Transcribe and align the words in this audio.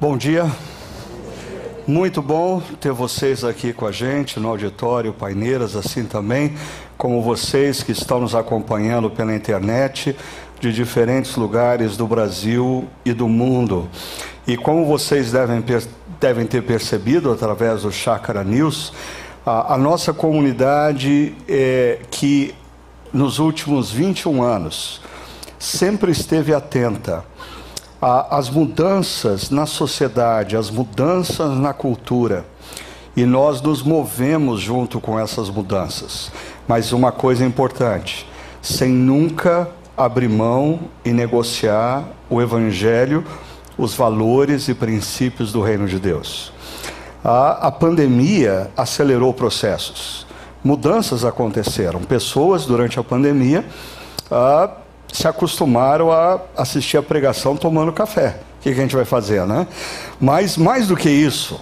Bom 0.00 0.16
dia. 0.16 0.48
Muito 1.84 2.22
bom 2.22 2.62
ter 2.80 2.92
vocês 2.92 3.42
aqui 3.42 3.72
com 3.72 3.84
a 3.84 3.90
gente 3.90 4.38
no 4.38 4.46
auditório 4.46 5.12
Paineiras, 5.12 5.74
assim 5.74 6.04
também 6.04 6.54
como 6.96 7.20
vocês 7.20 7.82
que 7.82 7.90
estão 7.90 8.20
nos 8.20 8.32
acompanhando 8.32 9.10
pela 9.10 9.34
internet 9.34 10.14
de 10.60 10.72
diferentes 10.72 11.34
lugares 11.34 11.96
do 11.96 12.06
Brasil 12.06 12.86
e 13.04 13.12
do 13.12 13.26
mundo. 13.26 13.88
E 14.46 14.56
como 14.56 14.86
vocês 14.86 15.32
devem, 15.32 15.64
devem 16.20 16.46
ter 16.46 16.62
percebido 16.62 17.32
através 17.32 17.82
do 17.82 17.90
Chácara 17.90 18.44
News, 18.44 18.92
a, 19.44 19.74
a 19.74 19.76
nossa 19.76 20.12
comunidade 20.12 21.34
é, 21.48 21.98
que 22.08 22.54
nos 23.12 23.40
últimos 23.40 23.90
21 23.90 24.44
anos 24.44 25.00
sempre 25.58 26.12
esteve 26.12 26.54
atenta 26.54 27.24
às 28.00 28.48
mudanças 28.48 29.50
na 29.50 29.66
sociedade, 29.66 30.56
às 30.56 30.70
mudanças 30.70 31.58
na 31.58 31.72
cultura. 31.72 32.44
E 33.16 33.24
nós 33.24 33.60
nos 33.60 33.82
movemos 33.82 34.60
junto 34.60 35.00
com 35.00 35.18
essas 35.18 35.50
mudanças. 35.50 36.30
Mas 36.68 36.92
uma 36.92 37.10
coisa 37.10 37.44
importante: 37.44 38.26
sem 38.62 38.90
nunca 38.90 39.68
abrir 39.96 40.28
mão 40.28 40.78
e 41.04 41.12
negociar 41.12 42.04
o 42.30 42.40
Evangelho, 42.40 43.24
os 43.76 43.94
valores 43.94 44.68
e 44.68 44.74
princípios 44.74 45.52
do 45.52 45.60
Reino 45.60 45.88
de 45.88 45.98
Deus. 45.98 46.52
A, 47.24 47.66
a 47.66 47.72
pandemia 47.72 48.70
acelerou 48.76 49.34
processos, 49.34 50.24
mudanças 50.62 51.24
aconteceram. 51.24 52.00
Pessoas, 52.00 52.64
durante 52.64 53.00
a 53.00 53.02
pandemia, 53.02 53.64
a, 54.30 54.70
se 55.12 55.26
acostumaram 55.26 56.12
a 56.12 56.40
assistir 56.56 56.96
a 56.96 57.02
pregação 57.02 57.56
tomando 57.56 57.92
café. 57.92 58.40
O 58.58 58.62
que, 58.62 58.72
que 58.72 58.78
a 58.78 58.82
gente 58.82 58.96
vai 58.96 59.04
fazer, 59.04 59.46
né? 59.46 59.66
Mas, 60.20 60.56
mais 60.56 60.88
do 60.88 60.96
que 60.96 61.08
isso, 61.08 61.60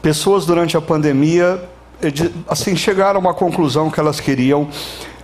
pessoas, 0.00 0.46
durante 0.46 0.76
a 0.76 0.80
pandemia, 0.80 1.62
assim, 2.48 2.76
chegaram 2.76 3.18
a 3.18 3.20
uma 3.20 3.34
conclusão 3.34 3.90
que 3.90 3.98
elas 3.98 4.20
queriam 4.20 4.68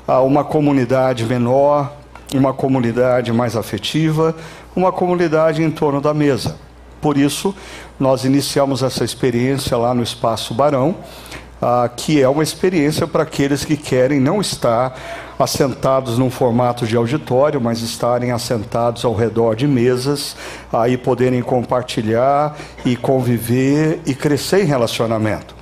uma 0.06 0.44
comunidade 0.44 1.24
menor, 1.24 1.92
uma 2.34 2.52
comunidade 2.52 3.32
mais 3.32 3.56
afetiva, 3.56 4.34
uma 4.74 4.90
comunidade 4.90 5.62
em 5.62 5.70
torno 5.70 6.00
da 6.00 6.12
mesa. 6.12 6.56
Por 7.00 7.16
isso, 7.16 7.54
nós 7.98 8.24
iniciamos 8.24 8.82
essa 8.82 9.04
experiência 9.04 9.76
lá 9.76 9.94
no 9.94 10.02
Espaço 10.02 10.54
Barão, 10.54 10.96
ah, 11.62 11.88
que 11.88 12.20
é 12.20 12.28
uma 12.28 12.42
experiência 12.42 13.06
para 13.06 13.22
aqueles 13.22 13.64
que 13.64 13.76
querem 13.76 14.18
não 14.18 14.40
estar 14.40 14.98
assentados 15.38 16.18
num 16.18 16.28
formato 16.28 16.84
de 16.86 16.96
auditório, 16.96 17.60
mas 17.60 17.80
estarem 17.80 18.32
assentados 18.32 19.04
ao 19.04 19.14
redor 19.14 19.54
de 19.54 19.68
mesas, 19.68 20.36
aí 20.72 20.96
poderem 20.96 21.40
compartilhar 21.40 22.56
e 22.84 22.96
conviver 22.96 24.00
e 24.04 24.12
crescer 24.12 24.64
em 24.64 24.66
relacionamento. 24.66 25.54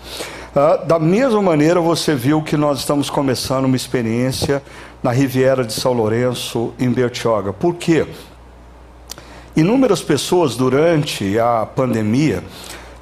Ah, 0.56 0.76
da 0.76 0.98
mesma 0.98 1.42
maneira, 1.42 1.80
você 1.80 2.14
viu 2.14 2.42
que 2.42 2.56
nós 2.56 2.78
estamos 2.78 3.10
começando 3.10 3.66
uma 3.66 3.76
experiência 3.76 4.62
na 5.02 5.12
Riviera 5.12 5.64
de 5.64 5.74
São 5.74 5.92
Lourenço, 5.92 6.72
em 6.78 6.90
Bertioga. 6.90 7.52
Por 7.52 7.74
quê? 7.74 8.06
Inúmeras 9.54 10.00
pessoas 10.00 10.56
durante 10.56 11.38
a 11.38 11.66
pandemia 11.66 12.42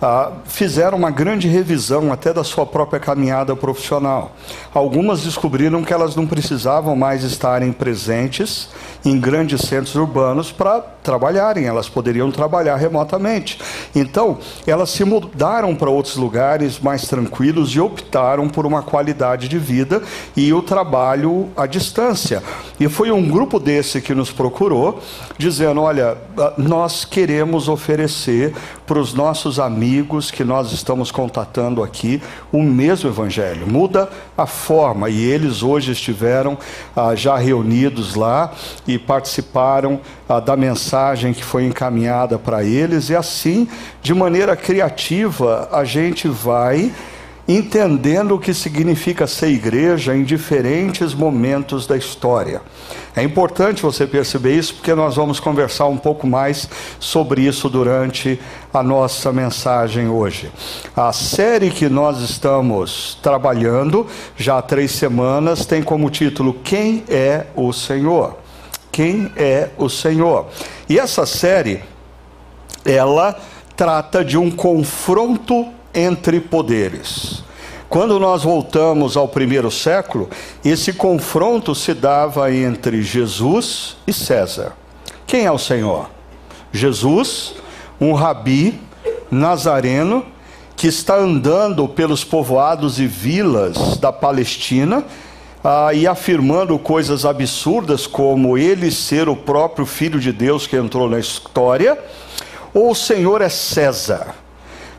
ah, 0.00 0.32
fizeram 0.44 0.96
uma 0.96 1.10
grande 1.10 1.48
revisão 1.48 2.12
até 2.12 2.32
da 2.32 2.44
sua 2.44 2.64
própria 2.64 3.00
caminhada 3.00 3.56
profissional. 3.56 4.32
Algumas 4.72 5.22
descobriram 5.22 5.82
que 5.82 5.92
elas 5.92 6.14
não 6.14 6.26
precisavam 6.26 6.94
mais 6.94 7.24
estarem 7.24 7.72
presentes 7.72 8.68
em 9.04 9.18
grandes 9.18 9.62
centros 9.62 9.94
urbanos 9.94 10.52
para 10.52 10.80
trabalharem, 11.02 11.66
elas 11.66 11.88
poderiam 11.88 12.30
trabalhar 12.30 12.76
remotamente. 12.76 13.58
Então, 13.94 14.38
elas 14.66 14.90
se 14.90 15.04
mudaram 15.04 15.74
para 15.74 15.90
outros 15.90 16.16
lugares 16.16 16.78
mais 16.78 17.06
tranquilos 17.06 17.70
e 17.70 17.80
optaram 17.80 18.48
por 18.48 18.66
uma 18.66 18.82
qualidade 18.82 19.48
de 19.48 19.58
vida 19.58 20.02
e 20.36 20.52
o 20.52 20.62
trabalho 20.62 21.48
à 21.56 21.66
distância. 21.66 22.42
E 22.78 22.88
foi 22.88 23.10
um 23.10 23.26
grupo 23.28 23.58
desse 23.58 24.00
que 24.00 24.14
nos 24.14 24.30
procurou, 24.30 25.00
dizendo: 25.38 25.80
olha, 25.80 26.18
ah, 26.36 26.52
nós 26.58 27.04
queremos 27.04 27.68
oferecer 27.68 28.52
para 28.86 28.98
os 28.98 29.14
nossos 29.14 29.60
amigos 29.60 30.30
que 30.30 30.42
nós 30.42 30.72
estamos 30.72 31.10
contatando 31.10 31.82
aqui 31.82 32.20
o 32.52 32.62
mesmo 32.62 33.08
evangelho. 33.08 33.66
Muda 33.66 34.10
a 34.36 34.46
forma. 34.46 35.08
E 35.08 35.24
eles 35.24 35.62
hoje 35.62 35.92
estiveram 35.92 36.58
ah, 36.94 37.14
já 37.14 37.36
reunidos 37.36 38.14
lá 38.14 38.52
e 38.86 38.98
participaram 38.98 40.00
ah, 40.28 40.40
da 40.40 40.56
mensagem 40.56 41.32
que 41.32 41.44
foi 41.44 41.64
encaminhada 41.64 42.38
para 42.38 42.64
eles. 42.64 43.08
E 43.08 43.14
assim, 43.14 43.68
de 44.02 44.12
maneira 44.12 44.56
criativa, 44.56 45.68
a 45.70 45.84
gente 45.84 46.26
vai 46.26 46.92
entendendo 47.48 48.34
o 48.34 48.38
que 48.38 48.52
significa 48.52 49.26
ser 49.26 49.48
igreja 49.48 50.14
em 50.14 50.22
diferentes 50.22 51.14
momentos 51.14 51.86
da 51.86 51.96
história. 51.96 52.60
É 53.16 53.22
importante 53.22 53.82
você 53.82 54.06
perceber 54.06 54.54
isso, 54.54 54.74
porque 54.74 54.94
nós 54.94 55.16
vamos 55.16 55.40
conversar 55.40 55.86
um 55.86 55.96
pouco 55.96 56.26
mais 56.26 56.68
sobre 57.00 57.40
isso 57.40 57.70
durante 57.70 58.38
a 58.72 58.82
nossa 58.82 59.32
mensagem 59.32 60.08
hoje. 60.08 60.52
A 60.94 61.10
série 61.10 61.70
que 61.70 61.88
nós 61.88 62.20
estamos 62.20 63.18
trabalhando, 63.22 64.06
já 64.36 64.58
há 64.58 64.62
três 64.62 64.92
semanas, 64.92 65.64
tem 65.64 65.82
como 65.82 66.10
título 66.10 66.52
Quem 66.62 67.02
é 67.08 67.46
o 67.56 67.72
Senhor? 67.72 68.36
Quem 68.92 69.32
é 69.36 69.70
o 69.78 69.88
Senhor? 69.88 70.48
E 70.86 70.98
essa 70.98 71.24
série, 71.24 71.82
ela 72.84 73.40
trata 73.74 74.22
de 74.22 74.36
um 74.36 74.50
confronto 74.50 75.77
entre 75.94 76.40
poderes. 76.40 77.42
Quando 77.88 78.20
nós 78.20 78.42
voltamos 78.42 79.16
ao 79.16 79.28
primeiro 79.28 79.70
século, 79.70 80.28
esse 80.62 80.92
confronto 80.92 81.74
se 81.74 81.94
dava 81.94 82.52
entre 82.52 83.02
Jesus 83.02 83.96
e 84.06 84.12
César. 84.12 84.72
Quem 85.26 85.46
é 85.46 85.52
o 85.52 85.58
Senhor? 85.58 86.10
Jesus, 86.70 87.54
um 87.98 88.12
rabi 88.12 88.78
nazareno 89.30 90.24
que 90.76 90.86
está 90.86 91.16
andando 91.16 91.88
pelos 91.88 92.22
povoados 92.22 93.00
e 93.00 93.06
vilas 93.06 93.96
da 93.96 94.12
Palestina 94.12 95.02
ah, 95.64 95.92
e 95.92 96.06
afirmando 96.06 96.78
coisas 96.78 97.24
absurdas 97.24 98.06
como 98.06 98.56
ele 98.56 98.90
ser 98.90 99.28
o 99.28 99.34
próprio 99.34 99.84
Filho 99.86 100.20
de 100.20 100.30
Deus 100.30 100.66
que 100.66 100.76
entrou 100.76 101.08
na 101.08 101.18
história, 101.18 101.98
ou 102.72 102.90
o 102.90 102.94
Senhor 102.94 103.40
é 103.40 103.48
César? 103.48 104.34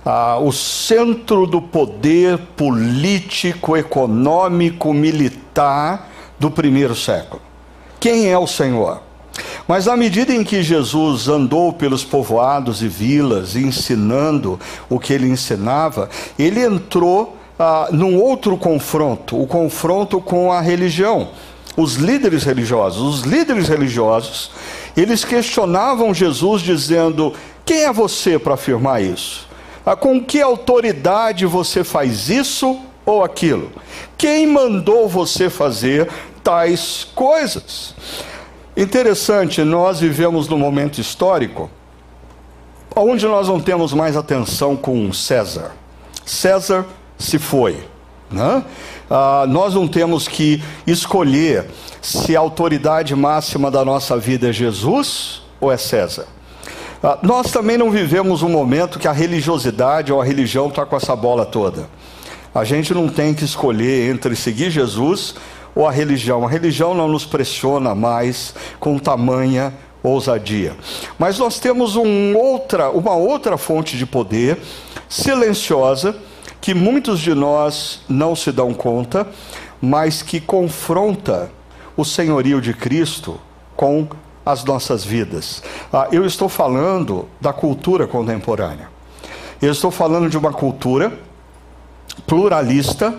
Ah, 0.06 0.38
o 0.40 0.52
centro 0.52 1.46
do 1.46 1.62
poder 1.62 2.38
político, 2.56 3.76
econômico, 3.76 4.94
militar 4.94 6.10
do 6.40 6.50
primeiro 6.50 6.96
século. 6.96 7.42
Quem 8.00 8.32
é 8.32 8.38
o 8.38 8.48
Senhor? 8.48 9.02
Mas 9.68 9.88
à 9.88 9.96
medida 9.96 10.34
em 10.34 10.44
que 10.44 10.64
Jesus 10.64 11.28
andou 11.28 11.72
pelos 11.74 12.04
povoados 12.04 12.82
e 12.82 12.88
vilas, 12.88 13.56
ensinando 13.56 14.60
o 14.90 15.00
que 15.00 15.14
ele 15.14 15.28
ensinava, 15.28 16.10
ele 16.38 16.64
entrou 16.64 17.38
ah, 17.58 17.90
num 17.92 18.18
outro 18.20 18.58
confronto, 18.58 19.42
o 19.42 19.46
confronto 19.46 20.22
com 20.22 20.52
a 20.52 20.62
religião. 20.62 21.30
Os 21.78 21.96
líderes 21.96 22.44
religiosos, 22.44 23.02
os 23.02 23.22
líderes 23.22 23.68
religiosos, 23.68 24.52
eles 24.98 25.24
questionavam 25.24 26.14
Jesus 26.14 26.62
dizendo: 26.62 27.34
quem 27.66 27.84
é 27.84 27.94
você 27.94 28.40
para 28.40 28.56
afirmar 28.56 29.04
isso? 29.04 29.49
Ah, 29.90 29.96
com 29.96 30.24
que 30.24 30.40
autoridade 30.40 31.48
você 31.48 31.84
faz 31.84 32.30
isso 32.30 32.80
ou 33.04 33.24
aquilo? 33.24 33.72
Quem 34.16 34.46
mandou 34.46 35.10
você 35.10 35.50
fazer 35.50 36.08
tais 36.44 37.08
coisas? 37.16 37.96
Interessante, 38.78 39.64
nós 39.64 40.00
vivemos 40.00 40.48
num 40.48 40.60
momento 40.60 41.02
histórico 41.02 41.72
onde 42.96 43.26
nós 43.26 43.48
não 43.48 43.60
temos 43.60 43.92
mais 43.92 44.16
atenção 44.16 44.76
com 44.76 45.12
César. 45.12 45.72
César 46.24 46.86
se 47.18 47.40
foi. 47.40 47.84
Né? 48.30 48.64
Ah, 49.10 49.46
nós 49.50 49.74
não 49.74 49.88
temos 49.88 50.28
que 50.28 50.62
escolher 50.86 51.66
se 52.00 52.38
a 52.38 52.40
autoridade 52.40 53.16
máxima 53.16 53.72
da 53.72 53.84
nossa 53.84 54.16
vida 54.20 54.50
é 54.50 54.54
Jesus 54.54 55.42
ou 55.60 55.72
é 55.72 55.78
César. 55.78 56.28
Ah, 57.02 57.18
nós 57.22 57.52
também 57.52 57.78
não 57.78 57.90
vivemos 57.90 58.44
um 58.44 58.50
momento 58.50 59.00
que 59.00 59.08
a 59.08 59.14
religiosidade 59.14 60.12
ou 60.12 60.22
a 60.22 60.26
religião 60.26 60.68
está 60.68 60.86
com 60.86 60.98
essa 60.98 61.16
bola 61.16 61.46
toda. 61.46 61.90
A 62.54 62.66
gente 62.66 62.94
não 62.94 63.08
tem 63.08 63.34
que 63.34 63.46
escolher 63.46 64.12
entre 64.12 64.36
seguir 64.36 64.70
Jesus 64.70 65.36
ou 65.74 65.88
a 65.88 65.92
religião. 65.92 66.46
A 66.46 66.50
religião 66.50 66.94
não 66.94 67.08
nos 67.08 67.26
pressiona 67.26 67.96
mais 67.96 68.54
com 68.80 69.00
tamanha 69.00 69.74
ousadia. 70.04 70.76
Mas 71.18 71.40
nós 71.40 71.60
temos 71.60 71.96
um 71.96 72.36
outra, 72.36 72.90
uma 72.90 73.16
outra 73.16 73.58
fonte 73.58 73.98
de 73.98 74.06
poder 74.06 74.58
silenciosa 75.08 76.16
que 76.60 76.74
muitos 76.74 77.22
de 77.22 77.34
nós 77.34 78.02
não 78.10 78.36
se 78.36 78.52
dão 78.52 78.74
conta, 78.74 79.26
mas 79.82 80.22
que 80.22 80.42
confronta 80.42 81.50
o 81.96 82.04
senhorio 82.04 82.60
de 82.60 82.74
Cristo 82.74 83.40
com 83.76 84.08
as 84.46 84.64
nossas 84.64 85.04
vidas. 85.04 85.62
Ah, 85.92 86.08
eu 86.12 86.26
estou 86.26 86.50
falando 86.50 87.28
da 87.40 87.54
cultura 87.54 88.08
contemporânea. 88.08 88.90
Eu 89.62 89.72
estou 89.72 89.92
falando 89.92 90.30
de 90.30 90.38
uma 90.38 90.54
cultura 90.54 91.12
pluralista 92.26 93.14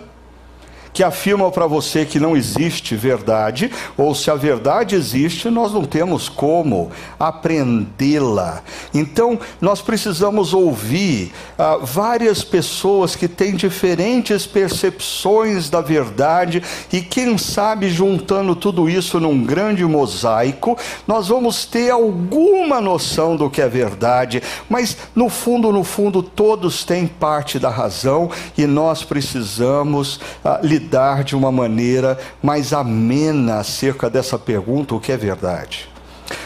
que 0.92 1.02
afirma 1.02 1.50
para 1.50 1.66
você 1.66 2.04
que 2.04 2.18
não 2.18 2.36
existe 2.36 2.96
verdade, 2.96 3.70
ou 3.96 4.14
se 4.14 4.30
a 4.30 4.34
verdade 4.34 4.94
existe, 4.94 5.48
nós 5.48 5.72
não 5.72 5.84
temos 5.84 6.28
como 6.28 6.90
aprendê-la. 7.18 8.62
Então, 8.92 9.38
nós 9.60 9.80
precisamos 9.80 10.52
ouvir 10.52 11.32
ah, 11.58 11.78
várias 11.80 12.42
pessoas 12.42 13.14
que 13.14 13.28
têm 13.28 13.54
diferentes 13.54 14.46
percepções 14.46 15.70
da 15.70 15.80
verdade, 15.80 16.62
e 16.92 17.00
quem 17.00 17.38
sabe, 17.38 17.88
juntando 17.88 18.56
tudo 18.56 18.88
isso 18.88 19.20
num 19.20 19.44
grande 19.44 19.84
mosaico, 19.84 20.76
nós 21.06 21.28
vamos 21.28 21.64
ter 21.64 21.90
alguma 21.90 22.80
noção 22.80 23.36
do 23.36 23.48
que 23.48 23.62
é 23.62 23.68
verdade, 23.68 24.42
mas 24.68 24.96
no 25.14 25.28
fundo, 25.28 25.72
no 25.72 25.84
fundo, 25.84 26.22
todos 26.22 26.84
têm 26.84 27.06
parte 27.06 27.58
da 27.58 27.70
razão 27.70 28.30
e 28.58 28.66
nós 28.66 29.04
precisamos 29.04 30.18
ah, 30.44 30.58
lidar 30.62 30.79
lidar 30.80 31.22
de 31.22 31.36
uma 31.36 31.52
maneira 31.52 32.18
mais 32.42 32.72
amena 32.72 33.58
acerca 33.58 34.08
dessa 34.08 34.38
pergunta: 34.38 34.94
o 34.94 35.00
que 35.00 35.12
é 35.12 35.16
verdade? 35.16 35.88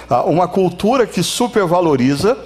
Ah, 0.09 0.23
uma 0.23 0.49
cultura 0.49 1.07
que 1.07 1.23
supervaloriza 1.23 2.37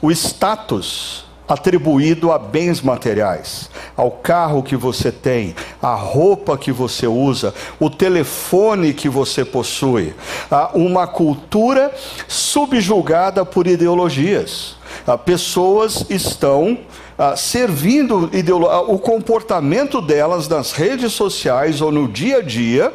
o 0.00 0.10
status 0.10 1.24
atribuído 1.48 2.32
a 2.32 2.38
bens 2.38 2.80
materiais, 2.80 3.68
ao 3.96 4.10
carro 4.10 4.62
que 4.62 4.76
você 4.76 5.12
tem, 5.12 5.54
à 5.82 5.94
roupa 5.94 6.56
que 6.56 6.72
você 6.72 7.06
usa, 7.06 7.52
o 7.78 7.90
telefone 7.90 8.94
que 8.94 9.08
você 9.08 9.44
possui. 9.44 10.14
Ah, 10.50 10.70
uma 10.72 11.06
cultura 11.06 11.92
subjugada 12.26 13.44
por 13.44 13.66
ideologias. 13.66 14.76
Ah, 15.06 15.18
pessoas 15.18 16.06
estão 16.08 16.78
ah, 17.18 17.36
servindo 17.36 18.30
ah, 18.68 18.82
o 18.82 18.98
comportamento 18.98 20.00
delas 20.00 20.48
nas 20.48 20.72
redes 20.72 21.12
sociais 21.12 21.80
ou 21.80 21.90
no 21.90 22.08
dia 22.08 22.38
a 22.38 22.42
dia 22.42 22.92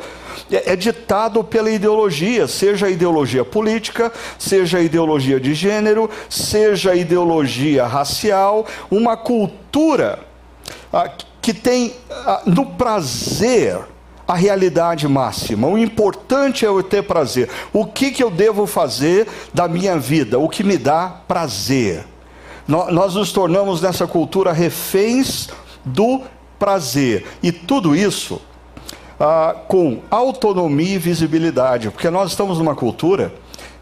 é, 0.51 0.73
é 0.73 0.75
ditado 0.75 1.43
pela 1.43 1.69
ideologia, 1.69 2.47
seja 2.47 2.87
a 2.87 2.89
ideologia 2.89 3.43
política, 3.43 4.11
seja 4.37 4.77
a 4.77 4.81
ideologia 4.81 5.39
de 5.39 5.53
gênero, 5.53 6.09
seja 6.29 6.91
a 6.91 6.95
ideologia 6.95 7.85
racial, 7.85 8.65
uma 8.89 9.17
cultura 9.17 10.19
que 11.41 11.53
tem 11.53 11.93
no 12.45 12.65
prazer 12.65 13.79
a 14.27 14.35
realidade 14.35 15.07
máxima. 15.07 15.67
O 15.67 15.77
importante 15.77 16.65
é 16.65 16.67
eu 16.67 16.83
ter 16.83 17.03
prazer. 17.03 17.49
O 17.71 17.85
que, 17.85 18.11
que 18.11 18.23
eu 18.23 18.29
devo 18.29 18.67
fazer 18.67 19.27
da 19.53 19.67
minha 19.67 19.97
vida? 19.97 20.37
O 20.37 20.49
que 20.49 20.63
me 20.63 20.77
dá 20.77 21.21
prazer 21.27 22.05
nós 22.67 23.15
nos 23.15 23.31
tornamos 23.31 23.81
nessa 23.81 24.05
cultura 24.05 24.51
reféns 24.51 25.47
do 25.85 26.21
prazer. 26.59 27.25
E 27.41 27.51
tudo 27.51 27.95
isso 27.95 28.41
ah, 29.19 29.55
com 29.67 30.01
autonomia 30.11 30.95
e 30.95 30.99
visibilidade, 30.99 31.89
porque 31.89 32.09
nós 32.09 32.31
estamos 32.31 32.57
numa 32.59 32.75
cultura 32.75 33.33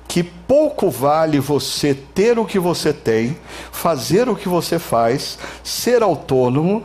que 0.08 0.22
pouco 0.22 0.90
vale 0.90 1.40
você 1.40 1.96
ter 1.96 2.38
o 2.38 2.46
que 2.46 2.60
você 2.60 2.94
tem, 2.94 3.36
fazer 3.72 4.30
o 4.30 4.36
que 4.36 4.48
você 4.48 4.78
faz, 4.78 5.40
ser 5.64 6.04
autônomo, 6.04 6.84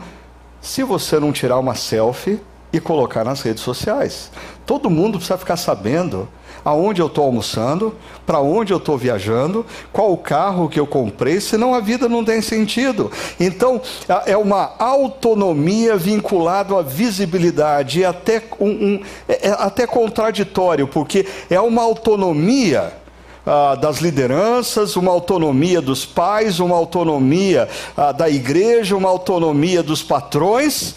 se 0.59 0.83
você 0.83 1.19
não 1.19 1.31
tirar 1.31 1.59
uma 1.59 1.75
selfie 1.75 2.39
e 2.73 2.79
colocar 2.79 3.23
nas 3.23 3.41
redes 3.41 3.63
sociais. 3.63 4.31
Todo 4.65 4.89
mundo 4.89 5.17
precisa 5.17 5.37
ficar 5.37 5.57
sabendo 5.57 6.27
aonde 6.63 7.01
eu 7.01 7.07
estou 7.07 7.25
almoçando, 7.25 7.95
para 8.25 8.39
onde 8.39 8.71
eu 8.71 8.77
estou 8.77 8.97
viajando, 8.97 9.65
qual 9.91 10.11
o 10.11 10.17
carro 10.17 10.69
que 10.69 10.79
eu 10.79 10.85
comprei, 10.85 11.39
senão 11.41 11.73
a 11.73 11.79
vida 11.79 12.07
não 12.07 12.23
tem 12.23 12.41
sentido. 12.41 13.11
Então, 13.39 13.81
é 14.25 14.37
uma 14.37 14.75
autonomia 14.77 15.97
vinculada 15.97 16.77
à 16.77 16.81
visibilidade, 16.81 18.01
e 18.01 18.05
até, 18.05 18.43
um, 18.59 18.69
um, 18.69 19.01
é, 19.27 19.49
é 19.49 19.51
até 19.51 19.87
contraditório, 19.87 20.87
porque 20.87 21.25
é 21.49 21.59
uma 21.59 21.81
autonomia. 21.81 23.01
Ah, 23.43 23.73
das 23.73 23.97
lideranças, 23.97 24.95
uma 24.95 25.11
autonomia 25.11 25.81
dos 25.81 26.05
pais, 26.05 26.59
uma 26.59 26.75
autonomia 26.75 27.67
ah, 27.97 28.11
da 28.11 28.29
igreja, 28.29 28.95
uma 28.95 29.09
autonomia 29.09 29.81
dos 29.81 30.03
patrões, 30.03 30.93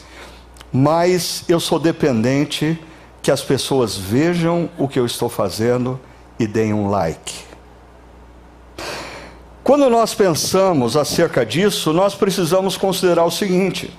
mas 0.77 1.45
eu 1.47 1.61
sou 1.61 1.79
dependente 1.79 2.77
que 3.23 3.31
as 3.31 3.41
pessoas 3.41 3.97
vejam 3.97 4.69
o 4.77 4.89
que 4.89 4.99
eu 4.99 5.07
estou 5.07 5.29
fazendo 5.29 6.01
e 6.37 6.49
deem 6.49 6.75
um 6.75 6.91
like. 6.91 7.45
Quando 9.63 9.89
nós 9.89 10.15
pensamos 10.15 10.97
acerca 10.97 11.47
disso, 11.47 11.93
nós 11.93 12.17
precisamos 12.17 12.77
considerar 12.77 13.25
o 13.25 13.31
seguinte: 13.31 13.97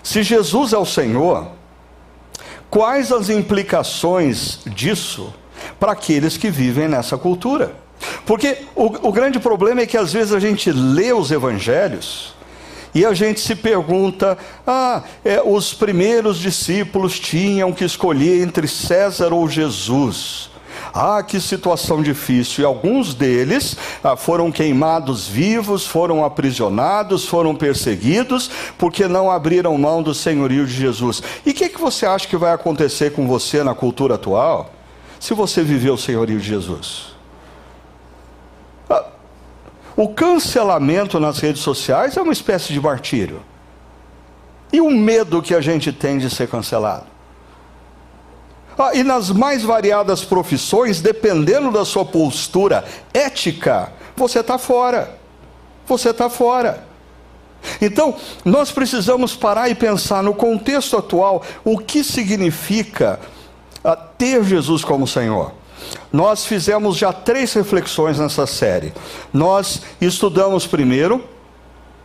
se 0.00 0.22
Jesus 0.22 0.72
é 0.72 0.78
o 0.78 0.86
Senhor, 0.86 1.48
quais 2.70 3.10
as 3.10 3.28
implicações 3.28 4.60
disso 4.64 5.34
para 5.80 5.90
aqueles 5.90 6.36
que 6.36 6.50
vivem 6.50 6.86
nessa 6.86 7.18
cultura? 7.18 7.74
Porque 8.24 8.58
o, 8.76 9.08
o 9.08 9.12
grande 9.12 9.40
problema 9.40 9.80
é 9.80 9.86
que 9.86 9.96
às 9.96 10.12
vezes 10.12 10.32
a 10.32 10.38
gente 10.38 10.70
lê 10.70 11.12
os 11.12 11.32
evangelhos 11.32 12.35
e 12.96 13.04
a 13.04 13.12
gente 13.12 13.40
se 13.40 13.54
pergunta: 13.54 14.38
ah, 14.66 15.02
é, 15.22 15.42
os 15.44 15.74
primeiros 15.74 16.38
discípulos 16.38 17.20
tinham 17.20 17.70
que 17.70 17.84
escolher 17.84 18.42
entre 18.42 18.66
César 18.66 19.34
ou 19.34 19.46
Jesus. 19.46 20.48
Ah, 20.94 21.22
que 21.22 21.38
situação 21.38 22.02
difícil. 22.02 22.62
E 22.62 22.64
alguns 22.64 23.12
deles 23.12 23.76
ah, 24.02 24.16
foram 24.16 24.50
queimados 24.50 25.28
vivos, 25.28 25.86
foram 25.86 26.24
aprisionados, 26.24 27.26
foram 27.26 27.54
perseguidos, 27.54 28.50
porque 28.78 29.06
não 29.06 29.30
abriram 29.30 29.76
mão 29.76 30.02
do 30.02 30.14
senhorio 30.14 30.66
de 30.66 30.72
Jesus. 30.72 31.22
E 31.44 31.50
o 31.50 31.54
que, 31.54 31.68
que 31.68 31.80
você 31.80 32.06
acha 32.06 32.26
que 32.26 32.36
vai 32.36 32.54
acontecer 32.54 33.12
com 33.12 33.26
você 33.26 33.62
na 33.62 33.74
cultura 33.74 34.14
atual, 34.14 34.72
se 35.20 35.34
você 35.34 35.62
viver 35.62 35.90
o 35.90 35.98
senhorio 35.98 36.38
de 36.38 36.46
Jesus? 36.46 37.15
O 39.96 40.08
cancelamento 40.10 41.18
nas 41.18 41.38
redes 41.38 41.62
sociais 41.62 42.16
é 42.16 42.22
uma 42.22 42.32
espécie 42.32 42.72
de 42.72 42.80
martírio. 42.80 43.42
E 44.70 44.80
o 44.80 44.90
medo 44.90 45.40
que 45.40 45.54
a 45.54 45.60
gente 45.60 45.90
tem 45.90 46.18
de 46.18 46.28
ser 46.28 46.48
cancelado? 46.48 47.06
Ah, 48.78 48.90
e 48.94 49.02
nas 49.02 49.30
mais 49.30 49.62
variadas 49.62 50.22
profissões, 50.22 51.00
dependendo 51.00 51.70
da 51.70 51.82
sua 51.82 52.04
postura 52.04 52.84
ética, 53.14 53.90
você 54.14 54.40
está 54.40 54.58
fora. 54.58 55.18
Você 55.86 56.10
está 56.10 56.28
fora. 56.28 56.84
Então, 57.80 58.14
nós 58.44 58.70
precisamos 58.70 59.34
parar 59.34 59.70
e 59.70 59.74
pensar 59.74 60.22
no 60.22 60.34
contexto 60.34 60.96
atual 60.98 61.42
o 61.64 61.78
que 61.78 62.04
significa 62.04 63.18
ah, 63.82 63.96
ter 63.96 64.44
Jesus 64.44 64.84
como 64.84 65.06
Senhor. 65.06 65.52
Nós 66.12 66.46
fizemos 66.46 66.96
já 66.96 67.12
três 67.12 67.52
reflexões 67.52 68.18
nessa 68.18 68.46
série. 68.46 68.92
Nós 69.32 69.82
estudamos 70.00 70.66
primeiro 70.66 71.22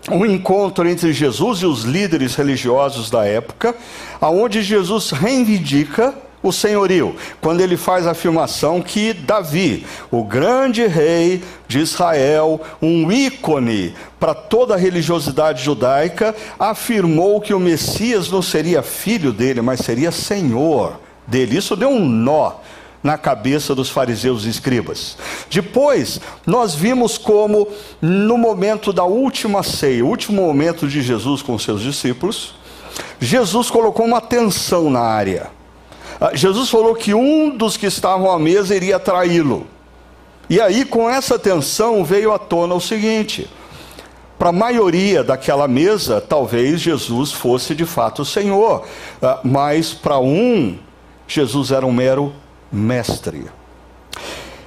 um 0.10 0.26
encontro 0.26 0.88
entre 0.88 1.14
Jesus 1.14 1.60
e 1.60 1.66
os 1.66 1.84
líderes 1.84 2.36
religiosos 2.36 3.10
da 3.10 3.26
época, 3.26 3.76
aonde 4.20 4.64
Jesus 4.64 5.12
reivindica 5.12 6.16
o 6.44 6.52
senhorio, 6.52 7.16
quando 7.40 7.62
ele 7.62 7.78
faz 7.78 8.08
a 8.08 8.12
afirmação 8.12 8.82
que 8.82 9.14
Davi, 9.14 9.86
o 10.10 10.24
grande 10.24 10.88
rei 10.88 11.44
de 11.68 11.80
Israel, 11.80 12.60
um 12.82 13.12
ícone 13.12 13.94
para 14.20 14.34
toda 14.34 14.74
a 14.74 14.78
religiosidade 14.78 15.64
judaica, 15.64 16.36
afirmou 16.58 17.40
que 17.40 17.54
o 17.54 17.60
Messias 17.60 18.32
não 18.32 18.42
seria 18.42 18.82
filho 18.82 19.32
dele, 19.32 19.62
mas 19.62 19.82
seria 19.82 20.12
senhor 20.12 21.00
dele. 21.28 21.58
Isso 21.58 21.76
deu 21.76 21.90
um 21.90 22.04
nó 22.04 22.56
na 23.04 23.18
cabeça 23.18 23.74
dos 23.74 23.90
fariseus 23.90 24.46
e 24.46 24.50
escribas. 24.50 25.18
Depois, 25.50 26.20
nós 26.46 26.76
vimos 26.76 27.18
como, 27.18 27.68
no 28.02 28.38
momento 28.38 28.94
da 28.94 29.04
última 29.04 29.64
ceia, 29.64 30.06
o 30.06 30.08
último 30.08 30.42
momento 30.42 30.88
de 30.88 31.02
Jesus 31.02 31.42
com 31.42 31.58
seus 31.58 31.82
discípulos, 31.82 32.54
Jesus 33.20 33.70
colocou 33.70 34.06
uma 34.06 34.22
tensão 34.22 34.90
na 34.90 35.02
área. 35.02 35.50
Ah, 36.20 36.32
Jesus 36.34 36.70
falou 36.70 36.94
que 36.94 37.14
um 37.14 37.56
dos 37.56 37.78
que 37.78 37.88
estavam 37.88 38.32
à 38.32 38.38
mesa 38.38 38.76
iria 38.76 39.00
traí-lo. 39.00 39.66
E 40.50 40.60
aí, 40.60 40.86
com 40.86 41.10
essa 41.10 41.40
tensão, 41.40 42.04
veio 42.04 42.32
à 42.32 42.38
tona 42.38 42.76
o 42.76 42.82
seguinte: 42.82 43.50
para 44.38 44.50
a 44.50 44.54
maioria 44.54 45.24
daquela 45.24 45.68
mesa, 45.68 46.22
talvez 46.22 46.82
Jesus 46.82 47.32
fosse 47.32 47.74
de 47.74 47.86
fato 47.86 48.22
o 48.22 48.26
Senhor, 48.26 48.86
ah, 49.22 49.40
mas 49.44 49.94
para 49.94 50.20
um, 50.20 50.78
Jesus 51.28 51.72
era 51.72 51.86
um 51.86 51.92
mero 51.92 52.34
mestre. 52.72 53.46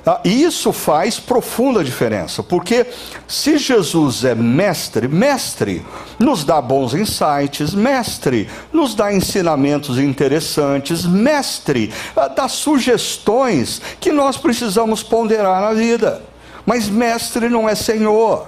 Ah, 0.06 0.20
e 0.22 0.42
isso 0.42 0.70
faz 0.70 1.18
profunda 1.18 1.82
diferença, 1.82 2.42
porque 2.42 2.86
se 3.26 3.56
Jesus 3.56 4.22
é 4.22 4.34
mestre, 4.34 5.08
mestre 5.08 5.84
nos 6.18 6.44
dá 6.44 6.60
bons 6.60 6.92
insights, 6.92 7.72
mestre 7.72 8.50
nos 8.70 8.94
dá 8.94 9.14
ensinamentos 9.14 9.98
interessantes, 9.98 11.06
mestre 11.06 11.90
ah, 12.14 12.28
dá 12.28 12.48
sugestões 12.48 13.80
que 13.98 14.12
nós 14.12 14.36
precisamos 14.36 15.02
ponderar 15.02 15.62
na 15.62 15.72
vida. 15.72 16.22
Mas 16.66 16.86
mestre 16.88 17.48
não 17.48 17.66
é 17.66 17.74
Senhor. 17.74 18.46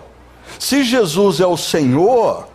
Se 0.59 0.83
Jesus 0.83 1.41
é 1.41 1.47
o 1.47 1.57
Senhor, 1.57 2.47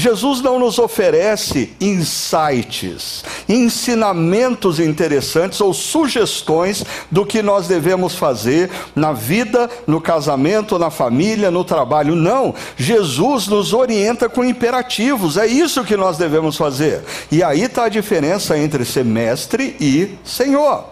Jesus 0.00 0.40
não 0.40 0.58
nos 0.58 0.78
oferece 0.78 1.74
insights, 1.78 3.22
ensinamentos 3.46 4.80
interessantes 4.80 5.60
ou 5.60 5.74
sugestões 5.74 6.82
do 7.10 7.26
que 7.26 7.42
nós 7.42 7.68
devemos 7.68 8.14
fazer 8.14 8.70
na 8.96 9.12
vida, 9.12 9.68
no 9.86 10.00
casamento, 10.00 10.78
na 10.78 10.88
família, 10.88 11.50
no 11.50 11.64
trabalho. 11.64 12.16
Não, 12.16 12.54
Jesus 12.78 13.46
nos 13.46 13.74
orienta 13.74 14.26
com 14.26 14.42
imperativos, 14.42 15.36
é 15.36 15.46
isso 15.46 15.84
que 15.84 15.98
nós 15.98 16.16
devemos 16.16 16.56
fazer. 16.56 17.04
E 17.30 17.42
aí 17.42 17.64
está 17.64 17.84
a 17.84 17.90
diferença 17.90 18.56
entre 18.56 18.86
ser 18.86 19.04
mestre 19.04 19.76
e 19.78 20.16
senhor. 20.24 20.86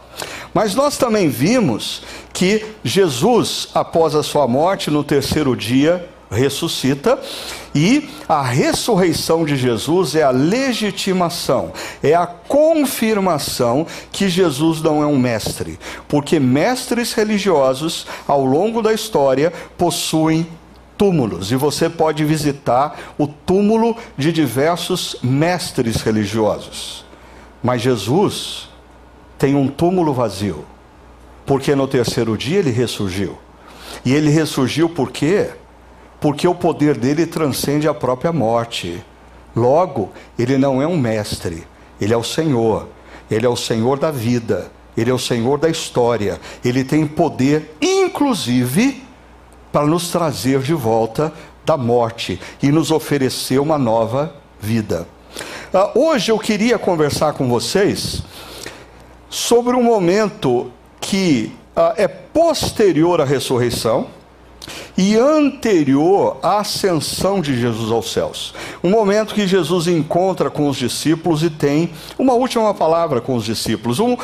Mas 0.53 0.75
nós 0.75 0.99
também 0.99 1.31
vimos 1.31 2.03
que 2.35 2.63
Jesus, 2.85 3.69
após 3.75 4.15
a 4.15 4.23
sua 4.23 4.47
morte, 4.47 4.91
no 4.91 5.03
terceiro 5.03 5.57
dia, 5.57 6.07
ressuscita 6.31 7.19
e 7.75 8.09
a 8.29 8.43
ressurreição 8.43 9.45
de 9.45 9.57
Jesus 9.57 10.15
é 10.15 10.23
a 10.23 10.31
legitimação, 10.31 11.73
é 12.03 12.15
a 12.15 12.27
confirmação 12.27 13.87
que 14.13 14.29
Jesus 14.29 14.83
não 14.83 15.03
é 15.03 15.07
um 15.07 15.19
mestre, 15.19 15.79
porque 16.07 16.39
mestres 16.39 17.13
religiosos 17.13 18.07
ao 18.27 18.45
longo 18.45 18.83
da 18.83 18.93
história 18.93 19.53
possuem 19.77 20.47
túmulos 20.97 21.53
e 21.53 21.57
você 21.57 21.89
pode 21.89 22.25
visitar 22.25 23.15
o 23.17 23.27
túmulo 23.27 23.97
de 24.17 24.33
diversos 24.33 25.17
mestres 25.23 26.03
religiosos. 26.03 27.05
Mas 27.63 27.83
Jesus 27.83 28.69
tem 29.39 29.55
um 29.55 29.69
túmulo 29.69 30.13
vazio, 30.13 30.65
porque 31.47 31.75
no 31.75 31.87
terceiro 31.87 32.37
dia 32.37 32.59
ele 32.59 32.71
ressurgiu. 32.71 33.39
E 34.05 34.13
ele 34.13 34.31
ressurgiu 34.31 34.89
por 34.89 35.11
quê? 35.11 35.51
Porque 36.21 36.47
o 36.47 36.55
poder 36.55 36.97
dele 36.97 37.27
transcende 37.27 37.89
a 37.89 37.95
própria 37.95 38.33
morte. 38.33 39.03
Logo, 39.55 40.11
ele 40.39 40.59
não 40.59 40.83
é 40.83 40.87
um 40.87 40.97
mestre, 40.97 41.67
ele 42.01 42.13
é 42.13 42.17
o 42.17 42.25
Senhor, 42.25 42.89
ele 43.31 43.47
é 43.47 43.49
o 43.49 43.57
Senhor 43.57 43.99
da 43.99 44.11
vida, 44.11 44.71
ele 44.97 45.11
é 45.11 45.15
o 45.15 45.19
Senhor 45.19 45.59
da 45.59 45.69
história, 45.69 46.41
ele 46.65 46.85
tem 46.85 47.07
poder, 47.07 47.77
inclusive, 47.81 49.03
para 49.73 49.87
nos 49.87 50.11
trazer 50.11 50.61
de 50.61 50.75
volta 50.75 51.33
da 51.65 51.77
morte 51.77 52.41
e 52.63 52.73
nos 52.73 52.91
oferecer 52.91 53.59
uma 53.59 53.79
nova 53.79 54.35
vida. 54.61 55.07
Uh, 55.73 56.07
hoje 56.07 56.33
eu 56.33 56.39
queria 56.39 56.79
conversar 56.79 57.35
com 57.35 57.49
vocês 57.49 58.23
sobre 59.29 59.77
um 59.77 59.83
momento 59.83 60.73
que 61.01 61.53
uh, 61.77 61.93
é 61.97 62.09
posterior 62.09 63.21
à 63.21 63.25
ressurreição 63.25 64.09
e 64.99 65.17
anterior 65.17 66.39
à 66.43 66.59
ascensão 66.59 67.41
de 67.41 67.59
Jesus 67.59 67.93
aos 67.93 68.13
céus. 68.13 68.53
Um 68.83 68.91
momento 68.91 69.33
que 69.33 69.47
Jesus 69.47 69.87
encontra 69.87 70.51
com 70.51 70.69
os 70.69 70.77
discípulos 70.77 71.45
e 71.45 71.51
tem 71.51 71.93
uma 72.19 72.33
última 72.33 72.75
palavra 72.75 73.21
com 73.21 73.37
os 73.37 73.45
discípulos. 73.45 74.01
Um, 74.01 74.17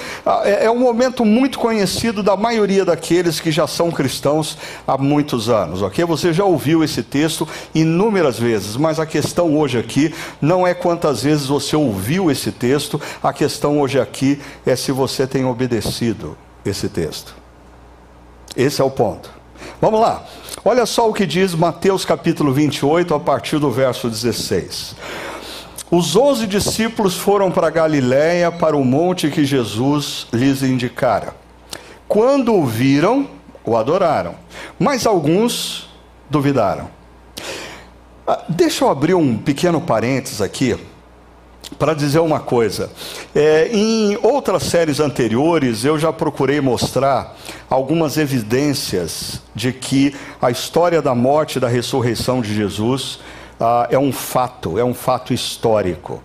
é, 0.43 0.65
é 0.65 0.71
um 0.71 0.81
momento 0.81 1.25
muito 1.25 1.61
conhecido 1.61 2.25
da 2.25 2.37
maioria 2.37 2.85
daqueles 2.85 3.39
que 3.39 3.53
já 3.53 3.69
são 3.69 3.89
cristãos 3.93 4.59
há 4.85 4.99
muitos 4.99 5.49
anos, 5.49 5.81
ok? 5.81 6.05
Você 6.07 6.33
já 6.33 6.45
ouviu 6.45 6.83
esse 6.83 7.05
texto 7.05 7.47
inúmeras 7.73 8.37
vezes, 8.37 8.77
mas 8.77 8.99
a 8.99 9.07
questão 9.07 9.57
hoje 9.57 9.79
aqui 9.79 10.13
não 10.43 10.67
é 10.67 10.75
quantas 10.75 11.23
vezes 11.23 11.47
você 11.47 11.77
ouviu 11.77 12.33
esse 12.33 12.51
texto, 12.51 13.01
a 13.23 13.33
questão 13.33 13.81
hoje 13.81 14.01
aqui 14.01 14.41
é 14.67 14.75
se 14.75 14.91
você 14.91 15.25
tem 15.25 15.45
obedecido 15.45 16.37
esse 16.67 16.89
texto. 16.89 17.33
Esse 18.57 18.81
é 18.81 18.85
o 18.85 18.91
ponto. 18.91 19.34
Vamos 19.81 20.01
lá. 20.01 20.23
Olha 20.65 20.87
só 20.87 21.09
o 21.09 21.13
que 21.13 21.27
diz 21.27 21.55
Mateus 21.55 22.05
capítulo 22.05 22.53
28, 22.53 23.15
a 23.15 23.21
partir 23.21 23.59
do 23.59 23.71
verso 23.71 24.09
16. 24.09 24.97
Os 25.91 26.17
onze 26.17 26.47
discípulos 26.47 27.15
foram 27.15 27.51
para 27.51 27.71
Galiléia, 27.71 28.51
para 28.51 28.77
o 28.77 28.85
monte 28.85 29.31
que 29.31 29.45
Jesus 29.45 30.27
lhes 30.33 30.63
indicara. 30.63 31.35
Quando 32.09 32.55
o 32.55 32.65
viram, 32.65 33.29
o 33.65 33.77
adoraram, 33.77 34.35
mas 34.79 35.07
alguns 35.07 35.89
duvidaram. 36.29 36.89
Ah, 38.27 38.43
deixa 38.49 38.85
eu 38.85 38.91
abrir 38.91 39.15
um 39.15 39.37
pequeno 39.37 39.81
parênteses 39.81 40.41
aqui 40.41 40.79
para 41.79 41.95
dizer 41.95 42.21
uma 42.21 42.41
coisa. 42.41 42.91
É, 43.35 43.69
em 43.73 44.19
outras 44.23 44.65
séries 44.65 45.01
anteriores, 45.01 45.85
eu 45.85 45.99
já 45.99 46.13
procurei 46.13 46.61
mostrar 46.61 47.37
algumas 47.69 48.17
evidências 48.17 49.41
de 49.55 49.73
que 49.73 50.15
a 50.41 50.51
história 50.51 51.03
da 51.03 51.15
morte 51.15 51.57
e 51.57 51.61
da 51.61 51.69
ressurreição 51.69 52.41
de 52.41 52.55
Jesus 52.55 53.19
ah, 53.59 53.89
é 53.91 53.99
um 53.99 54.13
fato, 54.13 54.79
é 54.79 54.85
um 54.85 54.95
fato 54.95 55.33
histórico. 55.33 56.23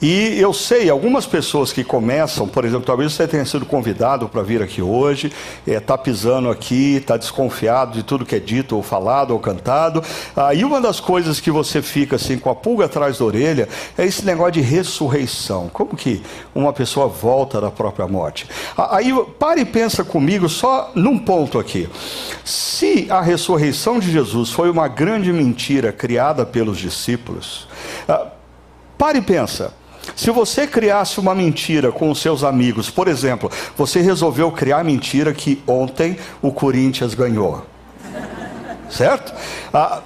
E 0.00 0.38
eu 0.38 0.52
sei, 0.52 0.90
algumas 0.90 1.24
pessoas 1.24 1.72
que 1.72 1.82
começam, 1.82 2.46
por 2.46 2.64
exemplo, 2.64 2.84
talvez 2.84 3.12
você 3.12 3.26
tenha 3.26 3.44
sido 3.46 3.64
convidado 3.64 4.28
para 4.28 4.42
vir 4.42 4.62
aqui 4.62 4.82
hoje, 4.82 5.32
está 5.66 5.94
é, 5.94 5.96
pisando 5.96 6.50
aqui, 6.50 6.96
está 6.96 7.16
desconfiado 7.16 7.92
de 7.92 8.02
tudo 8.02 8.26
que 8.26 8.34
é 8.34 8.38
dito 8.38 8.76
ou 8.76 8.82
falado 8.82 9.30
ou 9.30 9.40
cantado. 9.40 10.02
Ah, 10.36 10.52
e 10.52 10.64
uma 10.64 10.80
das 10.80 11.00
coisas 11.00 11.40
que 11.40 11.50
você 11.50 11.80
fica 11.80 12.16
assim 12.16 12.38
com 12.38 12.50
a 12.50 12.54
pulga 12.54 12.84
atrás 12.84 13.18
da 13.18 13.24
orelha 13.24 13.68
é 13.96 14.04
esse 14.04 14.24
negócio 14.24 14.52
de 14.52 14.60
ressurreição. 14.60 15.70
Como 15.72 15.96
que 15.96 16.22
uma 16.54 16.72
pessoa 16.72 17.06
volta 17.08 17.58
da 17.58 17.70
própria 17.70 18.06
morte? 18.06 18.46
Ah, 18.76 18.96
aí 18.96 19.12
pare 19.38 19.62
e 19.62 19.64
pensa 19.64 20.04
comigo 20.04 20.46
só 20.48 20.90
num 20.94 21.18
ponto 21.18 21.58
aqui. 21.58 21.88
Se 22.44 23.06
a 23.08 23.22
ressurreição 23.22 23.98
de 23.98 24.10
Jesus 24.10 24.50
foi 24.50 24.68
uma 24.68 24.88
grande 24.88 25.32
mentira 25.32 25.90
criada 25.90 26.44
pelos 26.44 26.76
discípulos, 26.76 27.66
ah, 28.06 28.26
pare 28.98 29.20
e 29.20 29.22
pensa. 29.22 29.72
Se 30.14 30.30
você 30.30 30.66
criasse 30.66 31.18
uma 31.18 31.34
mentira 31.34 31.90
com 31.90 32.10
os 32.10 32.20
seus 32.20 32.44
amigos, 32.44 32.90
por 32.90 33.08
exemplo, 33.08 33.50
você 33.76 34.00
resolveu 34.00 34.52
criar 34.52 34.80
a 34.80 34.84
mentira 34.84 35.32
que 35.32 35.62
ontem 35.66 36.16
o 36.40 36.52
Corinthians 36.52 37.14
ganhou. 37.14 37.66
Certo? 38.88 39.34
Ah, 39.74 40.00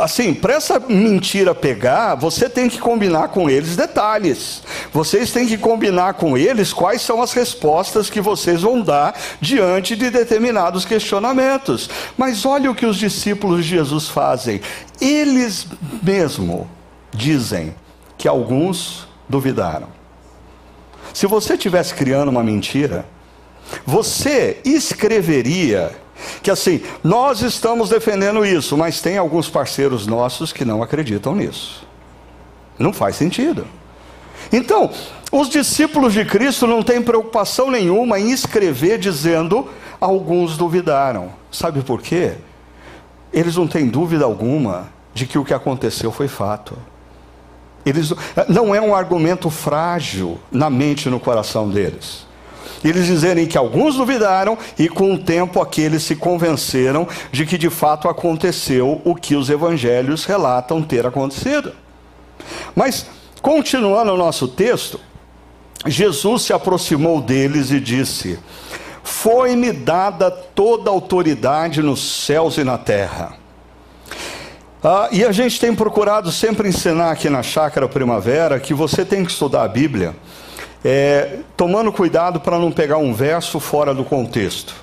assim, 0.00 0.34
para 0.34 0.54
essa 0.54 0.78
mentira 0.80 1.54
pegar, 1.54 2.14
você 2.14 2.48
tem 2.48 2.68
que 2.68 2.78
combinar 2.78 3.28
com 3.28 3.48
eles 3.48 3.76
detalhes. 3.76 4.62
Vocês 4.92 5.32
têm 5.32 5.46
que 5.46 5.58
combinar 5.58 6.14
com 6.14 6.36
eles 6.36 6.72
quais 6.72 7.02
são 7.02 7.22
as 7.22 7.32
respostas 7.32 8.10
que 8.10 8.20
vocês 8.20 8.62
vão 8.62 8.80
dar 8.80 9.14
diante 9.40 9.94
de 9.96 10.10
determinados 10.10 10.84
questionamentos. 10.84 11.88
Mas 12.16 12.44
olha 12.44 12.70
o 12.70 12.74
que 12.74 12.86
os 12.86 12.96
discípulos 12.96 13.64
de 13.64 13.70
Jesus 13.70 14.08
fazem. 14.08 14.60
Eles 15.00 15.66
mesmo 16.02 16.68
dizem 17.14 17.74
que 18.16 18.26
alguns 18.26 19.11
duvidaram. 19.32 19.88
Se 21.14 21.26
você 21.26 21.54
estivesse 21.54 21.94
criando 21.94 22.28
uma 22.28 22.44
mentira, 22.44 23.06
você 23.86 24.60
escreveria 24.62 25.90
que 26.42 26.50
assim, 26.50 26.82
nós 27.02 27.40
estamos 27.40 27.88
defendendo 27.88 28.44
isso, 28.44 28.76
mas 28.76 29.00
tem 29.00 29.16
alguns 29.16 29.48
parceiros 29.48 30.06
nossos 30.06 30.52
que 30.52 30.64
não 30.64 30.82
acreditam 30.82 31.34
nisso. 31.34 31.84
Não 32.78 32.92
faz 32.92 33.16
sentido. 33.16 33.66
Então, 34.52 34.90
os 35.32 35.48
discípulos 35.48 36.12
de 36.12 36.24
Cristo 36.24 36.66
não 36.66 36.82
têm 36.82 37.02
preocupação 37.02 37.70
nenhuma 37.70 38.20
em 38.20 38.30
escrever 38.30 38.98
dizendo 38.98 39.68
alguns 39.98 40.58
duvidaram. 40.58 41.32
Sabe 41.50 41.80
por 41.82 42.02
quê? 42.02 42.34
Eles 43.32 43.56
não 43.56 43.66
têm 43.66 43.88
dúvida 43.88 44.24
alguma 44.24 44.90
de 45.14 45.26
que 45.26 45.38
o 45.38 45.44
que 45.44 45.54
aconteceu 45.54 46.12
foi 46.12 46.28
fato. 46.28 46.76
Eles, 47.84 48.12
não 48.48 48.74
é 48.74 48.80
um 48.80 48.94
argumento 48.94 49.50
frágil 49.50 50.38
na 50.50 50.70
mente 50.70 51.06
e 51.06 51.10
no 51.10 51.18
coração 51.18 51.68
deles. 51.68 52.26
Eles 52.84 53.06
dizerem 53.06 53.46
que 53.46 53.56
alguns 53.56 53.96
duvidaram 53.96 54.58
e 54.78 54.88
com 54.88 55.14
o 55.14 55.18
tempo 55.18 55.60
aqueles 55.60 56.02
se 56.02 56.16
convenceram 56.16 57.06
de 57.30 57.46
que 57.46 57.56
de 57.56 57.70
fato 57.70 58.08
aconteceu 58.08 59.00
o 59.04 59.14
que 59.14 59.36
os 59.36 59.48
evangelhos 59.48 60.24
relatam 60.24 60.82
ter 60.82 61.06
acontecido. 61.06 61.72
Mas, 62.74 63.06
continuando 63.40 64.12
o 64.12 64.16
nosso 64.16 64.48
texto, 64.48 64.98
Jesus 65.86 66.42
se 66.42 66.52
aproximou 66.52 67.20
deles 67.20 67.70
e 67.70 67.78
disse: 67.78 68.38
Foi-me 69.02 69.72
dada 69.72 70.30
toda 70.30 70.90
a 70.90 70.92
autoridade 70.92 71.82
nos 71.82 72.24
céus 72.24 72.56
e 72.58 72.64
na 72.64 72.78
terra. 72.78 73.41
Ah, 74.84 75.08
e 75.12 75.24
a 75.24 75.30
gente 75.30 75.60
tem 75.60 75.72
procurado 75.72 76.32
sempre 76.32 76.68
ensinar 76.68 77.12
aqui 77.12 77.30
na 77.30 77.40
Chácara 77.40 77.88
Primavera 77.88 78.58
que 78.58 78.74
você 78.74 79.04
tem 79.04 79.24
que 79.24 79.30
estudar 79.30 79.62
a 79.62 79.68
Bíblia, 79.68 80.12
é, 80.84 81.38
tomando 81.56 81.92
cuidado 81.92 82.40
para 82.40 82.58
não 82.58 82.72
pegar 82.72 82.98
um 82.98 83.14
verso 83.14 83.60
fora 83.60 83.94
do 83.94 84.02
contexto. 84.04 84.74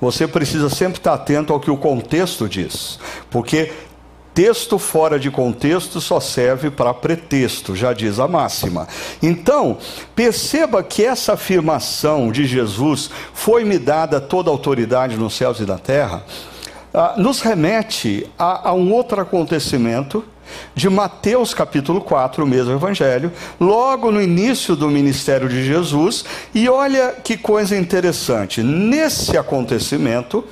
você 0.00 0.28
precisa 0.28 0.70
sempre 0.70 1.00
estar 1.00 1.14
atento 1.14 1.52
ao 1.52 1.58
que 1.58 1.68
o 1.68 1.76
contexto 1.76 2.48
diz, 2.48 3.00
porque 3.28 3.72
texto 4.32 4.78
fora 4.78 5.18
de 5.18 5.32
contexto 5.32 6.00
só 6.00 6.20
serve 6.20 6.70
para 6.70 6.94
pretexto, 6.94 7.74
já 7.74 7.92
diz 7.92 8.20
a 8.20 8.28
máxima. 8.28 8.86
Então, 9.20 9.78
perceba 10.14 10.80
que 10.84 11.04
essa 11.04 11.32
afirmação 11.32 12.30
de 12.30 12.46
Jesus 12.46 13.10
foi-me 13.34 13.80
dada 13.80 14.20
toda 14.20 14.48
autoridade 14.48 15.16
nos 15.16 15.34
céus 15.34 15.58
e 15.58 15.66
na 15.66 15.76
terra, 15.76 16.22
ah, 16.92 17.14
nos 17.16 17.40
remete 17.40 18.26
a, 18.38 18.70
a 18.70 18.72
um 18.72 18.92
outro 18.92 19.20
acontecimento 19.20 20.24
de 20.74 20.88
Mateus 20.90 21.54
capítulo 21.54 22.00
4, 22.00 22.44
o 22.44 22.46
mesmo 22.46 22.72
evangelho, 22.72 23.32
logo 23.60 24.10
no 24.10 24.20
início 24.20 24.74
do 24.74 24.88
ministério 24.88 25.48
de 25.48 25.64
Jesus, 25.64 26.24
e 26.54 26.68
olha 26.68 27.14
que 27.22 27.36
coisa 27.36 27.76
interessante, 27.76 28.62
nesse 28.62 29.38
acontecimento, 29.38 30.44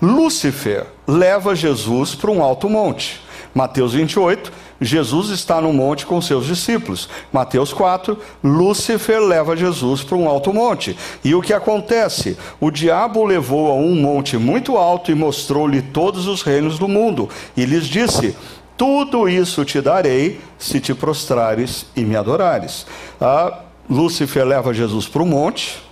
Lúcifer 0.00 0.86
leva 1.08 1.54
Jesus 1.54 2.14
para 2.14 2.30
um 2.30 2.42
alto 2.42 2.68
monte. 2.68 3.20
Mateus 3.56 3.94
28, 3.94 4.52
Jesus 4.78 5.30
está 5.30 5.62
no 5.62 5.72
monte 5.72 6.04
com 6.04 6.20
seus 6.20 6.44
discípulos. 6.44 7.08
Mateus 7.32 7.72
4, 7.72 8.18
Lúcifer 8.44 9.18
leva 9.18 9.56
Jesus 9.56 10.02
para 10.02 10.14
um 10.14 10.28
alto 10.28 10.52
monte. 10.52 10.94
E 11.24 11.34
o 11.34 11.40
que 11.40 11.54
acontece? 11.54 12.36
O 12.60 12.70
diabo 12.70 13.24
levou 13.24 13.70
a 13.70 13.74
um 13.74 13.94
monte 13.94 14.36
muito 14.36 14.76
alto 14.76 15.10
e 15.10 15.14
mostrou-lhe 15.14 15.80
todos 15.80 16.26
os 16.26 16.42
reinos 16.42 16.78
do 16.78 16.86
mundo. 16.86 17.30
E 17.56 17.64
lhes 17.64 17.86
disse: 17.86 18.36
tudo 18.76 19.26
isso 19.26 19.64
te 19.64 19.80
darei 19.80 20.38
se 20.58 20.78
te 20.78 20.92
prostrares 20.92 21.86
e 21.96 22.02
me 22.02 22.14
adorares. 22.14 22.86
Ah, 23.18 23.60
Lúcifer 23.88 24.44
leva 24.44 24.74
Jesus 24.74 25.08
para 25.08 25.22
o 25.22 25.26
monte, 25.26 25.82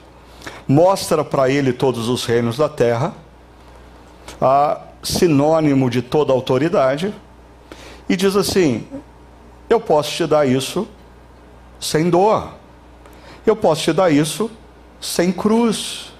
mostra 0.68 1.24
para 1.24 1.48
ele 1.48 1.72
todos 1.72 2.10
os 2.10 2.26
reinos 2.26 2.58
da 2.58 2.68
terra, 2.68 3.14
ah, 4.38 4.82
sinônimo 5.02 5.88
de 5.88 6.02
toda 6.02 6.30
autoridade, 6.30 7.14
e 8.08 8.16
diz 8.16 8.36
assim: 8.36 8.86
Eu 9.68 9.80
posso 9.80 10.10
te 10.10 10.26
dar 10.26 10.46
isso 10.46 10.86
sem 11.80 12.08
dor, 12.08 12.48
eu 13.46 13.54
posso 13.54 13.82
te 13.82 13.92
dar 13.92 14.10
isso 14.10 14.50
sem 15.00 15.30
cruz, 15.30 16.12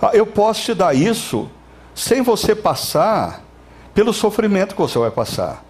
ah, 0.00 0.10
eu 0.12 0.26
posso 0.26 0.62
te 0.62 0.74
dar 0.74 0.94
isso 0.94 1.48
sem 1.94 2.22
você 2.22 2.54
passar 2.54 3.42
pelo 3.94 4.12
sofrimento 4.12 4.74
que 4.74 4.80
você 4.80 4.98
vai 4.98 5.10
passar. 5.10 5.64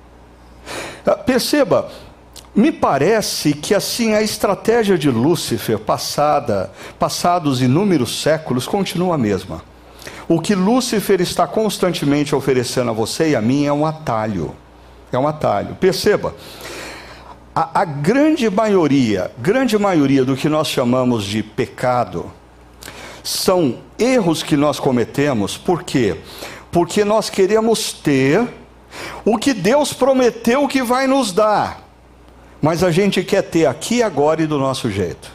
Ah, 1.06 1.16
perceba, 1.16 1.90
me 2.54 2.72
parece 2.72 3.54
que 3.54 3.74
assim 3.74 4.12
a 4.12 4.22
estratégia 4.22 4.98
de 4.98 5.10
Lúcifer 5.10 5.78
passada, 5.78 6.70
passados 6.98 7.62
inúmeros 7.62 8.22
séculos, 8.22 8.66
continua 8.66 9.14
a 9.14 9.18
mesma. 9.18 9.62
O 10.28 10.40
que 10.40 10.54
Lúcifer 10.54 11.20
está 11.20 11.46
constantemente 11.46 12.34
oferecendo 12.34 12.90
a 12.90 12.92
você 12.92 13.30
e 13.30 13.36
a 13.36 13.42
mim 13.42 13.66
é 13.66 13.72
um 13.72 13.86
atalho. 13.86 14.54
É 15.12 15.18
um 15.18 15.26
atalho. 15.26 15.74
Perceba, 15.76 16.34
a, 17.54 17.80
a 17.80 17.84
grande 17.84 18.48
maioria, 18.48 19.30
grande 19.38 19.78
maioria 19.78 20.24
do 20.24 20.36
que 20.36 20.48
nós 20.48 20.68
chamamos 20.68 21.24
de 21.24 21.42
pecado, 21.42 22.30
são 23.22 23.78
erros 23.98 24.42
que 24.42 24.56
nós 24.56 24.80
cometemos, 24.80 25.56
por 25.56 25.82
quê? 25.82 26.16
porque 26.70 27.04
nós 27.04 27.28
queremos 27.28 27.92
ter 27.92 28.48
o 29.24 29.36
que 29.36 29.52
Deus 29.52 29.92
prometeu 29.92 30.66
que 30.68 30.82
vai 30.82 31.06
nos 31.06 31.32
dar, 31.32 31.82
mas 32.60 32.82
a 32.82 32.90
gente 32.90 33.22
quer 33.22 33.42
ter 33.42 33.66
aqui, 33.66 34.02
agora 34.02 34.42
e 34.42 34.46
do 34.46 34.58
nosso 34.58 34.90
jeito. 34.90 35.30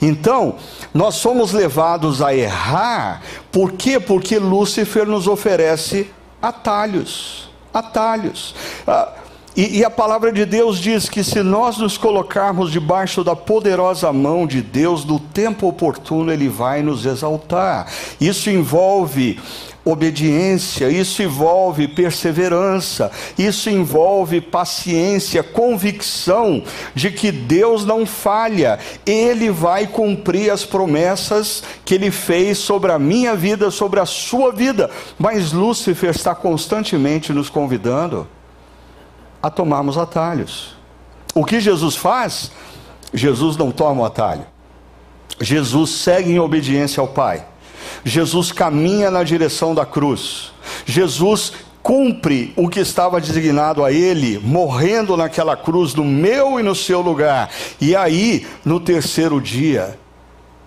Então, 0.00 0.56
nós 0.92 1.16
somos 1.16 1.52
levados 1.52 2.22
a 2.22 2.34
errar, 2.34 3.22
por 3.52 3.72
quê? 3.72 4.00
Porque 4.00 4.38
Lúcifer 4.38 5.06
nos 5.06 5.28
oferece 5.28 6.10
atalhos. 6.40 7.43
Atalhos. 7.74 8.54
Ah, 8.86 9.12
e, 9.56 9.78
e, 9.78 9.84
a 9.84 9.90
palavra 9.90 10.32
de 10.32 10.44
Deus 10.44 10.78
diz 10.78 11.08
que 11.08 11.22
se 11.22 11.40
nós 11.42 11.78
nos 11.78 11.96
colocarmos 11.96 12.72
debaixo 12.72 13.22
da 13.22 13.36
poderosa 13.36 14.12
mão 14.12 14.48
de 14.48 14.60
Deus, 14.60 15.04
no 15.04 15.20
tempo 15.20 15.68
oportuno 15.68 16.32
Ele 16.32 16.48
vai 16.48 16.82
nos 16.82 17.06
exaltar. 17.06 17.86
Isso 18.20 18.50
envolve 18.50 19.38
obediência, 19.84 20.88
isso 20.88 21.22
envolve 21.22 21.86
perseverança, 21.86 23.12
isso 23.38 23.70
envolve 23.70 24.40
paciência, 24.40 25.42
convicção 25.42 26.62
de 26.94 27.10
que 27.10 27.30
Deus 27.30 27.84
não 27.84 28.06
falha, 28.06 28.78
Ele 29.06 29.50
vai 29.50 29.86
cumprir 29.86 30.50
as 30.50 30.64
promessas 30.64 31.62
que 31.84 31.94
Ele 31.94 32.10
fez 32.10 32.58
sobre 32.58 32.90
a 32.90 32.98
minha 32.98 33.36
vida, 33.36 33.70
sobre 33.70 34.00
a 34.00 34.06
sua 34.06 34.50
vida. 34.50 34.90
Mas 35.18 35.52
Lúcifer 35.52 36.10
está 36.10 36.34
constantemente 36.34 37.32
nos 37.32 37.50
convidando 37.50 38.26
a 39.44 39.50
tomarmos 39.50 39.98
atalhos. 39.98 40.74
O 41.34 41.44
que 41.44 41.60
Jesus 41.60 41.94
faz? 41.94 42.50
Jesus 43.12 43.58
não 43.58 43.70
toma 43.70 44.00
o 44.00 44.04
atalho. 44.06 44.46
Jesus 45.38 45.90
segue 45.90 46.32
em 46.32 46.38
obediência 46.38 46.98
ao 46.98 47.08
Pai. 47.08 47.44
Jesus 48.02 48.50
caminha 48.50 49.10
na 49.10 49.22
direção 49.22 49.74
da 49.74 49.84
cruz. 49.84 50.50
Jesus 50.86 51.52
cumpre 51.82 52.54
o 52.56 52.70
que 52.70 52.80
estava 52.80 53.20
designado 53.20 53.84
a 53.84 53.92
ele, 53.92 54.38
morrendo 54.38 55.14
naquela 55.14 55.54
cruz 55.54 55.94
no 55.94 56.06
meu 56.06 56.58
e 56.58 56.62
no 56.62 56.74
seu 56.74 57.02
lugar. 57.02 57.50
E 57.78 57.94
aí, 57.94 58.46
no 58.64 58.80
terceiro 58.80 59.42
dia, 59.42 59.98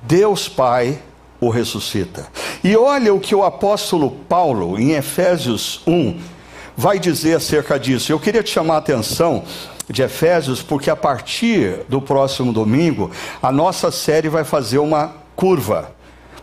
Deus 0.03 0.47
Pai 0.47 0.99
o 1.41 1.49
ressuscita. 1.49 2.27
E 2.63 2.77
olha 2.77 3.11
o 3.11 3.19
que 3.19 3.33
o 3.33 3.43
apóstolo 3.43 4.11
Paulo, 4.29 4.79
em 4.79 4.91
Efésios 4.91 5.81
1, 5.87 6.36
vai 6.77 6.99
dizer 6.99 7.35
acerca 7.35 7.79
disso. 7.79 8.11
Eu 8.11 8.19
queria 8.19 8.43
te 8.43 8.51
chamar 8.51 8.75
a 8.75 8.77
atenção 8.77 9.43
de 9.89 10.03
Efésios, 10.03 10.61
porque 10.61 10.91
a 10.91 10.95
partir 10.95 11.79
do 11.89 11.99
próximo 11.99 12.53
domingo, 12.53 13.09
a 13.41 13.51
nossa 13.51 13.89
série 13.89 14.29
vai 14.29 14.43
fazer 14.43 14.77
uma 14.77 15.15
curva 15.35 15.91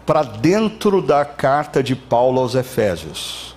para 0.04 0.22
dentro 0.22 1.00
da 1.00 1.24
carta 1.24 1.82
de 1.82 1.94
Paulo 1.94 2.40
aos 2.40 2.54
Efésios. 2.54 3.54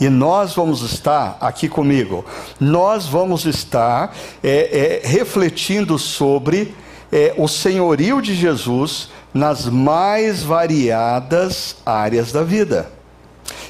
E 0.00 0.08
nós 0.08 0.54
vamos 0.54 0.82
estar, 0.82 1.38
aqui 1.40 1.68
comigo, 1.68 2.24
nós 2.60 3.06
vamos 3.06 3.46
estar 3.46 4.14
é, 4.42 5.00
é, 5.04 5.08
refletindo 5.08 5.98
sobre 5.98 6.74
é, 7.10 7.34
o 7.38 7.48
senhorio 7.48 8.20
de 8.20 8.34
Jesus 8.34 9.10
nas 9.32 9.66
mais 9.66 10.42
variadas 10.42 11.76
áreas 11.84 12.32
da 12.32 12.42
vida. 12.42 12.90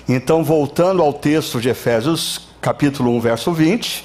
Então, 0.09 0.45
voltando 0.45 1.03
ao 1.03 1.12
texto 1.12 1.61
de 1.61 1.69
Efésios, 1.69 2.46
capítulo 2.66 3.12
1, 3.12 3.20
verso 3.20 3.52
20, 3.52 4.05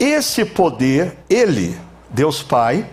esse 0.00 0.46
poder, 0.46 1.18
ele, 1.28 1.76
Deus 2.08 2.42
Pai, 2.42 2.86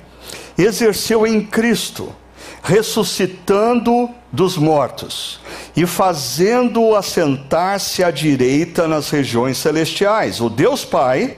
exerceu 0.57 1.25
em 1.25 1.39
Cristo 1.39 2.13
ressuscitando 2.61 4.09
dos 4.29 4.57
mortos 4.57 5.39
e 5.73 5.85
fazendo-o 5.85 6.97
assentar-se 6.97 8.03
à 8.03 8.11
direita 8.11 8.89
nas 8.89 9.09
regiões 9.09 9.57
celestiais. 9.57 10.41
O 10.41 10.49
Deus 10.49 10.83
Pai 10.83 11.37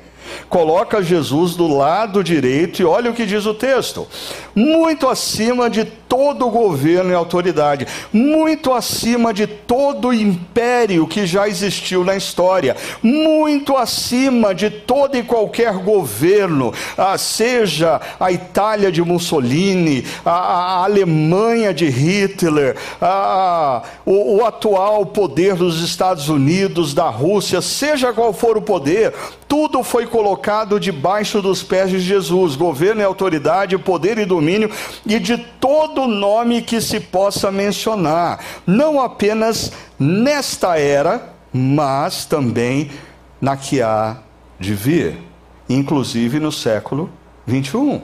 coloca 0.50 1.04
Jesus 1.04 1.54
do 1.56 1.67
lado 1.67 2.24
direito 2.24 2.82
e 2.82 2.86
olha 2.86 3.12
o 3.12 3.13
que 3.13 3.28
diz 3.28 3.45
o 3.45 3.54
texto: 3.54 4.08
muito 4.56 5.08
acima 5.08 5.70
de 5.70 5.86
todo 6.12 6.50
governo 6.50 7.12
e 7.12 7.16
autoridade, 7.16 7.88
muito 8.12 8.74
acima 8.74 9.34
de 9.34 9.48
todo 9.48 10.14
império 10.14 11.08
que 11.08 11.26
já 11.26 11.48
existiu 11.48 12.04
na 12.04 12.18
história, 12.18 12.76
muito 13.02 13.78
acima 13.78 14.54
de 14.54 14.70
todo 14.70 15.16
e 15.16 15.24
qualquer 15.24 15.72
governo, 15.76 16.74
ah, 16.98 17.18
seja 17.18 18.02
a 18.20 18.30
Itália 18.30 18.92
de 18.92 19.02
Mussolini, 19.02 20.04
a, 20.26 20.84
Alemanha 20.84 21.74
de 21.74 21.88
Hitler, 21.88 22.76
a, 23.02 23.82
o, 24.06 24.38
o 24.38 24.46
atual 24.46 25.06
poder 25.06 25.56
dos 25.56 25.82
Estados 25.82 26.28
Unidos, 26.28 26.94
da 26.94 27.08
Rússia, 27.08 27.62
seja 27.62 28.12
qual 28.12 28.34
for 28.34 28.58
o 28.58 28.62
poder, 28.62 29.14
tudo 29.52 29.84
foi 29.84 30.08
colocado 30.08 30.80
debaixo 30.80 31.42
dos 31.42 31.62
pés 31.62 31.90
de 31.90 32.00
Jesus. 32.00 32.56
Governo 32.56 33.02
e 33.02 33.04
autoridade, 33.04 33.78
poder 33.78 34.18
e 34.18 34.24
domínio, 34.24 34.41
e 35.06 35.20
de 35.20 35.38
todo 35.38 35.72
todo 35.92 36.08
nome 36.08 36.62
que 36.62 36.82
se 36.82 37.00
possa 37.00 37.52
mencionar, 37.52 38.44
não 38.66 39.00
apenas 39.00 39.72
nesta 39.98 40.78
era, 40.78 41.34
mas 41.54 42.26
também 42.26 42.92
na 43.40 43.56
que 43.56 43.82
há 43.82 44.18
de 44.60 44.74
vir, 44.74 45.18
inclusive 45.70 46.40
no 46.40 46.52
século 46.52 47.10
21. 47.46 48.02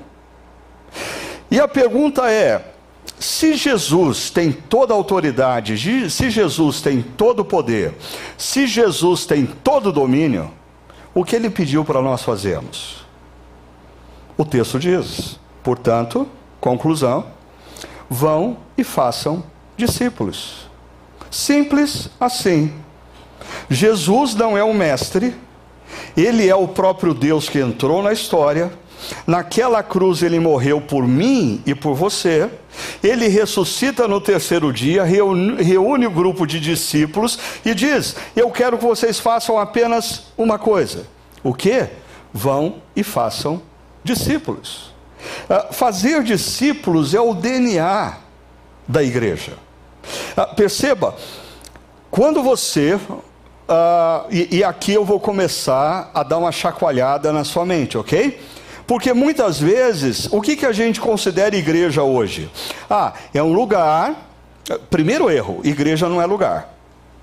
E 1.50 1.60
a 1.60 1.68
pergunta 1.68 2.30
é: 2.32 2.74
se 3.20 3.56
Jesus 3.56 4.30
tem 4.30 4.52
toda 4.52 4.94
a 4.94 4.98
autoridade, 4.98 5.78
se 6.10 6.30
Jesus 6.30 6.82
tem 6.82 7.02
todo 7.02 7.42
o 7.42 7.46
poder, 7.46 7.96
se 8.38 8.68
Jesus 8.68 9.26
tem 9.26 9.46
todo 9.46 9.90
o 9.90 9.94
domínio, 9.94 10.52
o 11.14 11.24
que 11.24 11.36
ele 11.36 11.50
pediu 11.50 11.84
para 11.84 12.02
nós 12.02 12.22
fazermos? 12.22 13.06
O 14.38 14.46
texto 14.46 14.78
diz, 14.80 15.40
portanto, 15.68 16.26
conclusão, 16.62 17.26
vão 18.10 18.56
e 18.78 18.86
façam 18.86 19.44
discípulos. 19.76 20.66
Simples 21.30 22.10
assim. 22.18 22.72
Jesus 23.70 24.34
não 24.34 24.58
é 24.58 24.64
um 24.64 24.74
mestre, 24.74 25.36
ele 26.16 26.48
é 26.48 26.56
o 26.56 26.70
próprio 26.70 27.14
Deus 27.14 27.50
que 27.50 27.60
entrou 27.60 28.02
na 28.02 28.14
história. 28.14 28.72
Naquela 29.28 29.84
cruz 29.84 30.24
ele 30.24 30.40
morreu 30.40 30.80
por 30.80 31.06
mim 31.06 31.62
e 31.66 31.76
por 31.76 31.94
você. 31.94 32.50
Ele 33.04 33.28
ressuscita 33.28 34.08
no 34.08 34.22
terceiro 34.22 34.72
dia, 34.72 35.04
reúne, 35.04 36.08
o 36.08 36.12
grupo 36.12 36.48
de 36.48 36.62
discípulos 36.62 37.38
e 37.66 37.76
diz: 37.76 38.16
Eu 38.38 38.50
quero 38.52 38.78
que 38.78 38.86
vocês 38.86 39.20
façam 39.20 39.60
apenas 39.60 40.28
uma 40.38 40.58
coisa. 40.58 41.06
O 41.44 41.54
que? 41.54 41.90
Vão 42.32 42.76
e 42.96 43.04
façam 43.04 43.62
discípulos. 44.02 44.87
Uh, 45.50 45.74
fazer 45.74 46.24
discípulos 46.24 47.14
é 47.14 47.22
o 47.22 47.34
DNA 47.34 48.18
da 48.88 49.04
igreja. 49.04 49.54
Uh, 50.38 50.56
perceba, 50.56 51.16
quando 52.10 52.42
você, 52.42 52.96
uh, 52.96 54.26
e, 54.30 54.58
e 54.58 54.64
aqui 54.64 54.94
eu 54.94 55.06
vou 55.06 55.20
começar 55.20 56.12
a 56.14 56.24
dar 56.24 56.38
uma 56.38 56.52
chacoalhada 56.52 57.32
na 57.32 57.44
sua 57.44 57.66
mente, 57.66 57.98
ok? 57.98 58.40
Porque 58.88 59.12
muitas 59.12 59.60
vezes, 59.60 60.30
o 60.32 60.42
que, 60.42 60.56
que 60.56 60.66
a 60.66 60.72
gente 60.72 61.02
considera 61.02 61.56
igreja 61.56 62.04
hoje? 62.04 62.50
Ah, 62.90 63.14
é 63.34 63.44
um 63.44 63.52
lugar. 63.52 64.16
Primeiro 64.90 65.30
erro: 65.30 65.60
igreja 65.64 66.08
não 66.08 66.22
é 66.22 66.26
lugar. 66.26 66.77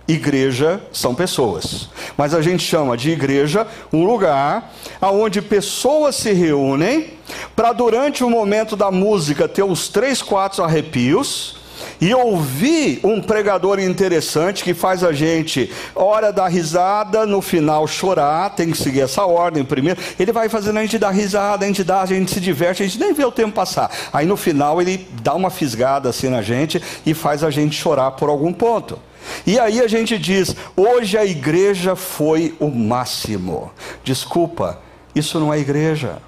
Igreja 0.07 0.81
são 0.93 1.15
pessoas. 1.15 1.89
Mas 2.17 2.35
a 2.35 2.43
gente 2.43 2.63
chama 2.63 2.97
de 2.97 3.11
igreja 3.11 3.67
um 3.93 4.05
lugar 4.05 4.73
onde 5.01 5.41
pessoas 5.41 6.17
se 6.17 6.33
reúnem 6.33 7.15
para, 7.57 7.73
durante 7.73 8.23
o 8.23 8.29
momento 8.29 8.77
da 8.77 8.91
música, 8.91 9.49
ter 9.49 9.63
uns 9.63 9.89
três, 9.89 10.21
quatro 10.21 10.63
arrepios 10.63 11.57
e 12.01 12.15
ouvir 12.15 13.01
um 13.03 13.21
pregador 13.21 13.79
interessante 13.79 14.63
que 14.63 14.75
faz 14.75 15.03
a 15.03 15.13
gente, 15.13 15.73
hora 15.95 16.33
da 16.33 16.47
risada, 16.49 17.25
no 17.25 17.41
final 17.41 17.87
chorar, 17.87 18.51
tem 18.51 18.71
que 18.71 18.77
seguir 18.77 19.01
essa 19.01 19.25
ordem 19.25 19.65
primeiro. 19.65 20.01
Ele 20.19 20.33
vai 20.33 20.49
fazendo 20.49 20.79
a 20.79 20.83
gente 20.83 20.99
dar 20.99 21.11
risada, 21.11 21.65
a 21.65 21.69
gente 21.69 21.85
dá, 21.85 22.03
a 22.03 22.07
gente 22.07 22.31
se 22.31 22.41
diverte, 22.41 22.83
a 22.83 22.87
gente 22.87 22.99
nem 22.99 23.13
vê 23.13 23.25
o 23.25 23.33
tempo 23.33 23.53
passar. 23.53 23.91
Aí 24.13 24.27
no 24.27 24.37
final 24.37 24.81
ele 24.81 25.09
dá 25.23 25.35
uma 25.35 25.51
fisgada 25.51 26.09
assim 26.09 26.29
na 26.29 26.43
gente 26.43 26.83
e 27.07 27.15
faz 27.15 27.43
a 27.43 27.51
gente 27.51 27.75
chorar 27.75 28.13
por 28.13 28.29
algum 28.29 28.53
ponto. 28.53 28.99
E 29.47 29.59
aí 29.59 29.81
a 29.81 29.89
gente 29.89 30.19
diz: 30.19 30.55
hoje 30.77 31.17
a 31.17 31.25
igreja 31.25 31.97
foi 31.97 32.57
o 32.59 32.69
máximo. 32.69 33.71
Desculpa, 34.03 34.81
isso 35.15 35.39
não 35.39 35.53
é 35.53 35.59
igreja. 35.59 36.19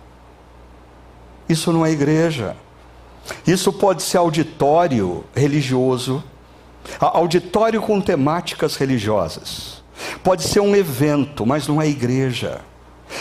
Isso 1.49 1.73
não 1.73 1.85
é 1.85 1.91
igreja. 1.91 2.57
Isso 3.47 3.73
pode 3.73 4.03
ser 4.03 4.19
auditório 4.19 5.25
religioso, 5.35 6.23
auditório 7.01 7.81
com 7.83 8.01
temáticas 8.01 8.77
religiosas. 8.77 9.83
Pode 10.23 10.43
ser 10.45 10.61
um 10.61 10.77
evento, 10.77 11.47
mas 11.47 11.67
não 11.67 11.81
é 11.81 11.89
igreja. 11.89 12.61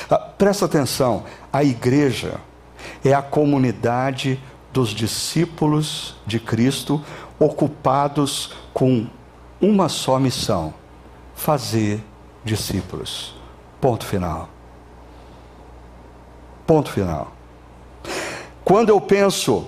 Ah, 0.09 0.17
presta 0.17 0.65
atenção: 0.65 1.23
a 1.51 1.63
igreja 1.63 2.39
é 3.03 3.13
a 3.13 3.21
comunidade 3.21 4.39
dos 4.73 4.89
discípulos 4.89 6.15
de 6.25 6.39
Cristo 6.39 7.01
ocupados 7.39 8.53
com 8.73 9.07
uma 9.69 9.89
só 9.89 10.19
missão: 10.19 10.73
fazer 11.35 12.03
discípulos. 12.43 13.35
Ponto 13.81 14.05
final. 14.05 14.49
Ponto 16.65 16.91
final. 16.91 17.33
Quando 18.63 18.89
eu 18.89 18.99
penso 18.99 19.67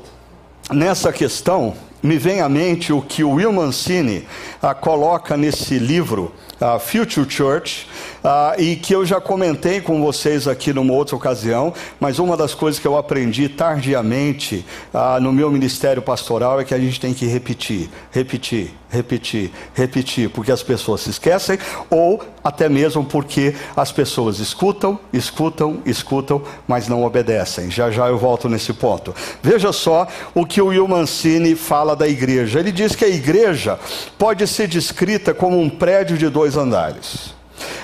nessa 0.71 1.11
questão, 1.11 1.75
me 2.01 2.17
vem 2.17 2.41
à 2.41 2.49
mente 2.49 2.91
o 2.93 3.01
que 3.01 3.23
o 3.23 3.31
Will 3.31 3.51
Mancini 3.51 4.27
ah, 4.61 4.73
coloca 4.73 5.35
nesse 5.35 5.77
livro, 5.77 6.33
ah, 6.59 6.79
Future 6.79 7.29
Church, 7.29 7.87
ah, 8.23 8.55
e 8.57 8.75
que 8.75 8.93
eu 8.93 9.05
já 9.05 9.21
comentei 9.21 9.81
com 9.81 10.01
vocês 10.01 10.47
aqui 10.47 10.73
numa 10.73 10.93
outra 10.93 11.15
ocasião, 11.15 11.73
mas 11.99 12.19
uma 12.19 12.35
das 12.35 12.53
coisas 12.53 12.79
que 12.79 12.87
eu 12.87 12.97
aprendi 12.97 13.47
tardiamente 13.49 14.65
ah, 14.93 15.19
no 15.19 15.31
meu 15.31 15.51
ministério 15.51 16.01
pastoral 16.01 16.59
é 16.59 16.63
que 16.63 16.73
a 16.73 16.79
gente 16.79 16.99
tem 16.99 17.13
que 17.13 17.25
repetir, 17.25 17.89
repetir, 18.11 18.73
repetir, 18.89 19.51
repetir, 19.73 20.29
porque 20.29 20.51
as 20.51 20.63
pessoas 20.63 21.01
se 21.01 21.09
esquecem, 21.09 21.59
ou 21.89 22.23
até 22.43 22.69
mesmo 22.69 23.03
porque 23.03 23.53
as 23.75 23.91
pessoas 23.91 24.39
escutam, 24.39 24.99
escutam, 25.11 25.81
escutam, 25.85 26.41
mas 26.67 26.87
não 26.87 27.03
obedecem. 27.03 27.69
Já 27.69 27.91
já 27.91 28.07
eu 28.07 28.17
volto 28.17 28.47
nesse 28.47 28.73
ponto. 28.73 29.13
Veja 29.41 29.71
só 29.73 30.07
o 30.33 30.45
que 30.45 30.61
o 30.61 30.67
Will 30.67 30.87
Mancini 30.87 31.55
fala 31.55 31.95
da 31.95 32.07
igreja. 32.07 32.59
Ele 32.59 32.71
diz 32.71 32.95
que 32.95 33.03
a 33.03 33.09
igreja 33.09 33.77
pode 34.17 34.47
ser 34.47 34.67
descrita 34.67 35.33
como 35.33 35.59
um 35.59 35.69
prédio 35.69 36.17
de 36.17 36.29
dois 36.29 36.46
andares. 36.55 37.35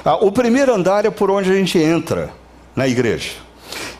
Ah, 0.06 0.16
o 0.16 0.32
primeiro 0.32 0.74
andar 0.74 1.06
é 1.06 1.10
por 1.10 1.32
onde 1.32 1.52
a 1.52 1.56
gente 1.56 1.78
entra 1.78 2.32
na 2.76 2.88
igreja. 2.88 3.32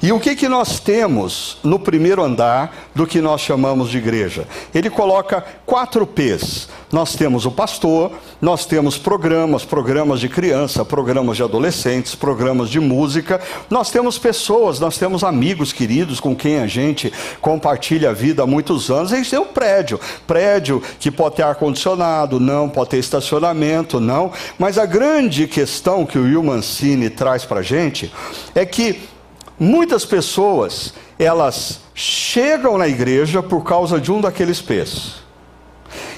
E 0.02 0.12
o 0.12 0.20
que, 0.20 0.36
que 0.36 0.50
nós 0.50 0.80
temos 0.80 1.58
no 1.64 1.80
primeiro 1.80 2.22
andar 2.22 2.76
do 2.94 3.08
que 3.08 3.22
nós 3.22 3.42
chamamos 3.42 3.90
de 3.90 3.98
igreja? 3.98 4.46
Ele 4.76 4.90
coloca 4.90 5.46
quatro 5.66 6.06
P's. 6.06 6.68
Nós 6.92 7.16
temos 7.16 7.46
o 7.46 7.52
pastor, 7.52 8.12
nós 8.42 8.66
temos 8.66 8.98
programas, 8.98 9.66
programas 9.66 10.20
de 10.20 10.30
criança, 10.30 10.84
programas 10.84 11.38
de 11.38 11.44
adolescentes, 11.44 12.14
programas 12.14 12.70
de 12.70 12.80
música, 12.80 13.42
nós 13.70 13.90
temos 13.90 14.20
pessoas, 14.20 14.80
nós 14.80 14.98
temos 14.98 15.24
amigos 15.24 15.74
queridos 15.74 16.20
com 16.20 16.36
quem 16.36 16.60
a 16.60 16.68
gente 16.68 17.12
compartilha 17.42 18.10
a 18.10 18.14
vida 18.14 18.44
há 18.44 18.46
muitos 18.46 18.92
anos. 18.92 19.12
A 19.12 19.16
gente 19.16 19.30
tem 19.30 19.40
um 19.40 19.46
prédio, 19.46 20.00
prédio 20.28 20.84
que 21.00 21.10
pode 21.10 21.38
ter 21.38 21.44
ar-condicionado, 21.44 22.40
não, 22.40 22.70
pode 22.70 22.92
ter 22.92 22.98
estacionamento, 22.98 24.00
não. 24.00 24.32
Mas 24.60 24.78
a 24.78 24.86
grande 24.86 25.48
questão 25.48 26.06
que 26.06 26.20
o 26.20 26.24
Will 26.24 26.44
Mancini 26.44 27.10
traz 27.10 27.46
para 27.46 27.62
a 27.62 27.64
gente 27.64 28.12
é 28.54 28.66
que 28.66 29.13
Muitas 29.64 30.04
pessoas, 30.04 30.94
elas 31.18 31.80
chegam 31.96 32.78
na 32.78 32.86
igreja 32.86 33.42
por 33.42 33.64
causa 33.64 33.98
de 33.98 34.12
um 34.12 34.20
daqueles 34.20 34.62
pés. 34.62 35.24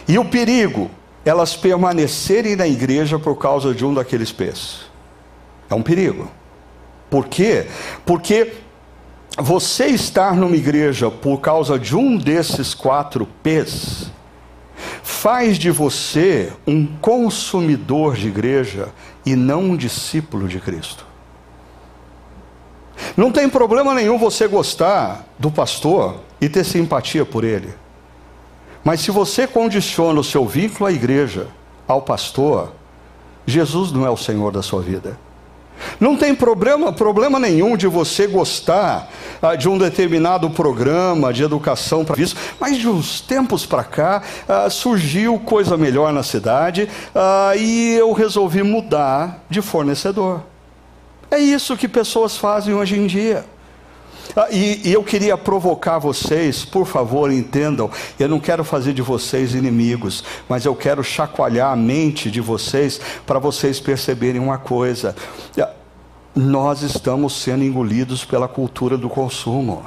E 0.08 0.18
o 0.18 0.26
perigo, 0.26 0.90
elas 1.24 1.56
permanecerem 1.56 2.56
na 2.56 2.68
igreja 2.68 3.20
por 3.20 3.36
causa 3.36 3.72
de 3.72 3.86
um 3.86 3.94
daqueles 3.94 4.32
pés. 4.32 4.88
É 5.70 5.76
um 5.76 5.84
perigo. 5.84 6.28
Por 7.08 7.28
quê? 7.28 7.68
Porque 8.04 8.54
você 9.38 9.90
estar 9.90 10.36
numa 10.36 10.56
igreja 10.56 11.12
por 11.12 11.38
causa 11.38 11.78
de 11.78 11.96
um 11.96 12.18
desses 12.18 12.74
quatro 12.74 13.28
P's 13.44 14.12
faz 15.04 15.60
de 15.60 15.70
você 15.70 16.52
um 16.66 16.88
consumidor 16.88 18.16
de 18.16 18.28
igreja 18.28 18.90
e 19.24 19.36
não 19.36 19.66
um 19.66 19.78
discípulo 19.78 20.48
de 20.48 20.60
Cristo. 20.60 21.05
Não 23.16 23.32
tem 23.32 23.50
problema 23.50 23.94
nenhum 23.94 24.18
você 24.18 24.48
gostar 24.48 25.26
do 25.38 25.52
pastor 25.52 26.18
e 26.40 26.50
ter 26.50 26.64
simpatia 26.64 27.26
por 27.26 27.44
ele. 27.44 27.74
Mas 28.84 29.02
se 29.02 29.12
você 29.12 29.48
condiciona 29.48 30.20
o 30.20 30.24
seu 30.24 30.46
vínculo 30.46 30.86
à 30.86 30.92
igreja, 30.92 31.48
ao 31.88 32.02
pastor, 32.02 32.72
Jesus 33.46 33.92
não 33.92 34.06
é 34.06 34.10
o 34.10 34.18
Senhor 34.18 34.52
da 34.52 34.62
sua 34.62 34.82
vida. 34.82 35.18
Não 36.00 36.16
tem 36.16 36.34
problema, 36.34 36.92
problema 36.92 37.40
nenhum 37.40 37.76
de 37.76 37.88
você 37.88 38.28
gostar 38.28 39.10
ah, 39.42 39.56
de 39.56 39.68
um 39.68 39.78
determinado 39.78 40.50
programa 40.50 41.34
de 41.34 41.44
educação 41.44 42.06
para 42.06 42.22
isso, 42.22 42.36
mas 42.60 42.78
de 42.78 42.88
uns 42.88 43.20
tempos 43.22 43.66
para 43.66 43.84
cá 43.84 44.22
ah, 44.48 44.70
surgiu 44.70 45.38
coisa 45.40 45.78
melhor 45.78 46.14
na 46.14 46.24
cidade 46.24 46.90
ah, 47.14 47.54
e 47.58 47.94
eu 47.94 48.12
resolvi 48.14 48.64
mudar 48.64 49.44
de 49.50 49.62
fornecedor. 49.62 50.42
É 51.30 51.38
isso 51.38 51.76
que 51.76 51.88
pessoas 51.88 52.38
fazem 52.38 52.74
hoje 52.74 52.98
em 52.98 53.08
dia. 53.08 53.46
Ah, 54.36 54.48
e, 54.52 54.90
e, 54.90 54.94
eu 54.94 55.04
queria 55.04 55.38
provocar 55.38 56.00
vocês, 56.00 56.66
por 56.66 56.86
favor, 56.86 57.32
entendam. 57.32 57.90
Eu 58.20 58.28
não 58.28 58.40
quero 58.40 58.64
fazer 58.64 58.94
de 58.94 59.02
vocês 59.02 59.54
inimigos, 59.54 60.24
mas 60.50 60.66
eu 60.66 60.76
quero 60.76 61.04
chacoalhar 61.04 61.72
a 61.72 61.76
mente 61.76 62.32
de 62.32 62.42
vocês 62.42 63.00
para 63.26 63.40
vocês 63.40 63.80
perceberem 63.80 64.42
uma 64.42 64.58
coisa: 64.58 65.16
ah, 65.60 65.70
nós 66.36 66.82
estamos 66.82 67.34
sendo 67.42 67.64
engolidos 67.64 68.26
pela 68.26 68.48
cultura 68.48 68.98
do 68.98 69.10
consumo. 69.10 69.86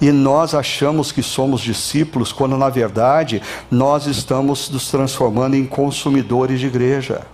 E 0.00 0.12
nós 0.12 0.54
achamos 0.54 1.10
que 1.10 1.22
somos 1.22 1.60
discípulos, 1.60 2.32
quando 2.32 2.56
na 2.56 2.68
verdade 2.68 3.42
nós 3.68 4.06
estamos 4.06 4.70
nos 4.70 4.88
transformando 4.88 5.56
em 5.56 5.66
consumidores 5.66 6.60
de 6.60 6.68
igreja. 6.68 7.26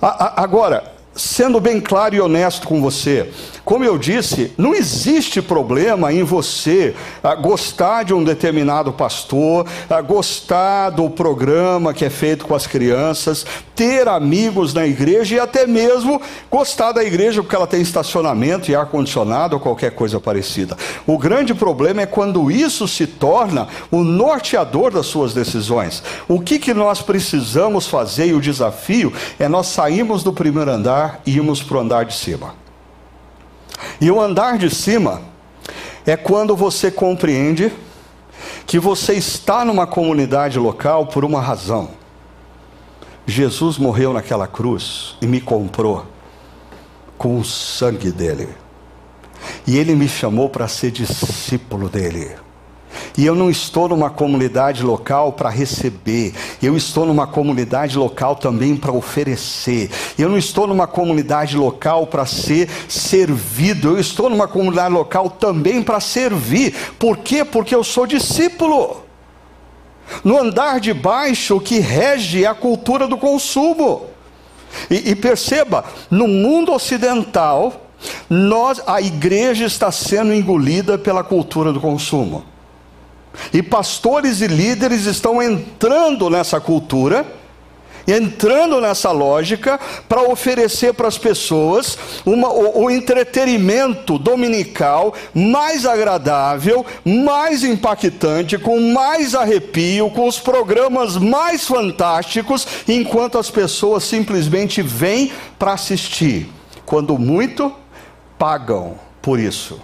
Agora, 0.00 0.97
sendo 1.18 1.60
bem 1.60 1.80
claro 1.80 2.14
e 2.14 2.20
honesto 2.20 2.66
com 2.66 2.80
você, 2.80 3.28
como 3.64 3.84
eu 3.84 3.98
disse, 3.98 4.52
não 4.56 4.72
existe 4.74 5.42
problema 5.42 6.10
em 6.12 6.22
você 6.22 6.94
ah, 7.22 7.34
gostar 7.34 8.04
de 8.04 8.14
um 8.14 8.24
determinado 8.24 8.92
pastor, 8.92 9.66
ah, 9.90 10.00
gostar 10.00 10.90
do 10.90 11.10
programa 11.10 11.92
que 11.92 12.04
é 12.04 12.08
feito 12.08 12.46
com 12.46 12.54
as 12.54 12.66
crianças, 12.66 13.44
ter 13.74 14.08
amigos 14.08 14.72
na 14.72 14.86
igreja 14.86 15.36
e 15.36 15.40
até 15.40 15.66
mesmo 15.66 16.20
gostar 16.50 16.92
da 16.92 17.04
igreja 17.04 17.42
porque 17.42 17.54
ela 17.54 17.66
tem 17.66 17.82
estacionamento 17.82 18.70
e 18.70 18.74
ar-condicionado 18.74 19.56
ou 19.56 19.60
qualquer 19.60 19.90
coisa 19.90 20.18
parecida. 20.18 20.76
O 21.06 21.18
grande 21.18 21.52
problema 21.52 22.02
é 22.02 22.06
quando 22.06 22.50
isso 22.50 22.88
se 22.88 23.06
torna 23.06 23.68
o 23.90 24.02
norteador 24.02 24.90
das 24.92 25.06
suas 25.06 25.34
decisões. 25.34 26.02
O 26.26 26.40
que, 26.40 26.58
que 26.58 26.72
nós 26.72 27.02
precisamos 27.02 27.86
fazer 27.86 28.28
e 28.28 28.34
o 28.34 28.40
desafio 28.40 29.12
é 29.38 29.48
nós 29.48 29.66
sairmos 29.66 30.22
do 30.22 30.32
primeiro 30.32 30.70
andar 30.70 31.07
e 31.24 31.36
irmos 31.36 31.62
para 31.62 31.76
o 31.76 31.80
andar 31.80 32.04
de 32.04 32.14
cima. 32.14 32.54
E 34.00 34.10
o 34.10 34.20
andar 34.20 34.58
de 34.58 34.70
cima 34.70 35.22
é 36.06 36.16
quando 36.16 36.56
você 36.56 36.90
compreende 36.90 37.72
que 38.66 38.78
você 38.78 39.14
está 39.14 39.64
numa 39.64 39.86
comunidade 39.86 40.58
local 40.58 41.06
por 41.06 41.24
uma 41.24 41.40
razão. 41.40 41.90
Jesus 43.26 43.76
morreu 43.76 44.12
naquela 44.12 44.46
cruz 44.46 45.16
e 45.20 45.26
me 45.26 45.40
comprou 45.40 46.06
com 47.16 47.38
o 47.38 47.44
sangue 47.44 48.10
dele. 48.10 48.48
E 49.66 49.76
ele 49.76 49.94
me 49.94 50.08
chamou 50.08 50.48
para 50.48 50.66
ser 50.68 50.90
discípulo 50.90 51.88
dele. 51.88 52.36
E 53.16 53.24
eu 53.26 53.34
não 53.34 53.50
estou 53.50 53.88
numa 53.88 54.10
comunidade 54.10 54.82
local 54.82 55.32
para 55.32 55.50
receber, 55.50 56.34
eu 56.62 56.76
estou 56.76 57.04
numa 57.04 57.26
comunidade 57.26 57.98
local 57.98 58.36
também 58.36 58.76
para 58.76 58.92
oferecer. 58.92 59.90
Eu 60.18 60.28
não 60.28 60.38
estou 60.38 60.66
numa 60.66 60.86
comunidade 60.86 61.56
local 61.56 62.06
para 62.06 62.26
ser 62.26 62.68
servido, 62.88 63.90
eu 63.90 64.00
estou 64.00 64.30
numa 64.30 64.48
comunidade 64.48 64.92
local 64.92 65.30
também 65.30 65.82
para 65.82 66.00
servir. 66.00 66.74
Por 66.98 67.18
quê? 67.18 67.44
Porque 67.44 67.74
eu 67.74 67.84
sou 67.84 68.06
discípulo. 68.06 69.04
No 70.24 70.38
andar 70.38 70.80
de 70.80 70.94
baixo, 70.94 71.56
o 71.56 71.60
que 71.60 71.78
rege 71.78 72.44
é 72.44 72.46
a 72.46 72.54
cultura 72.54 73.06
do 73.06 73.16
consumo. 73.16 74.06
E, 74.90 75.10
e 75.10 75.16
perceba, 75.16 75.84
no 76.10 76.26
mundo 76.26 76.72
ocidental, 76.72 77.88
nós, 78.28 78.80
a 78.86 79.00
igreja 79.00 79.64
está 79.64 79.90
sendo 79.90 80.32
engolida 80.32 80.98
pela 80.98 81.24
cultura 81.24 81.72
do 81.72 81.80
consumo. 81.80 82.44
E 83.52 83.62
pastores 83.62 84.40
e 84.40 84.46
líderes 84.46 85.06
estão 85.06 85.42
entrando 85.42 86.28
nessa 86.28 86.60
cultura, 86.60 87.26
entrando 88.06 88.80
nessa 88.80 89.10
lógica, 89.10 89.78
para 90.08 90.22
oferecer 90.22 90.94
para 90.94 91.08
as 91.08 91.18
pessoas 91.18 91.98
uma, 92.24 92.48
o, 92.48 92.84
o 92.84 92.90
entretenimento 92.90 94.18
dominical 94.18 95.14
mais 95.34 95.84
agradável, 95.84 96.84
mais 97.04 97.62
impactante, 97.62 98.56
com 98.58 98.80
mais 98.92 99.34
arrepio, 99.34 100.10
com 100.10 100.26
os 100.26 100.38
programas 100.38 101.16
mais 101.18 101.66
fantásticos, 101.66 102.66
enquanto 102.88 103.38
as 103.38 103.50
pessoas 103.50 104.04
simplesmente 104.04 104.80
vêm 104.80 105.30
para 105.58 105.74
assistir. 105.74 106.48
Quando 106.86 107.18
muito, 107.18 107.70
pagam 108.38 108.94
por 109.20 109.38
isso. 109.38 109.78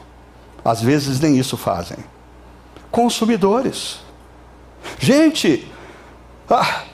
Às 0.64 0.80
vezes 0.80 1.20
nem 1.20 1.38
isso 1.38 1.58
fazem 1.58 2.13
consumidores. 2.94 3.98
Gente, 5.00 5.66
ah, 6.48 6.84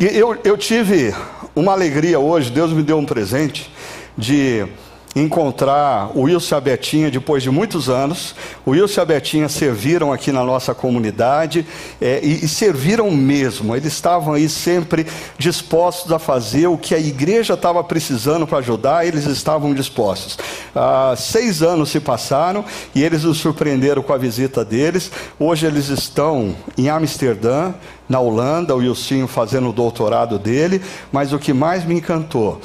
eu, 0.00 0.34
eu 0.42 0.56
tive 0.56 1.14
uma 1.54 1.72
alegria 1.72 2.18
hoje, 2.18 2.50
Deus 2.50 2.72
me 2.72 2.82
deu 2.82 2.96
um 2.96 3.04
presente 3.04 3.70
de 4.16 4.66
encontrar 5.14 6.10
o 6.14 6.22
Wilson 6.22 6.54
e 6.54 6.58
a 6.58 6.60
Betinha 6.60 7.10
depois 7.10 7.42
de 7.42 7.50
muitos 7.50 7.88
anos. 7.88 8.34
O 8.64 8.70
Wilson 8.70 9.00
e 9.00 9.02
a 9.02 9.04
Betinha 9.04 9.48
serviram 9.48 10.12
aqui 10.12 10.32
na 10.32 10.42
nossa 10.42 10.74
comunidade 10.74 11.66
é, 12.00 12.20
e, 12.22 12.44
e, 12.44 12.48
serviram 12.48 13.10
mesmo. 13.10 13.76
Eles 13.76 13.92
estavam 13.92 14.34
aí 14.34 14.48
sempre 14.48 15.06
dispostos 15.36 16.12
a 16.12 16.18
fazer 16.18 16.66
o 16.66 16.78
que 16.78 16.94
a 16.94 16.98
igreja 16.98 17.54
estava 17.54 17.82
precisando 17.84 18.46
para 18.46 18.58
ajudar, 18.58 19.06
eles 19.06 19.26
estavam 19.26 19.74
dispostos. 19.74 20.38
Ah, 20.74 21.14
seis 21.16 21.62
anos 21.62 21.90
se 21.90 22.00
passaram 22.00 22.64
e 22.94 23.02
eles 23.02 23.24
nos 23.24 23.38
surpreenderam 23.38 24.02
com 24.02 24.12
a 24.12 24.18
visita 24.18 24.64
deles. 24.64 25.10
Hoje 25.38 25.66
eles 25.66 25.88
estão 25.88 26.56
em 26.76 26.88
Amsterdã, 26.88 27.74
na 28.08 28.20
Holanda, 28.20 28.74
o 28.74 28.78
Wilson 28.78 29.26
fazendo 29.26 29.70
o 29.70 29.72
doutorado 29.72 30.38
dele, 30.38 30.82
mas 31.10 31.32
o 31.32 31.38
que 31.38 31.52
mais 31.52 31.84
me 31.84 31.94
encantou 31.94 32.60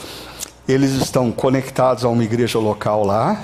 eles 0.68 0.92
estão 0.92 1.32
conectados 1.32 2.04
a 2.04 2.10
uma 2.10 2.24
igreja 2.24 2.60
local 2.60 3.06
lá, 3.06 3.42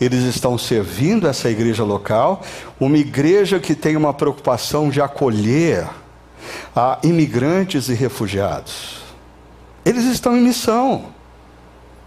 eles 0.00 0.24
estão 0.24 0.56
servindo 0.56 1.26
essa 1.26 1.50
igreja 1.50 1.84
local, 1.84 2.42
uma 2.78 2.98
igreja 2.98 3.58
que 3.58 3.74
tem 3.74 3.96
uma 3.96 4.14
preocupação 4.14 4.90
de 4.90 5.00
acolher 5.00 5.88
a 6.74 6.98
imigrantes 7.02 7.88
e 7.88 7.94
refugiados. 7.94 9.02
Eles 9.84 10.04
estão 10.04 10.36
em 10.36 10.40
missão. 10.40 11.06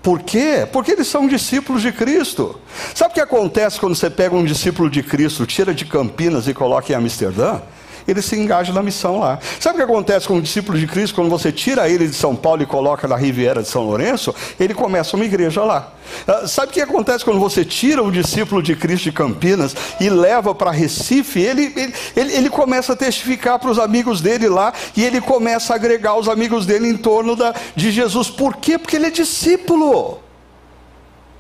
Por 0.02 0.22
quê? 0.22 0.68
Porque 0.72 0.92
eles 0.92 1.08
são 1.08 1.28
discípulos 1.28 1.82
de 1.82 1.92
Cristo. 1.92 2.60
Sabe 2.96 3.12
o 3.12 3.14
que 3.14 3.22
acontece 3.22 3.80
quando 3.80 3.96
você 3.96 4.10
pega 4.10 4.36
um 4.36 4.44
discípulo 4.44 4.90
de 4.90 5.04
Cristo, 5.04 5.46
tira 5.46 5.74
de 5.74 5.86
Campinas 5.86 6.48
e 6.48 6.54
coloca 6.54 6.92
em 6.92 6.96
Amsterdã? 6.96 7.60
Ele 8.08 8.22
se 8.22 8.36
engaja 8.36 8.74
na 8.74 8.82
missão 8.82 9.20
lá. 9.20 9.40
Sabe 9.60 9.76
o 9.76 9.78
que 9.78 9.92
acontece 9.92 10.28
com 10.28 10.38
o 10.38 10.42
discípulo 10.42 10.78
de 10.78 10.88
Cristo 10.88 11.16
quando 11.16 11.30
você 11.30 11.52
tira 11.52 11.90
ele 11.90 12.08
de 12.08 12.16
São 12.16 12.36
Paulo 12.36 12.62
e 12.62 12.66
coloca 12.66 13.08
na 13.08 13.16
Riviera 13.16 13.62
de 13.62 13.68
São 13.68 13.84
Lourenço? 13.84 14.34
Ele 14.60 14.74
começa 14.74 15.16
uma 15.16 15.26
igreja 15.26 15.64
lá. 15.64 15.92
Ah, 16.28 16.48
sabe 16.48 16.72
o 16.72 16.74
que 16.74 16.82
acontece 16.82 17.24
quando 17.24 17.40
você 17.40 17.64
tira 17.64 18.04
o 18.04 18.12
discípulo 18.12 18.62
de 18.62 18.76
Cristo 18.76 19.06
de 19.06 19.12
Campinas 19.12 19.76
e 20.00 20.10
leva 20.10 20.54
para 20.54 20.72
Recife? 20.72 21.40
Ele, 21.40 21.74
ele, 21.76 21.94
ele, 22.16 22.34
ele, 22.34 22.50
começa 22.50 22.94
a 22.94 22.96
testificar 22.96 23.60
para 23.60 23.70
os 23.70 23.80
amigos 23.80 24.22
dele 24.22 24.48
lá 24.48 24.74
e 24.96 25.04
ele 25.04 25.22
começa 25.22 25.74
a 25.74 25.76
agregar 25.76 26.16
os 26.16 26.28
amigos 26.28 26.66
dele 26.66 26.88
em 26.88 26.98
torno 26.98 27.36
da, 27.36 27.54
de 27.76 27.92
Jesus. 27.92 28.30
Por 28.30 28.58
quê? 28.58 28.78
Porque 28.78 28.96
ele 28.96 29.08
é 29.08 29.12
discípulo. 29.12 30.20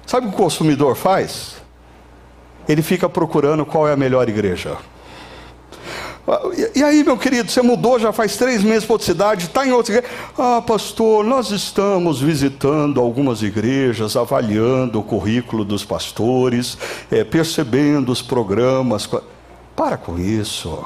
Sabe 0.05 0.27
o 0.27 0.29
que 0.29 0.35
o 0.35 0.37
consumidor 0.37 0.95
faz? 0.95 1.55
Ele 2.67 2.81
fica 2.81 3.09
procurando 3.09 3.65
qual 3.65 3.87
é 3.87 3.93
a 3.93 3.97
melhor 3.97 4.27
igreja. 4.29 4.77
E 6.75 6.83
aí, 6.83 7.03
meu 7.03 7.17
querido, 7.17 7.51
você 7.51 7.61
mudou 7.61 7.99
já 7.99 8.13
faz 8.13 8.37
três 8.37 8.63
meses 8.63 8.85
para 8.85 8.93
outra 8.93 9.05
cidade, 9.05 9.45
está 9.45 9.65
em 9.65 9.71
outra 9.71 9.95
igreja. 9.95 10.13
Ah, 10.37 10.61
pastor, 10.61 11.23
nós 11.23 11.49
estamos 11.49 12.21
visitando 12.21 13.01
algumas 13.01 13.41
igrejas, 13.41 14.15
avaliando 14.15 14.99
o 14.99 15.03
currículo 15.03 15.65
dos 15.65 15.83
pastores, 15.83 16.77
é, 17.09 17.23
percebendo 17.23 18.11
os 18.11 18.21
programas. 18.21 19.09
Para 19.75 19.97
com 19.97 20.19
isso. 20.19 20.85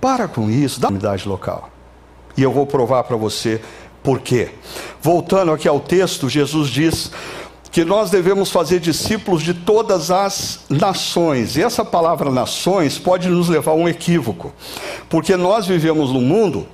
Para 0.00 0.26
com 0.26 0.50
isso, 0.50 0.80
da 0.80 0.88
comunidade 0.88 1.28
local. 1.28 1.70
E 2.36 2.42
eu 2.42 2.52
vou 2.52 2.66
provar 2.66 3.04
para 3.04 3.16
você 3.16 3.60
por 4.02 4.20
quê. 4.20 4.50
Voltando 5.02 5.52
aqui 5.52 5.68
ao 5.68 5.80
texto, 5.80 6.28
Jesus 6.28 6.68
diz: 6.68 7.10
que 7.76 7.84
nós 7.84 8.08
devemos 8.08 8.50
fazer 8.50 8.80
discípulos 8.80 9.42
de 9.42 9.52
todas 9.52 10.10
as 10.10 10.60
nações. 10.66 11.58
E 11.58 11.62
essa 11.62 11.84
palavra 11.84 12.30
nações 12.30 12.98
pode 12.98 13.28
nos 13.28 13.50
levar 13.50 13.72
a 13.72 13.74
um 13.74 13.86
equívoco, 13.86 14.50
porque 15.10 15.36
nós 15.36 15.66
vivemos 15.66 16.10
num 16.10 16.22
mundo 16.22 16.66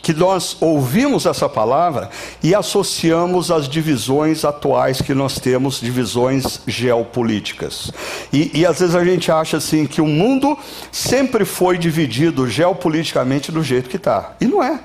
que 0.00 0.12
nós 0.12 0.56
ouvimos 0.60 1.26
essa 1.26 1.48
palavra 1.48 2.10
e 2.44 2.54
associamos 2.54 3.50
às 3.50 3.68
divisões 3.68 4.44
atuais 4.44 5.02
que 5.02 5.14
nós 5.14 5.40
temos, 5.40 5.80
divisões 5.80 6.60
geopolíticas. 6.64 7.90
E, 8.32 8.60
e 8.60 8.64
às 8.64 8.78
vezes 8.78 8.94
a 8.94 9.04
gente 9.04 9.32
acha 9.32 9.56
assim 9.56 9.84
que 9.84 10.00
o 10.00 10.06
mundo 10.06 10.56
sempre 10.92 11.44
foi 11.44 11.76
dividido 11.76 12.48
geopoliticamente 12.48 13.50
do 13.50 13.64
jeito 13.64 13.90
que 13.90 13.96
está. 13.96 14.36
E 14.40 14.46
não 14.46 14.62
é. 14.62 14.78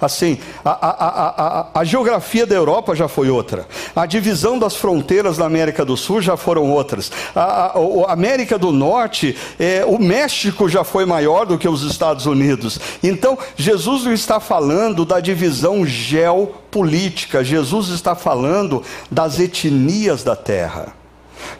Assim, 0.00 0.38
a, 0.64 0.70
a, 0.70 1.68
a, 1.70 1.80
a, 1.80 1.84
geografia 1.84 2.46
da 2.46 2.54
Europa 2.54 2.94
já 2.94 3.08
foi 3.08 3.28
outra. 3.30 3.66
A 3.94 4.06
divisão 4.06 4.58
das 4.58 4.76
fronteiras 4.76 5.36
da 5.36 5.46
América 5.46 5.84
do 5.84 5.96
Sul 5.96 6.20
já 6.20 6.36
foram 6.36 6.70
outras. 6.70 7.10
A, 7.34 7.74
América 8.08 8.58
do 8.58 8.72
Norte, 8.72 9.36
é, 9.58 9.84
o 9.86 9.98
México 9.98 10.68
já 10.68 10.84
foi 10.84 11.04
maior 11.04 11.46
do 11.46 11.58
que 11.58 11.68
os 11.68 11.82
Estados 11.82 12.26
Unidos. 12.26 12.78
Então, 13.02 13.38
Jesus 13.56 14.04
não 14.04 14.12
está 14.12 14.40
falando 14.40 15.04
da 15.04 15.20
divisão 15.20 15.84
geopolítica, 15.84 17.44
Jesus 17.44 17.88
está 17.88 18.14
falando 18.14 18.82
das 19.10 19.38
etnias 19.38 20.22
da 20.22 20.36
terra. 20.36 20.94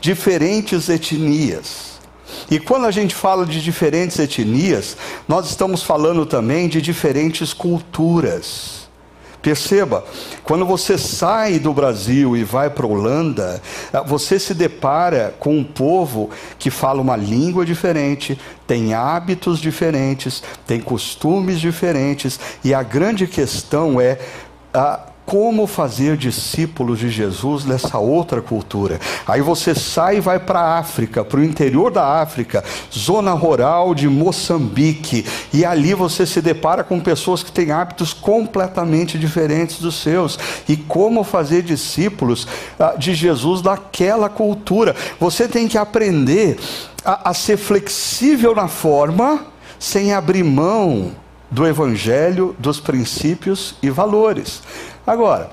Diferentes 0.00 0.88
etnias. 0.88 1.89
E 2.50 2.58
quando 2.58 2.86
a 2.86 2.90
gente 2.90 3.14
fala 3.14 3.46
de 3.46 3.62
diferentes 3.62 4.18
etnias, 4.18 4.96
nós 5.28 5.48
estamos 5.48 5.82
falando 5.82 6.26
também 6.26 6.68
de 6.68 6.82
diferentes 6.82 7.52
culturas. 7.52 8.80
Perceba, 9.40 10.04
quando 10.44 10.66
você 10.66 10.98
sai 10.98 11.58
do 11.58 11.72
Brasil 11.72 12.36
e 12.36 12.44
vai 12.44 12.68
para 12.68 12.84
a 12.84 12.88
Holanda, 12.88 13.62
eh, 13.90 14.02
você 14.04 14.38
se 14.38 14.52
depara 14.52 15.34
com 15.38 15.56
um 15.56 15.64
povo 15.64 16.28
que 16.58 16.70
fala 16.70 17.00
uma 17.00 17.16
língua 17.16 17.64
diferente, 17.64 18.38
tem 18.66 18.92
hábitos 18.92 19.58
diferentes, 19.58 20.42
tem 20.66 20.78
costumes 20.78 21.58
diferentes, 21.58 22.38
e 22.62 22.74
a 22.74 22.82
grande 22.82 23.26
questão 23.26 23.98
é 23.98 24.18
a 24.74 25.00
como 25.30 25.64
fazer 25.68 26.16
discípulos 26.16 26.98
de 26.98 27.08
Jesus 27.08 27.64
nessa 27.64 27.98
outra 27.98 28.42
cultura. 28.42 28.98
Aí 29.24 29.40
você 29.40 29.76
sai 29.76 30.16
e 30.16 30.20
vai 30.20 30.40
para 30.40 30.58
a 30.58 30.78
África, 30.80 31.24
para 31.24 31.38
o 31.38 31.44
interior 31.44 31.92
da 31.92 32.20
África, 32.20 32.64
zona 32.92 33.32
rural 33.32 33.94
de 33.94 34.08
Moçambique, 34.08 35.24
e 35.54 35.64
ali 35.64 35.94
você 35.94 36.26
se 36.26 36.42
depara 36.42 36.82
com 36.82 36.98
pessoas 36.98 37.44
que 37.44 37.52
têm 37.52 37.70
hábitos 37.70 38.12
completamente 38.12 39.16
diferentes 39.16 39.78
dos 39.78 40.02
seus. 40.02 40.36
E 40.68 40.76
como 40.76 41.22
fazer 41.22 41.62
discípulos 41.62 42.48
ah, 42.76 42.96
de 42.98 43.14
Jesus 43.14 43.62
daquela 43.62 44.28
cultura. 44.28 44.96
Você 45.20 45.46
tem 45.46 45.68
que 45.68 45.78
aprender 45.78 46.58
a, 47.04 47.30
a 47.30 47.34
ser 47.34 47.56
flexível 47.56 48.52
na 48.52 48.66
forma, 48.66 49.46
sem 49.78 50.12
abrir 50.12 50.42
mão 50.42 51.12
do 51.50 51.66
Evangelho, 51.66 52.54
dos 52.58 52.80
princípios 52.80 53.76
e 53.80 53.90
valores. 53.90 54.62
Agora, 55.10 55.50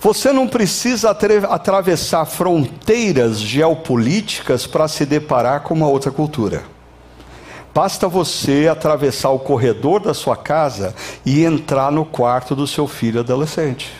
você 0.00 0.32
não 0.32 0.48
precisa 0.48 1.16
atravessar 1.48 2.24
fronteiras 2.24 3.38
geopolíticas 3.38 4.66
para 4.66 4.88
se 4.88 5.06
deparar 5.06 5.60
com 5.60 5.72
uma 5.72 5.86
outra 5.86 6.10
cultura. 6.10 6.64
Basta 7.72 8.08
você 8.08 8.66
atravessar 8.66 9.30
o 9.30 9.38
corredor 9.38 10.00
da 10.00 10.12
sua 10.12 10.36
casa 10.36 10.96
e 11.24 11.44
entrar 11.44 11.92
no 11.92 12.04
quarto 12.04 12.56
do 12.56 12.66
seu 12.66 12.88
filho 12.88 13.20
adolescente. 13.20 13.92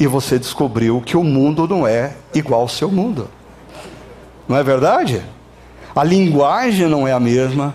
E 0.00 0.06
você 0.08 0.36
descobriu 0.36 1.00
que 1.00 1.16
o 1.16 1.22
mundo 1.22 1.68
não 1.68 1.86
é 1.86 2.16
igual 2.34 2.62
ao 2.62 2.68
seu 2.68 2.90
mundo. 2.90 3.28
Não 4.48 4.56
é 4.56 4.64
verdade? 4.64 5.22
A 5.94 6.02
linguagem 6.02 6.88
não 6.88 7.06
é 7.06 7.12
a 7.12 7.20
mesma, 7.20 7.72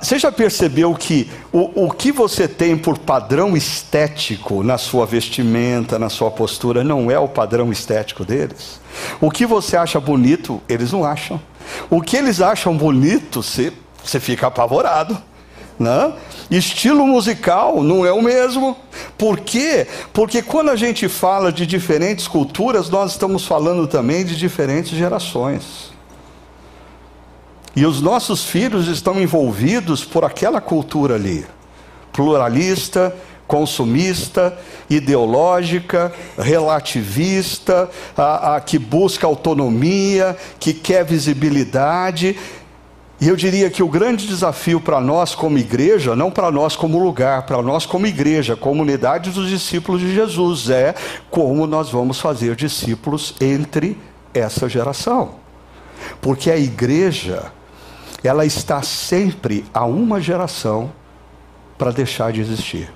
você 0.00 0.18
já 0.18 0.30
percebeu 0.30 0.94
que 0.94 1.28
o, 1.52 1.86
o 1.86 1.90
que 1.90 2.12
você 2.12 2.46
tem 2.46 2.76
por 2.76 2.98
padrão 2.98 3.56
estético 3.56 4.62
na 4.62 4.78
sua 4.78 5.04
vestimenta, 5.04 5.98
na 5.98 6.08
sua 6.08 6.30
postura, 6.30 6.84
não 6.84 7.10
é 7.10 7.18
o 7.18 7.28
padrão 7.28 7.72
estético 7.72 8.24
deles? 8.24 8.80
O 9.20 9.30
que 9.30 9.44
você 9.44 9.76
acha 9.76 9.98
bonito, 9.98 10.62
eles 10.68 10.92
não 10.92 11.04
acham. 11.04 11.40
O 11.90 12.00
que 12.00 12.16
eles 12.16 12.40
acham 12.40 12.76
bonito, 12.76 13.42
você, 13.42 13.72
você 14.04 14.20
fica 14.20 14.46
apavorado. 14.46 15.18
Né? 15.78 16.12
Estilo 16.48 17.04
musical 17.06 17.82
não 17.82 18.06
é 18.06 18.12
o 18.12 18.22
mesmo. 18.22 18.76
Por 19.18 19.40
quê? 19.40 19.88
Porque 20.12 20.42
quando 20.42 20.70
a 20.70 20.76
gente 20.76 21.08
fala 21.08 21.50
de 21.50 21.66
diferentes 21.66 22.28
culturas, 22.28 22.88
nós 22.88 23.12
estamos 23.12 23.44
falando 23.44 23.88
também 23.88 24.24
de 24.24 24.36
diferentes 24.36 24.90
gerações. 24.90 25.91
E 27.74 27.86
os 27.86 28.00
nossos 28.00 28.44
filhos 28.44 28.86
estão 28.86 29.20
envolvidos 29.20 30.04
por 30.04 30.24
aquela 30.24 30.60
cultura 30.60 31.14
ali, 31.14 31.46
pluralista, 32.12 33.14
consumista, 33.46 34.58
ideológica, 34.88 36.12
relativista, 36.38 37.90
a, 38.16 38.56
a, 38.56 38.60
que 38.60 38.78
busca 38.78 39.26
autonomia, 39.26 40.36
que 40.58 40.72
quer 40.74 41.04
visibilidade. 41.04 42.38
E 43.20 43.28
eu 43.28 43.36
diria 43.36 43.70
que 43.70 43.82
o 43.82 43.88
grande 43.88 44.26
desafio 44.26 44.80
para 44.80 45.00
nós 45.00 45.34
como 45.34 45.56
igreja, 45.56 46.16
não 46.16 46.30
para 46.30 46.50
nós 46.50 46.76
como 46.76 46.98
lugar, 46.98 47.46
para 47.46 47.62
nós 47.62 47.86
como 47.86 48.06
igreja, 48.06 48.56
comunidade 48.56 49.30
dos 49.30 49.48
discípulos 49.48 50.00
de 50.00 50.14
Jesus, 50.14 50.68
é 50.68 50.94
como 51.30 51.66
nós 51.66 51.90
vamos 51.90 52.20
fazer 52.20 52.54
discípulos 52.54 53.34
entre 53.40 53.96
essa 54.34 54.68
geração. 54.68 55.36
Porque 56.20 56.50
a 56.50 56.56
igreja 56.56 57.52
ela 58.22 58.46
está 58.46 58.82
sempre 58.82 59.64
a 59.72 59.84
uma 59.84 60.20
geração 60.20 60.92
para 61.76 61.90
deixar 61.90 62.32
de 62.32 62.40
existir. 62.40 62.92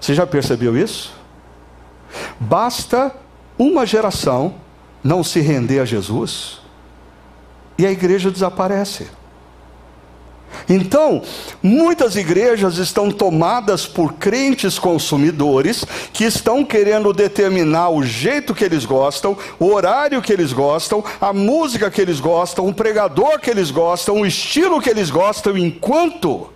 Você 0.00 0.14
já 0.14 0.26
percebeu 0.26 0.76
isso? 0.76 1.12
Basta 2.38 3.14
uma 3.58 3.84
geração 3.84 4.54
não 5.04 5.22
se 5.22 5.40
render 5.40 5.80
a 5.80 5.84
Jesus 5.84 6.60
e 7.76 7.86
a 7.86 7.90
igreja 7.90 8.30
desaparece. 8.30 9.08
Então, 10.68 11.22
muitas 11.62 12.16
igrejas 12.16 12.76
estão 12.76 13.10
tomadas 13.10 13.86
por 13.86 14.14
crentes 14.14 14.78
consumidores 14.78 15.84
que 16.12 16.24
estão 16.24 16.64
querendo 16.64 17.12
determinar 17.12 17.90
o 17.90 18.02
jeito 18.02 18.54
que 18.54 18.64
eles 18.64 18.84
gostam, 18.84 19.36
o 19.58 19.72
horário 19.72 20.22
que 20.22 20.32
eles 20.32 20.52
gostam, 20.52 21.04
a 21.20 21.32
música 21.32 21.90
que 21.90 22.00
eles 22.00 22.20
gostam, 22.20 22.66
o 22.66 22.74
pregador 22.74 23.38
que 23.40 23.50
eles 23.50 23.70
gostam, 23.70 24.20
o 24.20 24.26
estilo 24.26 24.80
que 24.80 24.90
eles 24.90 25.10
gostam, 25.10 25.56
enquanto 25.56 26.48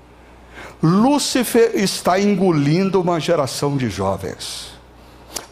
Lúcifer 0.82 1.72
está 1.74 2.20
engolindo 2.20 3.00
uma 3.00 3.18
geração 3.18 3.76
de 3.76 3.88
jovens. 3.88 4.74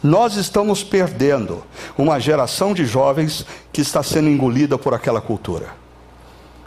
Nós 0.01 0.35
estamos 0.35 0.83
perdendo 0.83 1.63
uma 1.97 2.19
geração 2.19 2.73
de 2.73 2.85
jovens 2.85 3.45
que 3.71 3.81
está 3.81 4.03
sendo 4.03 4.29
engolida 4.29 4.77
por 4.77 4.93
aquela 4.93 5.21
cultura. 5.21 5.82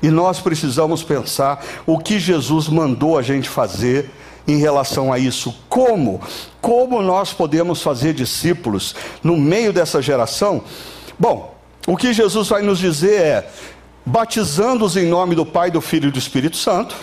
E 0.03 0.09
nós 0.09 0.41
precisamos 0.41 1.03
pensar 1.03 1.65
o 1.87 1.99
que 1.99 2.19
Jesus 2.19 2.69
mandou 2.69 3.19
a 3.19 3.23
gente 3.23 3.49
fazer 3.49 4.11
em 4.47 4.59
relação 4.59 5.13
a 5.13 5.19
isso. 5.19 5.55
Como? 5.69 6.21
Como 6.61 7.03
nós 7.03 7.33
podemos 7.33 7.83
fazer 7.83 8.15
discípulos 8.15 8.95
no 9.23 9.37
meio 9.37 9.73
dessa 9.73 10.01
geração? 10.01 10.63
Bom, 11.19 11.57
o 11.87 11.97
que 11.97 12.13
Jesus 12.13 12.49
vai 12.49 12.63
nos 12.63 12.79
dizer 12.79 13.21
é: 13.21 13.51
batizando-os 14.05 14.97
em 14.97 15.07
nome 15.07 15.35
do 15.35 15.45
Pai, 15.45 15.71
do 15.71 15.81
Filho 15.81 16.09
e 16.09 16.13
do 16.13 16.19
Espírito 16.19 16.57
Santo. 16.57 16.97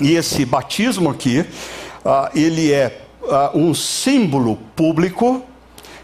E 0.00 0.14
esse 0.14 0.44
batismo 0.44 1.10
aqui, 1.10 1.40
uh, 1.40 2.38
ele 2.38 2.72
é 2.72 3.00
uh, 3.22 3.58
um 3.58 3.74
símbolo 3.74 4.56
público 4.76 5.42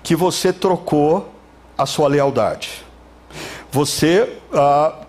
que 0.03 0.17
você 0.17 0.53
trocou 0.53 1.33
a 1.77 1.87
sua 1.87 2.09
lealdade. 2.09 2.85
Você 3.71 4.29
uh, 4.53 5.04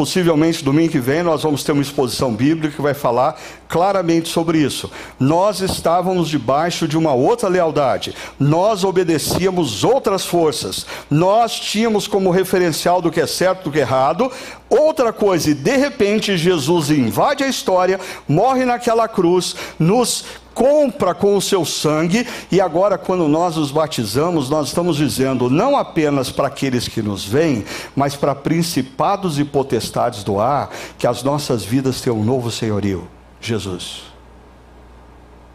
Possivelmente 0.00 0.64
domingo 0.64 0.92
que 0.92 0.98
vem 0.98 1.22
nós 1.22 1.42
vamos 1.42 1.62
ter 1.62 1.72
uma 1.72 1.82
exposição 1.82 2.34
bíblica 2.34 2.74
que 2.74 2.80
vai 2.80 2.94
falar 2.94 3.38
claramente 3.70 4.28
sobre 4.28 4.58
isso. 4.58 4.90
Nós 5.18 5.60
estávamos 5.60 6.28
debaixo 6.28 6.88
de 6.88 6.98
uma 6.98 7.14
outra 7.14 7.48
lealdade. 7.48 8.12
Nós 8.36 8.82
obedecíamos 8.82 9.84
outras 9.84 10.26
forças. 10.26 10.84
Nós 11.08 11.54
tínhamos 11.54 12.08
como 12.08 12.32
referencial 12.32 13.00
do 13.00 13.12
que 13.12 13.20
é 13.20 13.28
certo, 13.28 13.64
do 13.64 13.70
que 13.70 13.78
é 13.78 13.82
errado, 13.82 14.30
outra 14.68 15.12
coisa. 15.12 15.50
E 15.50 15.54
de 15.54 15.76
repente 15.76 16.36
Jesus 16.36 16.90
invade 16.90 17.44
a 17.44 17.48
história, 17.48 18.00
morre 18.26 18.64
naquela 18.64 19.06
cruz, 19.06 19.54
nos 19.78 20.24
compra 20.52 21.14
com 21.14 21.36
o 21.36 21.40
seu 21.40 21.64
sangue, 21.64 22.26
e 22.50 22.60
agora, 22.60 22.98
quando 22.98 23.28
nós 23.28 23.56
os 23.56 23.70
batizamos, 23.70 24.50
nós 24.50 24.66
estamos 24.66 24.96
dizendo 24.96 25.48
não 25.48 25.76
apenas 25.76 26.28
para 26.28 26.48
aqueles 26.48 26.88
que 26.88 27.00
nos 27.00 27.24
veem, 27.24 27.64
mas 27.94 28.16
para 28.16 28.34
principados 28.34 29.38
e 29.38 29.44
potestades 29.44 30.24
do 30.24 30.40
ar, 30.40 30.70
que 30.98 31.06
as 31.06 31.22
nossas 31.22 31.64
vidas 31.64 32.00
tenham 32.00 32.18
um 32.18 32.24
novo 32.24 32.50
senhorio: 32.50 33.08
Jesus. 33.40 34.10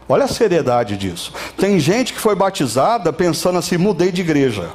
Olha 0.07 0.25
a 0.25 0.27
seriedade 0.27 0.97
disso. 0.97 1.33
Tem 1.57 1.79
gente 1.79 2.13
que 2.13 2.19
foi 2.19 2.35
batizada 2.35 3.11
pensando 3.11 3.57
assim: 3.57 3.77
mudei 3.77 4.11
de 4.11 4.21
igreja. 4.21 4.69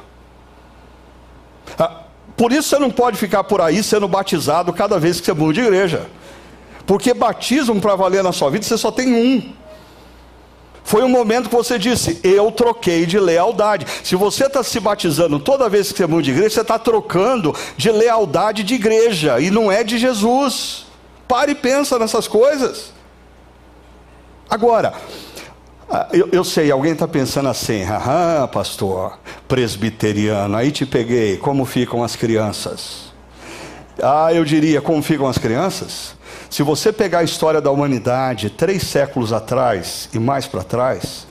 Ah, 1.77 2.01
por 2.35 2.51
isso 2.51 2.69
você 2.69 2.79
não 2.79 2.91
pode 2.91 3.17
ficar 3.17 3.43
por 3.43 3.61
aí 3.61 3.81
sendo 3.83 4.07
batizado 4.07 4.73
cada 4.73 4.99
vez 4.99 5.19
que 5.19 5.25
você 5.25 5.33
muda 5.33 5.53
de 5.53 5.61
igreja. 5.61 6.07
Porque 6.85 7.13
batismo 7.13 7.79
para 7.79 7.95
valer 7.95 8.23
na 8.23 8.31
sua 8.31 8.49
vida 8.49 8.65
você 8.65 8.77
só 8.77 8.91
tem 8.91 9.13
um. 9.13 9.53
Foi 10.83 11.03
um 11.03 11.09
momento 11.09 11.47
que 11.47 11.55
você 11.55 11.79
disse: 11.79 12.19
Eu 12.23 12.51
troquei 12.51 13.05
de 13.05 13.17
lealdade. 13.17 13.85
Se 14.03 14.15
você 14.15 14.47
está 14.47 14.61
se 14.63 14.79
batizando 14.79 15.39
toda 15.39 15.69
vez 15.69 15.91
que 15.91 15.97
você 15.99 16.07
muda 16.07 16.23
de 16.23 16.31
igreja, 16.31 16.49
você 16.49 16.61
está 16.61 16.77
trocando 16.77 17.55
de 17.77 17.89
lealdade 17.89 18.63
de 18.63 18.73
igreja 18.73 19.39
e 19.39 19.49
não 19.49 19.71
é 19.71 19.83
de 19.83 19.97
Jesus. 19.97 20.85
Pare 21.25 21.53
e 21.53 21.55
pensa 21.55 21.97
nessas 21.97 22.27
coisas. 22.27 22.91
Agora, 24.51 24.91
ah, 25.89 26.09
eu, 26.11 26.27
eu 26.29 26.43
sei, 26.43 26.69
alguém 26.69 26.91
está 26.91 27.07
pensando 27.07 27.47
assim, 27.47 27.85
ah, 27.85 28.49
pastor, 28.51 29.17
presbiteriano, 29.47 30.57
aí 30.57 30.73
te 30.73 30.85
peguei, 30.85 31.37
como 31.37 31.63
ficam 31.63 32.03
as 32.03 32.17
crianças? 32.17 33.13
Ah, 34.03 34.33
eu 34.33 34.43
diria, 34.43 34.81
como 34.81 35.01
ficam 35.01 35.25
as 35.25 35.37
crianças? 35.37 36.17
Se 36.49 36.63
você 36.63 36.91
pegar 36.91 37.19
a 37.19 37.23
história 37.23 37.61
da 37.61 37.71
humanidade 37.71 38.49
três 38.49 38.83
séculos 38.83 39.31
atrás 39.31 40.09
e 40.13 40.19
mais 40.19 40.45
para 40.47 40.65
trás, 40.65 41.25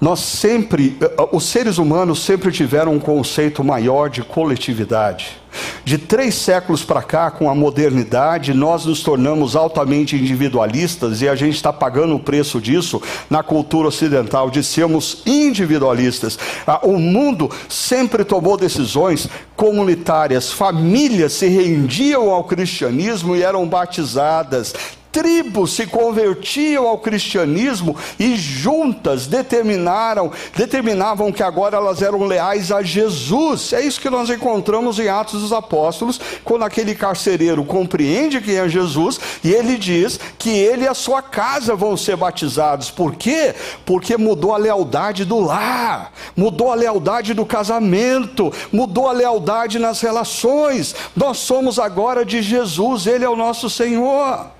nós 0.00 0.20
sempre, 0.20 0.96
eh, 1.00 1.28
os 1.32 1.44
seres 1.44 1.78
humanos 1.78 2.22
sempre 2.22 2.52
tiveram 2.52 2.94
um 2.94 2.98
conceito 2.98 3.64
maior 3.64 4.10
de 4.10 4.22
coletividade. 4.22 5.38
De 5.84 5.96
três 5.96 6.34
séculos 6.34 6.84
para 6.84 7.02
cá, 7.02 7.30
com 7.30 7.48
a 7.48 7.54
modernidade, 7.54 8.52
nós 8.52 8.84
nos 8.84 9.02
tornamos 9.02 9.56
altamente 9.56 10.16
individualistas 10.16 11.22
e 11.22 11.28
a 11.28 11.34
gente 11.34 11.54
está 11.54 11.72
pagando 11.72 12.14
o 12.14 12.20
preço 12.20 12.60
disso 12.60 13.00
na 13.30 13.42
cultura 13.42 13.88
ocidental, 13.88 14.50
de 14.50 14.62
sermos 14.62 15.22
individualistas. 15.24 16.38
Ah, 16.66 16.80
o 16.82 16.98
mundo 16.98 17.50
sempre 17.68 18.24
tomou 18.24 18.56
decisões 18.58 19.28
comunitárias, 19.56 20.52
famílias 20.52 21.32
se 21.32 21.46
rendiam 21.46 22.30
ao 22.30 22.44
cristianismo 22.44 23.34
e 23.34 23.42
eram 23.42 23.66
batizadas, 23.66 24.74
tribos 25.16 25.72
se 25.72 25.86
convertiam 25.86 26.86
ao 26.86 26.98
cristianismo 26.98 27.96
e 28.18 28.36
juntas 28.36 29.26
determinaram, 29.26 30.30
determinavam 30.54 31.32
que 31.32 31.42
agora 31.42 31.78
elas 31.78 32.02
eram 32.02 32.24
leais 32.24 32.70
a 32.70 32.82
Jesus. 32.82 33.72
É 33.72 33.80
isso 33.80 33.98
que 33.98 34.10
nós 34.10 34.28
encontramos 34.28 34.98
em 34.98 35.08
Atos 35.08 35.40
dos 35.40 35.54
Apóstolos, 35.54 36.20
quando 36.44 36.66
aquele 36.66 36.94
carcereiro 36.94 37.64
compreende 37.64 38.42
quem 38.42 38.56
é 38.56 38.68
Jesus 38.68 39.18
e 39.42 39.50
ele 39.50 39.78
diz 39.78 40.20
que 40.38 40.50
ele 40.50 40.84
e 40.84 40.88
a 40.88 40.92
sua 40.92 41.22
casa 41.22 41.74
vão 41.74 41.96
ser 41.96 42.16
batizados. 42.16 42.90
Por 42.90 43.14
quê? 43.14 43.54
Porque 43.86 44.18
mudou 44.18 44.52
a 44.52 44.58
lealdade 44.58 45.24
do 45.24 45.40
lar, 45.40 46.12
mudou 46.36 46.70
a 46.70 46.74
lealdade 46.74 47.32
do 47.32 47.46
casamento, 47.46 48.52
mudou 48.70 49.08
a 49.08 49.12
lealdade 49.12 49.78
nas 49.78 49.98
relações. 50.02 50.94
Nós 51.16 51.38
somos 51.38 51.78
agora 51.78 52.22
de 52.22 52.42
Jesus, 52.42 53.06
ele 53.06 53.24
é 53.24 53.30
o 53.30 53.34
nosso 53.34 53.70
Senhor. 53.70 54.55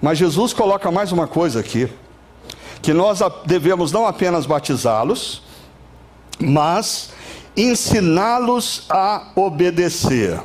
Mas 0.00 0.18
Jesus 0.18 0.52
coloca 0.52 0.90
mais 0.90 1.12
uma 1.12 1.26
coisa 1.26 1.60
aqui: 1.60 1.88
que 2.80 2.92
nós 2.92 3.20
devemos 3.44 3.92
não 3.92 4.06
apenas 4.06 4.46
batizá-los, 4.46 5.42
mas 6.38 7.10
ensiná-los 7.56 8.84
a 8.88 9.28
obedecer. 9.34 10.40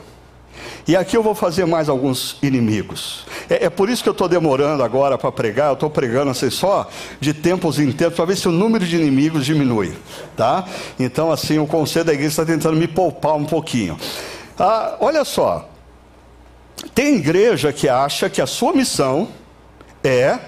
E 0.85 0.97
aqui 0.97 1.15
eu 1.15 1.23
vou 1.23 1.33
fazer 1.33 1.65
mais 1.65 1.87
alguns 1.87 2.37
inimigos. 2.41 3.25
É, 3.49 3.65
é 3.65 3.69
por 3.69 3.89
isso 3.89 4.03
que 4.03 4.09
eu 4.09 4.13
estou 4.13 4.27
demorando 4.27 4.83
agora 4.83 5.17
para 5.17 5.31
pregar. 5.31 5.69
Eu 5.69 5.73
estou 5.75 5.89
pregando 5.89 6.31
assim 6.31 6.49
só 6.49 6.89
de 7.21 7.33
tempos 7.33 7.79
em 7.79 7.91
tempos 7.91 8.15
para 8.15 8.25
ver 8.25 8.35
se 8.35 8.49
o 8.49 8.51
número 8.51 8.85
de 8.85 8.97
inimigos 8.97 9.45
diminui, 9.45 9.93
tá? 10.35 10.65
Então 10.99 11.31
assim 11.31 11.57
o 11.57 11.67
conselho 11.67 12.05
da 12.05 12.13
igreja 12.13 12.31
está 12.31 12.45
tentando 12.45 12.75
me 12.75 12.87
poupar 12.87 13.35
um 13.35 13.45
pouquinho. 13.45 13.97
Ah, 14.59 14.97
olha 14.99 15.23
só, 15.23 15.69
tem 16.93 17.15
igreja 17.15 17.71
que 17.71 17.87
acha 17.87 18.29
que 18.29 18.41
a 18.41 18.47
sua 18.47 18.73
missão 18.73 19.29
é 20.03 20.39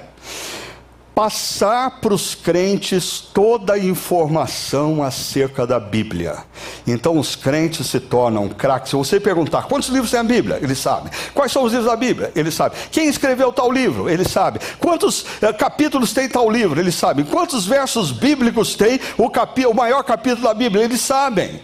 passar 1.15 2.01
para 2.01 2.13
os 2.13 2.35
crentes 2.35 3.21
toda 3.21 3.73
a 3.73 3.79
informação 3.79 5.01
acerca 5.01 5.65
da 5.65 5.79
Bíblia. 5.79 6.43
Então 6.85 7.17
os 7.17 7.37
crentes 7.37 7.87
se 7.87 8.01
tornam 8.01 8.49
craques. 8.49 8.89
Se 8.89 8.97
você 8.97 9.17
perguntar 9.17 9.63
quantos 9.63 9.87
livros 9.87 10.11
tem 10.11 10.19
a 10.19 10.23
Bíblia, 10.23 10.59
ele 10.61 10.75
sabe. 10.75 11.09
Quais 11.33 11.53
são 11.53 11.63
os 11.63 11.71
livros 11.71 11.89
da 11.89 11.95
Bíblia? 11.95 12.33
Ele 12.35 12.51
sabe. 12.51 12.75
Quem 12.91 13.07
escreveu 13.07 13.53
tal 13.53 13.71
livro? 13.71 14.09
Ele 14.09 14.27
sabe. 14.27 14.59
Quantos 14.77 15.25
eh, 15.41 15.53
capítulos 15.53 16.11
tem 16.11 16.27
tal 16.27 16.51
livro? 16.51 16.81
Ele 16.81 16.91
sabe. 16.91 17.23
Quantos 17.23 17.65
versos 17.65 18.11
bíblicos 18.11 18.75
tem 18.75 18.99
o, 19.17 19.29
capi, 19.29 19.65
o 19.65 19.73
maior 19.73 20.03
capítulo 20.03 20.43
da 20.43 20.53
Bíblia? 20.53 20.83
Eles 20.83 20.99
sabem. 20.99 21.61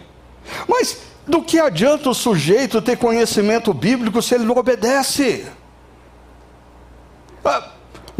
Mas 0.66 0.96
do 1.26 1.42
que 1.42 1.60
adianta 1.60 2.08
o 2.08 2.14
sujeito 2.14 2.80
ter 2.80 2.96
conhecimento 2.96 3.74
bíblico 3.74 4.22
se 4.22 4.34
ele 4.34 4.44
não 4.44 4.56
obedece? 4.56 5.46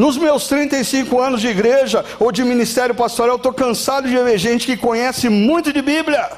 Nos 0.02 0.18
meus 0.18 0.48
35 0.48 1.20
anos 1.20 1.40
de 1.40 1.46
igreja 1.46 2.04
ou 2.18 2.32
de 2.32 2.42
ministério 2.42 2.92
pastoral, 2.92 3.34
eu 3.34 3.36
estou 3.36 3.52
cansado 3.52 4.08
de 4.08 4.16
ver 4.18 4.36
gente 4.36 4.66
que 4.66 4.76
conhece 4.76 5.28
muito 5.28 5.72
de 5.72 5.80
Bíblia, 5.80 6.28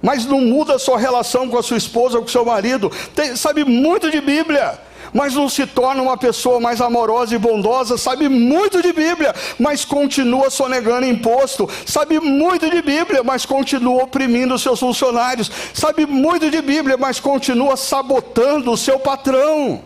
mas 0.00 0.24
não 0.24 0.40
muda 0.40 0.76
a 0.76 0.78
sua 0.78 0.98
relação 0.98 1.50
com 1.50 1.58
a 1.58 1.62
sua 1.62 1.76
esposa 1.76 2.16
ou 2.16 2.22
com 2.22 2.30
o 2.30 2.32
seu 2.32 2.46
marido, 2.46 2.90
Tem, 3.14 3.36
sabe 3.36 3.62
muito 3.62 4.10
de 4.10 4.22
Bíblia, 4.22 4.80
mas 5.12 5.34
não 5.34 5.50
se 5.50 5.66
torna 5.66 6.00
uma 6.00 6.16
pessoa 6.16 6.58
mais 6.58 6.80
amorosa 6.80 7.34
e 7.34 7.38
bondosa, 7.38 7.98
sabe 7.98 8.26
muito 8.26 8.80
de 8.80 8.94
Bíblia, 8.94 9.34
mas 9.58 9.84
continua 9.84 10.48
sonegando 10.48 11.04
imposto, 11.04 11.68
sabe 11.84 12.18
muito 12.18 12.70
de 12.70 12.80
Bíblia, 12.80 13.22
mas 13.22 13.44
continua 13.44 14.04
oprimindo 14.04 14.54
os 14.54 14.62
seus 14.62 14.80
funcionários, 14.80 15.50
sabe 15.74 16.06
muito 16.06 16.50
de 16.50 16.62
Bíblia, 16.62 16.96
mas 16.96 17.20
continua 17.20 17.76
sabotando 17.76 18.72
o 18.72 18.78
seu 18.78 18.98
patrão. 18.98 19.82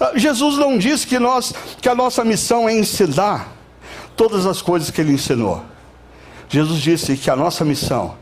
Ah, 0.00 0.12
Jesus 0.14 0.56
não 0.56 0.76
disse 0.76 1.06
que, 1.06 1.18
nós, 1.18 1.52
que 1.80 1.88
a 1.88 1.94
nossa 1.94 2.24
missão 2.24 2.68
é 2.68 2.76
ensinar 2.76 3.52
todas 4.16 4.46
as 4.46 4.60
coisas 4.60 4.90
que 4.90 5.00
ele 5.00 5.12
ensinou. 5.12 5.62
Jesus 6.48 6.80
disse 6.80 7.16
que 7.16 7.30
a 7.30 7.36
nossa 7.36 7.64
missão 7.64 8.16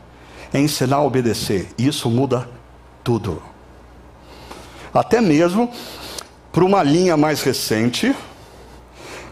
é 0.53 0.59
ensinar 0.59 0.97
a 0.97 1.03
obedecer. 1.03 1.69
E 1.77 1.87
isso 1.87 2.09
muda 2.09 2.47
tudo. 3.03 3.41
Até 4.93 5.21
mesmo 5.21 5.71
para 6.51 6.63
uma 6.63 6.81
linha 6.81 7.15
mais 7.15 7.41
recente, 7.43 8.15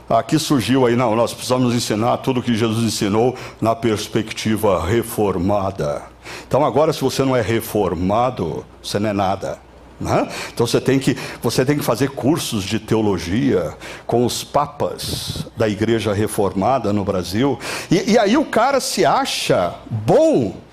aqui 0.10 0.38
surgiu 0.38 0.86
aí, 0.86 0.96
não, 0.96 1.16
nós 1.16 1.34
precisamos 1.34 1.74
ensinar 1.74 2.18
tudo 2.18 2.40
o 2.40 2.44
que 2.44 2.56
Jesus 2.56 2.86
ensinou 2.86 3.36
na 3.60 3.76
perspectiva 3.76 4.86
reformada. 4.86 6.04
Então 6.48 6.64
agora, 6.64 6.94
se 6.94 7.02
você 7.02 7.24
não 7.24 7.36
é 7.36 7.42
reformado, 7.42 8.66
você 8.82 9.00
não 9.00 9.10
é 9.10 9.14
nada. 9.14 9.65
Né? 10.00 10.28
Então 10.54 10.68
você 10.68 10.82
tem, 10.82 11.00
que, 11.00 11.18
você 11.42 11.64
tem 11.64 11.78
que 11.78 11.84
fazer 11.84 12.10
cursos 12.10 12.64
de 12.64 12.80
teologia 12.80 13.74
com 14.06 14.26
os 14.26 14.44
papas 14.44 15.48
da 15.56 15.70
igreja 15.70 16.14
reformada 16.14 16.92
no 16.92 17.06
Brasil. 17.06 17.58
E, 17.90 18.12
e 18.12 18.18
aí 18.18 18.36
o 18.36 18.46
cara 18.46 18.80
se 18.80 19.06
acha 19.06 19.76
bom 19.90 20.66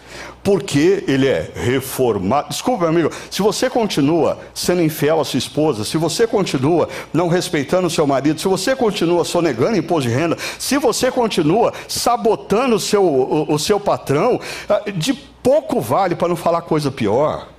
porque 0.42 1.04
ele 1.06 1.28
é 1.28 1.50
reformado. 1.54 2.48
Desculpa, 2.48 2.90
meu 2.90 3.00
amigo, 3.00 3.10
se 3.30 3.40
você 3.40 3.70
continua 3.70 4.38
sendo 4.52 4.82
infiel 4.82 5.20
à 5.20 5.24
sua 5.24 5.38
esposa, 5.38 5.84
se 5.84 5.96
você 5.96 6.26
continua 6.26 6.88
não 7.12 7.28
respeitando 7.28 7.86
o 7.86 7.90
seu 7.90 8.06
marido, 8.06 8.40
se 8.40 8.48
você 8.48 8.74
continua 8.74 9.24
sonegando 9.24 9.76
imposto 9.76 10.08
de 10.08 10.14
renda, 10.14 10.36
se 10.58 10.78
você 10.78 11.10
continua 11.10 11.72
sabotando 11.86 12.74
o 12.74 12.80
seu, 12.80 13.04
o, 13.04 13.54
o 13.54 13.58
seu 13.58 13.78
patrão, 13.78 14.40
ah, 14.68 14.82
de 14.92 15.14
pouco 15.14 15.80
vale 15.80 16.14
para 16.14 16.28
não 16.28 16.36
falar 16.36 16.62
coisa 16.62 16.90
pior 16.90 17.51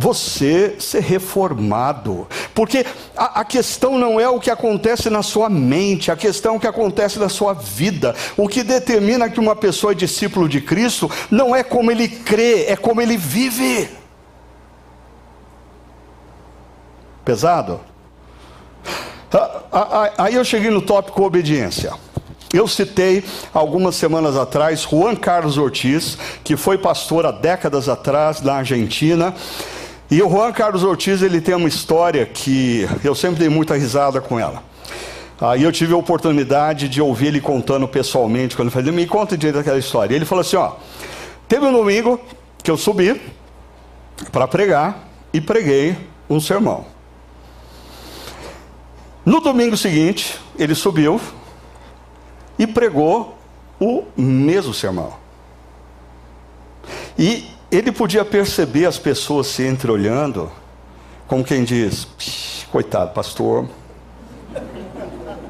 você 0.00 0.76
ser 0.78 1.02
reformado. 1.02 2.26
Porque 2.54 2.86
a, 3.14 3.40
a, 3.40 3.44
questão 3.44 3.98
não 3.98 4.18
é 4.18 4.26
o 4.28 4.40
que 4.40 4.50
acontece 4.50 5.10
na 5.10 5.22
sua 5.22 5.50
mente, 5.50 6.10
a 6.10 6.16
questão 6.16 6.54
é 6.54 6.56
o 6.56 6.60
que 6.60 6.66
acontece 6.66 7.18
na 7.18 7.28
sua 7.28 7.52
vida. 7.52 8.14
O 8.34 8.48
que 8.48 8.62
determina 8.62 9.28
que 9.28 9.38
uma 9.38 9.54
pessoa 9.54 9.92
é 9.92 9.94
discípulo 9.94 10.48
de 10.48 10.62
Cristo 10.62 11.10
não 11.30 11.54
é 11.54 11.62
como 11.62 11.90
ele 11.90 12.08
crê, 12.08 12.64
é 12.64 12.76
como 12.76 13.02
ele 13.02 13.18
vive. 13.18 13.90
Pesado? 17.22 17.80
Aí 20.16 20.34
eu 20.34 20.44
cheguei 20.44 20.70
no 20.70 20.80
tópico 20.80 21.22
obediência. 21.22 21.92
Eu 22.52 22.66
citei 22.66 23.22
algumas 23.52 23.94
semanas 23.94 24.34
atrás 24.34 24.80
Juan 24.80 25.14
Carlos 25.14 25.58
Ortiz, 25.58 26.16
que 26.42 26.56
foi 26.56 26.78
pastor 26.78 27.26
há 27.26 27.30
décadas 27.30 27.88
atrás 27.88 28.40
na 28.40 28.54
Argentina 28.54 29.34
e 30.10 30.22
o 30.22 30.28
Juan 30.28 30.52
Carlos 30.52 30.82
Ortiz, 30.82 31.22
ele 31.22 31.40
tem 31.40 31.54
uma 31.54 31.68
história 31.68 32.26
que 32.26 32.88
eu 33.04 33.14
sempre 33.14 33.38
dei 33.38 33.48
muita 33.48 33.76
risada 33.76 34.20
com 34.20 34.40
ela. 34.40 34.62
Aí 35.40 35.62
eu 35.62 35.72
tive 35.72 35.94
a 35.94 35.96
oportunidade 35.96 36.88
de 36.88 37.00
ouvir 37.00 37.28
ele 37.28 37.40
contando 37.40 37.86
pessoalmente, 37.86 38.56
quando 38.56 38.68
ele 38.68 38.74
falou, 38.74 38.92
me 38.92 39.06
conta 39.06 39.38
direito 39.38 39.60
aquela 39.60 39.78
história. 39.78 40.14
Ele 40.14 40.24
falou 40.24 40.42
assim, 40.42 40.56
ó, 40.56 40.72
teve 41.48 41.64
um 41.64 41.72
domingo 41.72 42.20
que 42.62 42.70
eu 42.70 42.76
subi 42.76 43.20
para 44.32 44.46
pregar 44.48 45.08
e 45.32 45.40
preguei 45.40 45.96
um 46.28 46.40
sermão. 46.40 46.84
No 49.24 49.40
domingo 49.40 49.76
seguinte, 49.76 50.38
ele 50.58 50.74
subiu 50.74 51.20
e 52.58 52.66
pregou 52.66 53.38
o 53.78 54.04
mesmo 54.16 54.74
sermão. 54.74 55.14
E 57.18 57.44
ele 57.70 57.92
podia 57.92 58.24
perceber 58.24 58.86
as 58.86 58.98
pessoas 58.98 59.46
se 59.46 59.66
entreolhando, 59.66 60.50
como 61.26 61.44
quem 61.44 61.64
diz: 61.64 62.06
coitado, 62.70 63.12
pastor. 63.12 63.68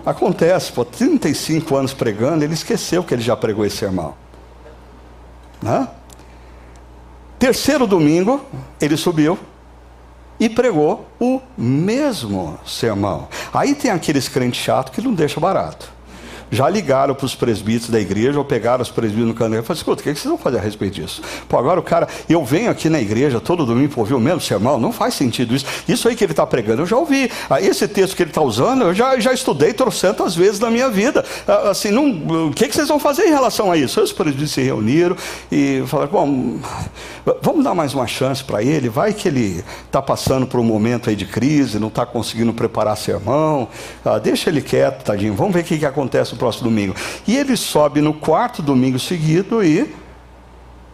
Acontece, 0.05 0.73
por 0.73 0.87
35 0.87 1.77
anos 1.77 1.93
pregando, 1.93 2.43
ele 2.43 2.55
esqueceu 2.55 3.05
que 3.05 3.13
ele 3.15 3.23
já 3.23 3.37
pregou 3.37 3.65
esse 3.65 3.77
sermão. 3.77 4.15
Né? 5.63 5.89
Terceiro 7.39 7.87
domingo, 7.87 8.45
ele 8.81 8.97
subiu 8.97 9.39
e 10.39 10.49
pregou 10.49 11.07
o 11.19 11.41
mesmo 11.57 12.59
sermão. 12.67 13.29
Aí 13.53 13.75
tem 13.75 13.91
aqueles 13.91 14.27
crentes 14.27 14.63
chatos 14.63 14.95
que 14.95 15.03
não 15.03 15.13
deixa 15.13 15.39
barato 15.39 16.00
já 16.51 16.69
ligaram 16.69 17.15
para 17.15 17.27
os 17.27 17.35
presbíteros 17.35 17.91
da 17.91 18.01
igreja 18.01 18.39
ou 18.39 18.45
pegaram 18.45 18.83
os 18.83 18.91
presbíteros 18.91 19.29
no 19.29 19.35
canal 19.35 19.61
e 19.61 19.63
falaram: 19.63 19.79
escuta, 19.79 20.01
o 20.01 20.05
que, 20.05 20.11
vocês 20.11 20.25
vão 20.25 20.39
fazer 20.39 20.59
a 20.59 20.61
respeito 20.61 20.95
disso? 21.01 21.23
Pô, 21.49 21.59
agora 21.59 21.79
o 21.79 21.83
cara, 21.83 22.09
eu 22.29 22.45
venho 22.45 22.71
aqui 22.71 22.89
na 22.89 23.01
igreja 23.01 23.41
todo 23.41 23.65
domingo 23.65 23.91
para 23.91 24.01
ouvir 24.01 24.15
o 24.15 24.21
mesmo 24.21 24.41
sermão, 24.41 24.79
não 24.79 24.93
faz 24.93 25.15
sentido 25.15 25.55
isso. 25.55 25.65
Isso 25.89 26.09
aí 26.09 26.17
que 26.17 26.25
ele 26.25 26.33
está 26.33 26.47
pregando, 26.47 26.83
eu 26.83 26.87
já 26.87 26.97
ouvi. 26.97 27.31
Ah, 27.49 27.61
esse 27.61 27.87
texto 27.87 28.17
que 28.17 28.23
ele 28.23 28.31
está 28.31 28.43
usando, 28.43 28.83
eu 28.83 28.95
já, 28.95 29.19
já 29.19 29.33
estudei 29.33 29.73
trocentas 29.73 30.35
vezes 30.35 30.61
na 30.61 30.71
minha 30.71 30.89
vida. 30.89 31.25
Ah, 31.47 31.71
assim, 31.71 31.91
não, 31.91 32.49
o 32.49 32.53
que, 32.53 32.69
que 32.69 32.75
vocês 32.75 32.89
vão 32.89 32.99
fazer 32.99 33.25
em 33.25 33.31
relação 33.31 33.71
a 33.71 33.77
isso? 33.77 34.01
Os 34.01 34.13
presbíteros 34.13 34.53
se 34.53 34.63
reuniram 34.63 35.17
e 35.51 35.83
falaram: 35.87 36.11
bom, 36.11 36.61
vamos 37.43 37.65
dar 37.65 37.75
mais 37.75 37.95
uma 37.95 38.07
chance 38.07 38.43
para 38.43 38.63
ele, 38.63 38.89
vai 38.89 39.13
que 39.13 39.29
ele 39.29 39.65
está 39.87 40.03
passando 40.03 40.47
por 40.47 40.59
um 40.59 40.65
momento 40.65 41.11
aí 41.11 41.17
de 41.17 41.27
crise, 41.27 41.79
não 41.79 41.89
está 41.89 42.05
conseguindo 42.05 42.53
preparar 42.53 42.97
sermão, 42.97 43.69
ah, 44.05 44.19
deixa 44.19 44.51
ele 44.51 44.61
quieto, 44.61 45.05
tadinho, 45.05 45.35
vamos 45.35 45.55
ver 45.55 45.61
o 45.61 45.65
que, 45.65 45.79
que 45.79 45.87
acontece 45.87 46.35
próximo 46.41 46.71
domingo. 46.71 46.95
E 47.27 47.37
ele 47.37 47.57
sobe 47.57 48.01
no 48.01 48.15
quarto 48.15 48.63
domingo 48.63 48.99
seguido 48.99 49.63
e 49.63 49.95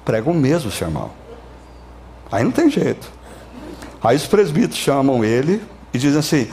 prega 0.04 0.28
o 0.28 0.34
mesmo 0.34 0.70
sermão. 0.70 1.10
Aí 2.30 2.42
não 2.42 2.50
tem 2.50 2.68
jeito. 2.68 3.10
Aí 4.02 4.16
os 4.16 4.26
presbíteros 4.26 4.76
chamam 4.76 5.24
ele 5.24 5.62
e 5.94 5.98
dizem 5.98 6.18
assim: 6.18 6.50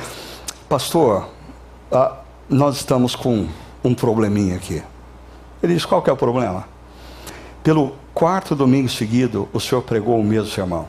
Pastor, 0.69 1.27
ah, 1.91 2.17
nós 2.47 2.77
estamos 2.77 3.15
com 3.15 3.47
um 3.83 3.95
probleminha 3.95 4.55
aqui. 4.55 4.81
Ele 5.61 5.73
diz: 5.73 5.85
Qual 5.85 6.01
que 6.01 6.09
é 6.09 6.13
o 6.13 6.17
problema? 6.17 6.65
Pelo 7.63 7.95
quarto 8.13 8.55
domingo 8.55 8.89
seguido, 8.89 9.49
o 9.51 9.59
senhor 9.59 9.81
pregou 9.81 10.19
o 10.19 10.23
mesmo 10.23 10.51
sermão. 10.51 10.87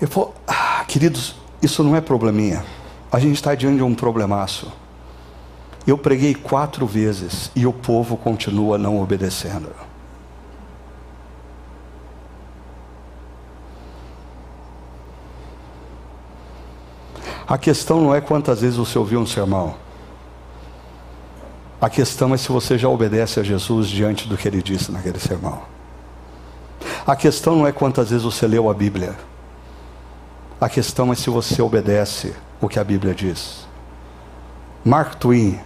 Ele 0.00 0.10
falou: 0.10 0.34
ah, 0.46 0.84
Queridos, 0.86 1.34
isso 1.60 1.82
não 1.82 1.96
é 1.96 2.00
probleminha. 2.00 2.64
A 3.10 3.18
gente 3.18 3.34
está 3.34 3.54
diante 3.54 3.76
de 3.76 3.82
um 3.82 3.94
problemaço. 3.94 4.72
Eu 5.86 5.96
preguei 5.96 6.34
quatro 6.34 6.86
vezes 6.86 7.50
e 7.54 7.66
o 7.66 7.72
povo 7.72 8.16
continua 8.16 8.76
não 8.76 9.00
obedecendo. 9.00 9.70
A 17.46 17.58
questão 17.58 18.00
não 18.00 18.14
é 18.14 18.20
quantas 18.20 18.60
vezes 18.60 18.76
você 18.76 18.96
ouviu 18.96 19.18
um 19.18 19.26
sermão. 19.26 19.74
A 21.80 21.90
questão 21.90 22.32
é 22.32 22.36
se 22.36 22.48
você 22.52 22.78
já 22.78 22.88
obedece 22.88 23.40
a 23.40 23.42
Jesus 23.42 23.88
diante 23.88 24.28
do 24.28 24.36
que 24.36 24.46
ele 24.46 24.62
disse 24.62 24.92
naquele 24.92 25.18
sermão. 25.18 25.62
A 27.06 27.16
questão 27.16 27.56
não 27.56 27.66
é 27.66 27.72
quantas 27.72 28.10
vezes 28.10 28.22
você 28.24 28.46
leu 28.46 28.70
a 28.70 28.74
Bíblia. 28.74 29.16
A 30.60 30.68
questão 30.68 31.10
é 31.10 31.16
se 31.16 31.30
você 31.30 31.60
obedece 31.60 32.36
o 32.60 32.68
que 32.68 32.78
a 32.78 32.84
Bíblia 32.84 33.14
diz. 33.14 33.66
Mark 34.84 35.14
Twain 35.14 35.58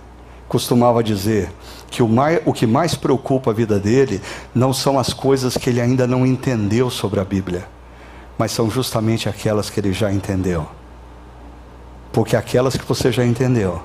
costumava 0.48 1.02
dizer 1.02 1.52
que 1.90 2.02
o, 2.02 2.08
mais, 2.08 2.40
o 2.44 2.52
que 2.52 2.66
mais 2.66 2.94
preocupa 2.94 3.50
a 3.50 3.54
vida 3.54 3.78
dele 3.78 4.20
não 4.54 4.72
são 4.72 4.98
as 4.98 5.12
coisas 5.12 5.56
que 5.56 5.70
ele 5.70 5.80
ainda 5.80 6.06
não 6.06 6.26
entendeu 6.26 6.90
sobre 6.90 7.20
a 7.20 7.24
Bíblia, 7.24 7.68
mas 8.36 8.52
são 8.52 8.70
justamente 8.70 9.28
aquelas 9.28 9.70
que 9.70 9.80
ele 9.80 9.92
já 9.92 10.12
entendeu. 10.12 10.66
Porque 12.12 12.36
aquelas 12.36 12.76
que 12.76 12.84
você 12.84 13.10
já 13.10 13.24
entendeu, 13.24 13.82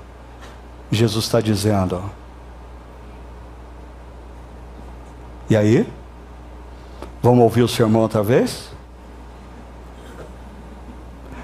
Jesus 0.92 1.26
está 1.26 1.42
dizendo. 1.42 2.04
E 5.50 5.56
aí? 5.56 5.88
Vamos 7.22 7.44
ouvir 7.44 7.64
o 7.64 7.68
sermão 7.68 8.02
outra 8.02 8.24
vez? 8.24 8.70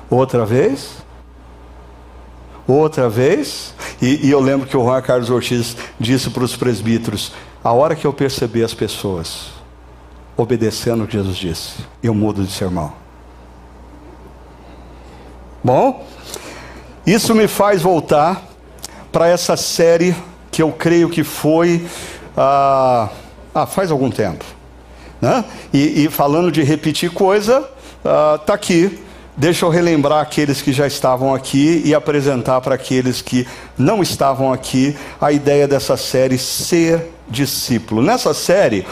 Outra 0.10 0.46
vez? 0.46 1.05
Outra 2.68 3.08
vez? 3.08 3.74
E, 4.02 4.28
e 4.28 4.32
eu 4.32 4.40
lembro 4.40 4.68
que 4.68 4.76
o 4.76 4.84
Juan 4.84 5.02
Carlos 5.02 5.30
Ortiz 5.30 5.78
disse 6.00 6.30
para 6.30 6.44
os 6.44 6.56
presbíteros: 6.56 7.32
a 7.64 7.72
hora 7.72 7.96
que 7.96 8.06
eu 8.06 8.14
perceber 8.14 8.64
as 8.64 8.74
pessoas 8.74 9.54
obedecendo 10.38 11.04
o 11.04 11.08
que 11.08 11.14
Jesus 11.14 11.38
disse, 11.38 11.74
eu 12.04 12.14
mudo 12.14 12.44
de 12.44 12.52
sermão. 12.52 12.94
Bom, 15.64 16.06
isso 17.06 17.34
me 17.34 17.48
faz 17.48 17.82
voltar 17.82 18.44
para 19.12 19.28
essa 19.28 19.56
série 19.56 20.16
que 20.52 20.62
eu 20.62 20.72
creio 20.72 21.10
que 21.10 21.24
foi 21.24 21.88
ah, 22.36 23.10
ah 23.54 23.66
faz 23.66 23.92
algum 23.92 24.12
tempo. 24.12 24.44
Né? 25.22 25.46
E, 25.74 26.04
e, 26.04 26.10
falando 26.10 26.52
de 26.52 26.62
repetir 26.62 27.10
coisa, 27.12 27.60
está 27.98 28.54
ah, 28.54 28.56
aqui 28.56 29.00
Deixa 29.38 29.66
eu 29.66 29.70
relembrar 29.70 30.22
aqueles 30.22 30.62
que 30.62 30.72
já 30.72 30.88
estavam 30.88 31.34
aqui 31.34 31.82
e 31.84 31.94
apresentar 31.94 32.62
para 32.62 32.76
aqueles 32.76 33.22
que 33.22 33.46
não 33.78 34.02
estavam 34.02 34.54
aqui 34.54 34.96
a 35.20 35.30
ideia 35.30 35.68
dessa 35.68 35.98
série 35.98 36.38
Ser 36.38 37.12
Discípulo. 37.28 38.02
Nessa 38.02 38.34
série, 38.34 38.86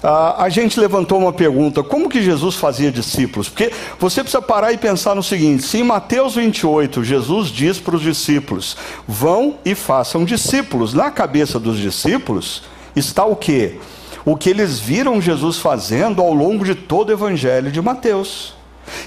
a 0.00 0.48
gente 0.48 0.78
levantou 0.78 1.18
uma 1.18 1.32
pergunta: 1.32 1.82
como 1.82 2.08
que 2.08 2.22
Jesus 2.22 2.54
fazia 2.54 2.92
discípulos? 2.92 3.48
Porque 3.48 3.72
você 3.98 4.22
precisa 4.22 4.40
parar 4.40 4.72
e 4.72 4.78
pensar 4.78 5.16
no 5.16 5.22
seguinte: 5.22 5.64
se 5.64 5.78
em 5.78 5.82
Mateus 5.82 6.36
28 6.36 7.02
Jesus 7.02 7.48
diz 7.48 7.80
para 7.80 7.96
os 7.96 8.02
discípulos, 8.02 8.76
vão 9.06 9.56
e 9.64 9.74
façam 9.74 10.24
discípulos, 10.24 10.94
na 10.94 11.10
cabeça 11.10 11.58
dos 11.58 11.76
discípulos 11.76 12.62
está 12.94 13.24
o 13.24 13.34
que? 13.34 13.80
O 14.24 14.36
que 14.36 14.50
eles 14.50 14.78
viram 14.78 15.20
Jesus 15.20 15.58
fazendo 15.58 16.22
ao 16.22 16.32
longo 16.32 16.64
de 16.64 16.76
todo 16.76 17.08
o 17.08 17.12
evangelho 17.12 17.72
de 17.72 17.82
Mateus. 17.82 18.57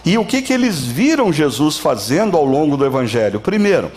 E 0.05 0.17
o 0.17 0.25
que, 0.25 0.41
que 0.41 0.53
eles 0.53 0.79
viram 0.83 1.31
Jesus 1.31 1.77
fazendo 1.77 2.37
ao 2.37 2.45
longo 2.45 2.77
do 2.77 2.85
Evangelho? 2.85 3.39
Primeiro, 3.39 3.91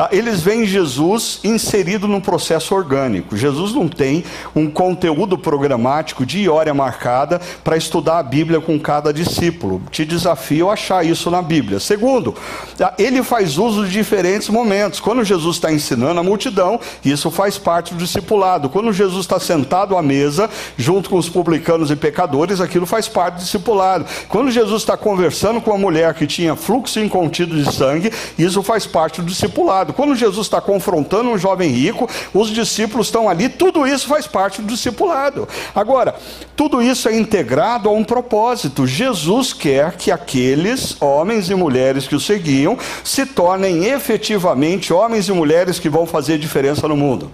ah, 0.00 0.08
eles 0.10 0.40
veem 0.40 0.64
Jesus 0.64 1.40
inserido 1.44 2.08
num 2.08 2.22
processo 2.22 2.74
orgânico. 2.74 3.36
Jesus 3.36 3.74
não 3.74 3.86
tem 3.86 4.24
um 4.56 4.70
conteúdo 4.70 5.36
programático 5.36 6.24
de 6.24 6.48
hora 6.48 6.72
marcada 6.72 7.38
para 7.62 7.76
estudar 7.76 8.18
a 8.18 8.22
Bíblia 8.22 8.62
com 8.62 8.80
cada 8.80 9.12
discípulo. 9.12 9.82
Te 9.90 10.06
desafio 10.06 10.70
a 10.70 10.72
achar 10.72 11.04
isso 11.04 11.30
na 11.30 11.42
Bíblia. 11.42 11.78
Segundo, 11.78 12.34
ah, 12.80 12.94
ele 12.98 13.22
faz 13.22 13.58
uso 13.58 13.84
de 13.84 13.92
diferentes 13.92 14.48
momentos. 14.48 15.00
Quando 15.00 15.22
Jesus 15.22 15.56
está 15.56 15.70
ensinando 15.70 16.18
a 16.18 16.22
multidão, 16.22 16.80
isso 17.04 17.30
faz 17.30 17.58
parte 17.58 17.92
do 17.92 18.02
discipulado. 18.02 18.70
Quando 18.70 18.94
Jesus 18.94 19.26
está 19.26 19.38
sentado 19.38 19.98
à 19.98 20.02
mesa, 20.02 20.48
junto 20.78 21.10
com 21.10 21.18
os 21.18 21.28
publicanos 21.28 21.90
e 21.90 21.96
pecadores, 21.96 22.58
aquilo 22.58 22.86
faz 22.86 23.06
parte 23.06 23.34
do 23.34 23.40
discipulado. 23.40 24.06
Quando 24.30 24.50
Jesus 24.50 24.80
está 24.80 24.96
conversando 24.96 25.60
com 25.60 25.72
uma 25.72 25.78
mulher 25.78 26.14
que 26.14 26.26
tinha 26.26 26.56
fluxo 26.56 26.98
incontido 27.00 27.54
de 27.54 27.70
sangue, 27.70 28.10
isso 28.38 28.62
faz 28.62 28.86
parte 28.86 29.20
do 29.20 29.26
discipulado 29.26 29.89
discipulado. 29.90 29.92
Quando 29.92 30.14
Jesus 30.14 30.46
está 30.46 30.60
confrontando 30.60 31.30
um 31.30 31.38
jovem 31.38 31.70
rico, 31.70 32.08
os 32.32 32.50
discípulos 32.50 33.08
estão 33.08 33.28
ali, 33.28 33.48
tudo 33.48 33.86
isso 33.86 34.06
faz 34.06 34.26
parte 34.26 34.62
do 34.62 34.68
discipulado. 34.68 35.48
Agora, 35.74 36.14
tudo 36.56 36.80
isso 36.82 37.08
é 37.08 37.16
integrado 37.16 37.88
a 37.88 37.92
um 37.92 38.04
propósito. 38.04 38.86
Jesus 38.86 39.52
quer 39.52 39.96
que 39.96 40.10
aqueles 40.10 41.00
homens 41.00 41.50
e 41.50 41.54
mulheres 41.54 42.06
que 42.06 42.14
o 42.14 42.20
seguiam 42.20 42.78
se 43.04 43.26
tornem 43.26 43.86
efetivamente 43.86 44.92
homens 44.92 45.28
e 45.28 45.32
mulheres 45.32 45.78
que 45.78 45.88
vão 45.88 46.06
fazer 46.06 46.38
diferença 46.38 46.86
no 46.88 46.96
mundo. 46.96 47.30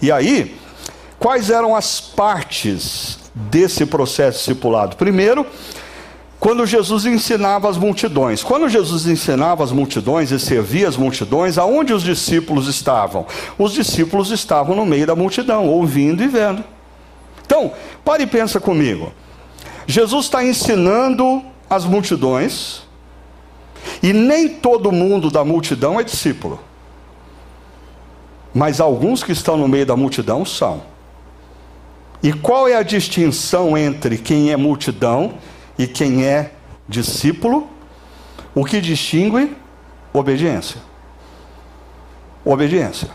E 0.00 0.12
aí, 0.12 0.54
quais 1.18 1.50
eram 1.50 1.74
as 1.74 2.00
partes 2.00 3.18
desse 3.34 3.86
processo 3.86 4.38
discipulado? 4.38 4.96
Primeiro, 4.96 5.46
quando 6.38 6.66
Jesus 6.66 7.06
ensinava 7.06 7.68
as 7.68 7.76
multidões. 7.76 8.42
Quando 8.42 8.68
Jesus 8.68 9.06
ensinava 9.06 9.64
as 9.64 9.72
multidões 9.72 10.30
e 10.30 10.38
servia 10.38 10.88
as 10.88 10.96
multidões, 10.96 11.56
aonde 11.56 11.92
os 11.92 12.02
discípulos 12.02 12.68
estavam? 12.68 13.26
Os 13.58 13.72
discípulos 13.72 14.30
estavam 14.30 14.76
no 14.76 14.84
meio 14.84 15.06
da 15.06 15.16
multidão, 15.16 15.66
ouvindo 15.66 16.22
e 16.22 16.28
vendo. 16.28 16.62
Então, 17.44 17.72
pare 18.04 18.24
e 18.24 18.26
pensa 18.26 18.60
comigo. 18.60 19.12
Jesus 19.86 20.26
está 20.26 20.44
ensinando 20.44 21.42
as 21.70 21.84
multidões, 21.84 22.82
e 24.02 24.12
nem 24.12 24.48
todo 24.48 24.92
mundo 24.92 25.30
da 25.30 25.44
multidão 25.44 25.98
é 25.98 26.04
discípulo. 26.04 26.60
Mas 28.52 28.80
alguns 28.80 29.22
que 29.22 29.32
estão 29.32 29.56
no 29.56 29.68
meio 29.68 29.86
da 29.86 29.96
multidão 29.96 30.44
são. 30.44 30.82
E 32.22 32.32
qual 32.32 32.66
é 32.66 32.74
a 32.74 32.82
distinção 32.82 33.76
entre 33.76 34.18
quem 34.18 34.50
é 34.50 34.56
multidão 34.56 35.34
e 35.34 35.55
quem 35.84 36.24
é 36.24 36.52
discípulo, 36.88 37.68
o 38.54 38.64
que 38.64 38.80
distingue? 38.80 39.56
Obediência. 40.12 40.80
Obediência. 42.44 43.10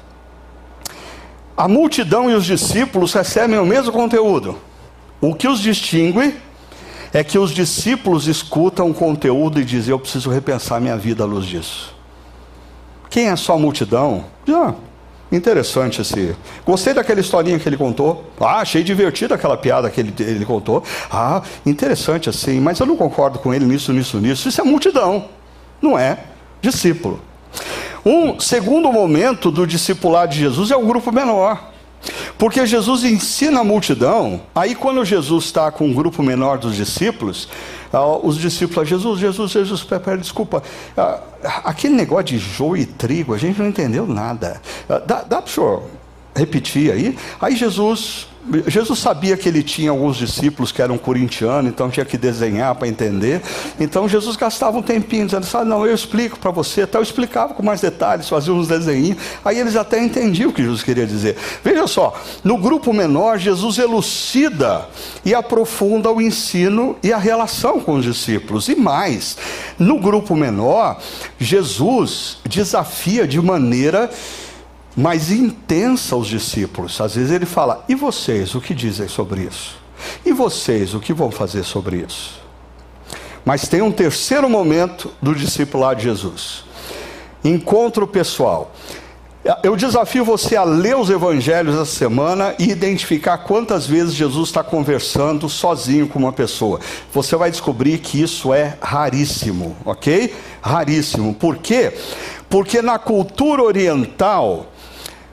A 1.55 1.67
multidão 1.67 2.29
e 2.29 2.33
os 2.33 2.45
discípulos 2.45 3.13
recebem 3.13 3.57
o 3.57 3.65
mesmo 3.65 3.93
conteúdo. 3.93 4.57
O 5.21 5.33
que 5.33 5.47
os 5.47 5.61
distingue 5.61 6.35
é 7.13 7.23
que 7.23 7.37
os 7.37 7.51
discípulos 7.51 8.27
escutam 8.27 8.89
o 8.89 8.93
conteúdo 8.93 9.59
e 9.59 9.65
dizem: 9.65 9.91
Eu 9.91 9.99
preciso 9.99 10.29
repensar 10.29 10.81
minha 10.81 10.97
vida 10.97 11.23
à 11.23 11.25
luz 11.25 11.45
disso. 11.45 11.95
Quem 13.09 13.27
é 13.27 13.35
só 13.35 13.53
a 13.53 13.59
multidão? 13.59 14.25
Já, 14.47 14.75
Interessante 15.31 16.01
esse. 16.01 16.35
Gostei 16.65 16.93
daquela 16.93 17.19
historinha 17.21 17.57
que 17.57 17.67
ele 17.67 17.77
contou. 17.77 18.25
Ah, 18.39 18.57
achei 18.57 18.83
divertida 18.83 19.35
aquela 19.35 19.55
piada 19.55 19.89
que 19.89 20.01
ele, 20.01 20.13
ele 20.19 20.45
contou. 20.45 20.83
Ah, 21.09 21.41
interessante 21.65 22.29
assim, 22.29 22.59
mas 22.59 22.79
eu 22.79 22.85
não 22.85 22.97
concordo 22.97 23.39
com 23.39 23.53
ele 23.53 23.65
nisso, 23.65 23.93
nisso, 23.93 24.19
nisso. 24.19 24.49
Isso 24.49 24.59
é 24.59 24.63
multidão, 24.63 25.29
não 25.81 25.97
é 25.97 26.17
discípulo. 26.61 27.21
Um 28.05 28.39
segundo 28.39 28.91
momento 28.91 29.49
do 29.49 29.65
discipulado 29.65 30.33
de 30.33 30.39
Jesus 30.39 30.69
é 30.71 30.75
o 30.75 30.85
grupo 30.85 31.11
menor. 31.11 31.70
Porque 32.41 32.65
Jesus 32.65 33.03
ensina 33.03 33.59
a 33.59 33.63
multidão, 33.63 34.41
aí 34.55 34.73
quando 34.73 35.05
Jesus 35.05 35.45
está 35.45 35.71
com 35.71 35.85
um 35.85 35.93
grupo 35.93 36.23
menor 36.23 36.57
dos 36.57 36.75
discípulos, 36.75 37.47
ah, 37.93 38.17
os 38.17 38.35
discípulos, 38.35 38.89
Jesus, 38.89 39.19
Jesus, 39.19 39.51
Jesus, 39.51 39.83
pera, 39.83 40.17
desculpa, 40.17 40.63
ah, 40.97 41.19
aquele 41.63 41.93
negócio 41.93 42.25
de 42.25 42.39
joio 42.39 42.81
e 42.81 42.85
trigo, 42.87 43.35
a 43.35 43.37
gente 43.37 43.59
não 43.59 43.67
entendeu 43.67 44.07
nada. 44.07 44.59
Ah, 44.89 44.97
dá, 44.97 45.21
dá 45.21 45.39
para 45.39 45.51
o 45.51 45.53
senhor 45.53 45.83
repetir 46.35 46.91
aí? 46.91 47.15
Aí 47.39 47.55
Jesus 47.55 48.27
Jesus 48.67 48.99
sabia 48.99 49.37
que 49.37 49.47
ele 49.47 49.61
tinha 49.61 49.91
alguns 49.91 50.17
discípulos 50.17 50.71
que 50.71 50.81
eram 50.81 50.97
corintianos, 50.97 51.69
então 51.69 51.89
tinha 51.89 52.05
que 52.05 52.17
desenhar 52.17 52.73
para 52.75 52.87
entender. 52.87 53.41
Então 53.79 54.09
Jesus 54.09 54.35
gastava 54.35 54.77
um 54.77 54.81
tempinho 54.81 55.25
dizendo 55.25 55.47
ah, 55.53 55.65
não, 55.65 55.85
eu 55.85 55.93
explico 55.93 56.39
para 56.39 56.49
você. 56.49 56.81
Então 56.81 56.99
eu 56.99 57.03
explicava 57.03 57.53
com 57.53 57.61
mais 57.61 57.81
detalhes, 57.81 58.27
fazia 58.27 58.53
uns 58.53 58.67
desenhinhos. 58.67 59.17
Aí 59.45 59.59
eles 59.59 59.75
até 59.75 60.03
entendiam 60.03 60.49
o 60.49 60.53
que 60.53 60.63
Jesus 60.63 60.81
queria 60.81 61.05
dizer. 61.05 61.37
Veja 61.63 61.85
só, 61.85 62.19
no 62.43 62.57
grupo 62.57 62.91
menor, 62.91 63.37
Jesus 63.37 63.77
elucida 63.77 64.87
e 65.23 65.35
aprofunda 65.35 66.11
o 66.11 66.21
ensino 66.21 66.97
e 67.03 67.13
a 67.13 67.17
relação 67.17 67.79
com 67.79 67.93
os 67.93 68.05
discípulos. 68.05 68.67
E 68.67 68.75
mais, 68.75 69.37
no 69.77 69.99
grupo 69.99 70.35
menor, 70.35 70.99
Jesus 71.39 72.37
desafia 72.45 73.27
de 73.27 73.39
maneira 73.39 74.09
mais 74.95 75.31
intensa 75.31 76.15
aos 76.15 76.27
discípulos. 76.27 76.99
Às 76.99 77.15
vezes 77.15 77.31
ele 77.31 77.45
fala: 77.45 77.83
e 77.87 77.95
vocês, 77.95 78.55
o 78.55 78.61
que 78.61 78.73
dizem 78.73 79.07
sobre 79.07 79.41
isso? 79.43 79.79
E 80.25 80.33
vocês, 80.33 80.93
o 80.93 80.99
que 80.99 81.13
vão 81.13 81.31
fazer 81.31 81.63
sobre 81.63 81.97
isso? 81.97 82.41
Mas 83.43 83.67
tem 83.67 83.81
um 83.81 83.91
terceiro 83.91 84.49
momento 84.49 85.11
do 85.21 85.33
discipulado 85.33 85.99
de 85.99 86.03
Jesus: 86.03 86.63
encontro 87.43 88.07
pessoal. 88.07 88.71
Eu 89.63 89.75
desafio 89.75 90.23
você 90.23 90.55
a 90.55 90.63
ler 90.63 90.95
os 90.95 91.09
evangelhos 91.09 91.73
essa 91.73 91.85
semana 91.85 92.53
e 92.59 92.69
identificar 92.69 93.39
quantas 93.39 93.87
vezes 93.87 94.13
Jesus 94.13 94.49
está 94.49 94.63
conversando 94.63 95.49
sozinho 95.49 96.07
com 96.07 96.19
uma 96.19 96.31
pessoa. 96.31 96.79
Você 97.11 97.35
vai 97.35 97.49
descobrir 97.49 97.97
que 97.97 98.21
isso 98.21 98.53
é 98.53 98.77
raríssimo, 98.79 99.75
ok? 99.83 100.31
Raríssimo. 100.61 101.33
Por 101.33 101.57
quê? 101.57 101.91
Porque 102.47 102.83
na 102.83 102.99
cultura 102.99 103.63
oriental, 103.63 104.70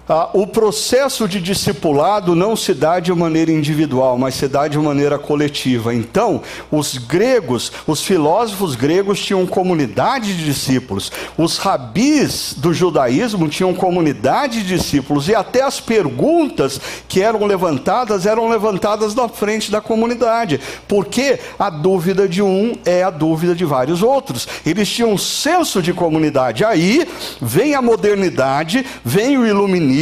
ah, 0.09 0.31
o 0.33 0.47
processo 0.47 1.29
de 1.29 1.39
discipulado 1.39 2.35
não 2.35 2.57
se 2.57 2.73
dá 2.73 2.99
de 2.99 3.13
maneira 3.13 3.53
individual, 3.53 4.17
mas 4.17 4.37
se 4.37 4.49
dá 4.49 4.67
de 4.67 4.79
maneira 4.79 5.19
coletiva. 5.19 5.95
Então, 5.95 6.41
os 6.71 6.97
gregos, 6.97 7.71
os 7.87 8.01
filósofos 8.03 8.75
gregos 8.75 9.21
tinham 9.21 9.47
comunidade 9.47 10.35
de 10.35 10.45
discípulos, 10.47 11.13
os 11.37 11.59
rabis 11.59 12.55
do 12.57 12.73
judaísmo 12.73 13.49
tinham 13.51 13.75
comunidade 13.75 14.63
de 14.63 14.77
discípulos, 14.77 15.29
e 15.29 15.35
até 15.35 15.63
as 15.63 15.79
perguntas 15.79 16.81
que 17.07 17.21
eram 17.21 17.45
levantadas 17.45 18.25
eram 18.25 18.49
levantadas 18.49 19.15
na 19.15 19.29
frente 19.29 19.71
da 19.71 19.83
comunidade, 19.83 20.59
porque 20.87 21.39
a 21.59 21.69
dúvida 21.69 22.27
de 22.27 22.41
um 22.41 22.73
é 22.87 23.03
a 23.03 23.11
dúvida 23.11 23.55
de 23.55 23.67
vários 23.67 24.03
outros. 24.03 24.49
Eles 24.65 24.89
tinham 24.89 25.13
um 25.13 25.19
senso 25.19 25.83
de 25.83 25.93
comunidade. 25.93 26.65
Aí 26.65 27.07
vem 27.43 27.75
a 27.75 27.83
modernidade, 27.83 28.87
vem 29.05 29.37
o 29.37 29.47
iluminismo 29.47 29.98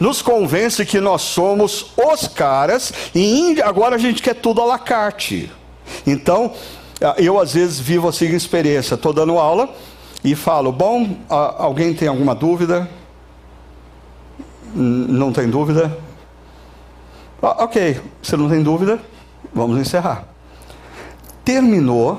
nos 0.00 0.22
convence 0.22 0.84
que 0.84 1.00
nós 1.00 1.22
somos 1.22 1.92
os 1.96 2.28
caras 2.28 2.92
e 3.14 3.60
agora 3.62 3.96
a 3.96 3.98
gente 3.98 4.22
quer 4.22 4.34
tudo 4.34 4.62
à 4.62 4.64
la 4.64 4.78
carte. 4.78 5.50
Então, 6.06 6.52
eu 7.18 7.38
às 7.38 7.54
vezes 7.54 7.78
vivo 7.78 8.08
assim 8.08 8.26
experiência, 8.26 8.94
estou 8.94 9.12
dando 9.12 9.38
aula 9.38 9.68
e 10.22 10.34
falo, 10.34 10.72
bom, 10.72 11.16
alguém 11.28 11.92
tem 11.92 12.08
alguma 12.08 12.34
dúvida? 12.34 12.88
Não 14.74 15.32
tem 15.32 15.48
dúvida? 15.48 15.96
ok, 17.42 18.00
você 18.22 18.38
não 18.38 18.48
tem 18.48 18.62
dúvida, 18.62 18.98
vamos 19.52 19.78
encerrar. 19.78 20.24
Terminou, 21.44 22.18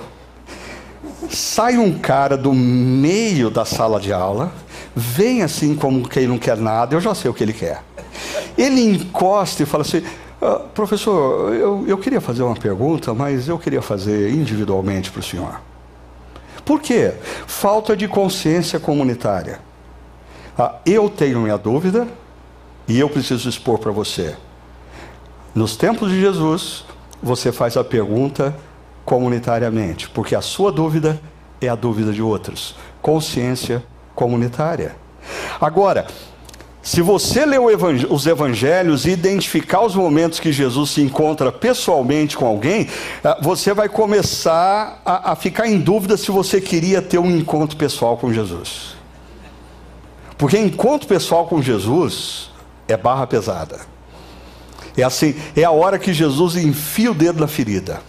sai 1.30 1.80
um 1.80 1.98
cara 1.98 2.38
do 2.38 2.54
meio 2.54 3.50
da 3.50 3.66
sala 3.66 4.00
de 4.00 4.14
aula 4.14 4.52
vem 4.96 5.44
assim 5.44 5.76
como 5.76 6.08
quem 6.08 6.28
não 6.28 6.38
quer 6.38 6.58
nada, 6.58 6.96
eu 6.96 7.02
já 7.02 7.14
sei 7.14 7.30
o 7.30 7.34
que 7.34 7.44
ele 7.44 7.54
quer. 7.54 7.84
Ele 8.58 8.82
encosta 8.82 9.64
e 9.64 9.66
fala 9.66 9.82
assim: 9.82 10.02
ah, 10.42 10.62
professor, 10.74 11.54
eu, 11.54 11.86
eu 11.88 11.98
queria 11.98 12.22
fazer 12.22 12.44
uma 12.44 12.56
pergunta, 12.56 13.14
mas 13.14 13.48
eu 13.48 13.60
queria 13.60 13.82
fazer 13.82 14.32
individualmente 14.32 15.12
para 15.12 15.20
o 15.20 15.24
senhor. 15.24 15.60
Por 16.64 16.82
quê? 16.82 17.14
Falta 17.46 17.96
de 17.96 18.08
consciência 18.08 18.80
comunitária. 18.80 19.60
Ah, 20.58 20.76
eu 20.86 21.10
tenho 21.10 21.40
minha 21.42 21.58
dúvida 21.58 22.08
e 22.88 23.00
eu 23.00 23.10
preciso 23.10 23.50
expor 23.50 23.78
para 23.80 23.92
você. 23.92 24.36
Nos 25.54 25.76
tempos 25.76 26.10
de 26.10 26.20
Jesus, 26.20 26.86
você 27.22 27.52
faz 27.52 27.78
a 27.78 27.84
pergunta 27.84 28.56
comunitariamente, 29.04 30.10
porque 30.10 30.36
a 30.36 30.42
sua 30.42 30.72
dúvida 30.72 31.20
é 31.62 31.68
a 31.68 31.76
dúvida 31.76 32.12
de 32.12 32.22
outros. 32.22 32.76
Consciência 33.02 33.78
comunitária. 33.78 33.95
Agora, 35.60 36.08
se 36.86 37.02
você 37.02 37.48
ler 37.48 37.60
os 38.12 38.28
evangelhos 38.28 39.06
e 39.06 39.10
identificar 39.10 39.82
os 39.82 39.96
momentos 39.96 40.40
que 40.40 40.52
Jesus 40.52 40.92
se 40.92 41.02
encontra 41.02 41.52
pessoalmente 41.52 42.38
com 42.38 42.46
alguém, 42.46 42.88
ah, 43.24 43.40
você 43.42 43.74
vai 43.74 43.90
começar 43.90 45.02
a, 45.04 45.32
a, 45.32 45.36
ficar 45.36 45.68
em 45.68 45.80
dúvida 45.80 46.16
se 46.16 46.30
você 46.30 46.62
queria 46.62 47.02
ter 47.02 47.18
um 47.18 47.36
encontro 47.36 47.76
pessoal 47.76 48.18
com 48.18 48.32
Jesus. 48.32 48.96
Porque 50.38 50.60
encontro 50.60 51.08
pessoal 51.08 51.48
com 51.48 51.60
Jesus 51.60 52.52
é 52.88 52.96
barra 52.96 53.26
pesada. 53.26 53.80
É 54.96 55.02
assim, 55.02 55.36
é 55.56 55.64
a 55.64 55.72
hora 55.72 55.98
que 55.98 56.14
Jesus 56.14 56.56
enfia 56.56 57.10
o 57.10 57.16
dedo 57.16 57.40
na 57.40 57.48
ferida. 57.48 58.00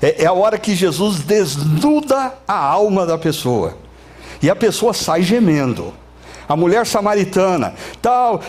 É, 0.00 0.22
é 0.22 0.26
a 0.26 0.32
hora 0.32 0.56
que 0.56 0.74
Jesus 0.74 1.20
desnuda 1.20 2.32
a 2.48 2.56
alma 2.56 3.04
da 3.04 3.18
pessoa. 3.18 3.81
E 4.42 4.50
a 4.50 4.56
pessoa 4.56 4.92
sai 4.92 5.22
gemendo. 5.22 5.94
A 6.48 6.56
mulher 6.56 6.84
samaritana, 6.84 7.72
tal, 8.02 8.40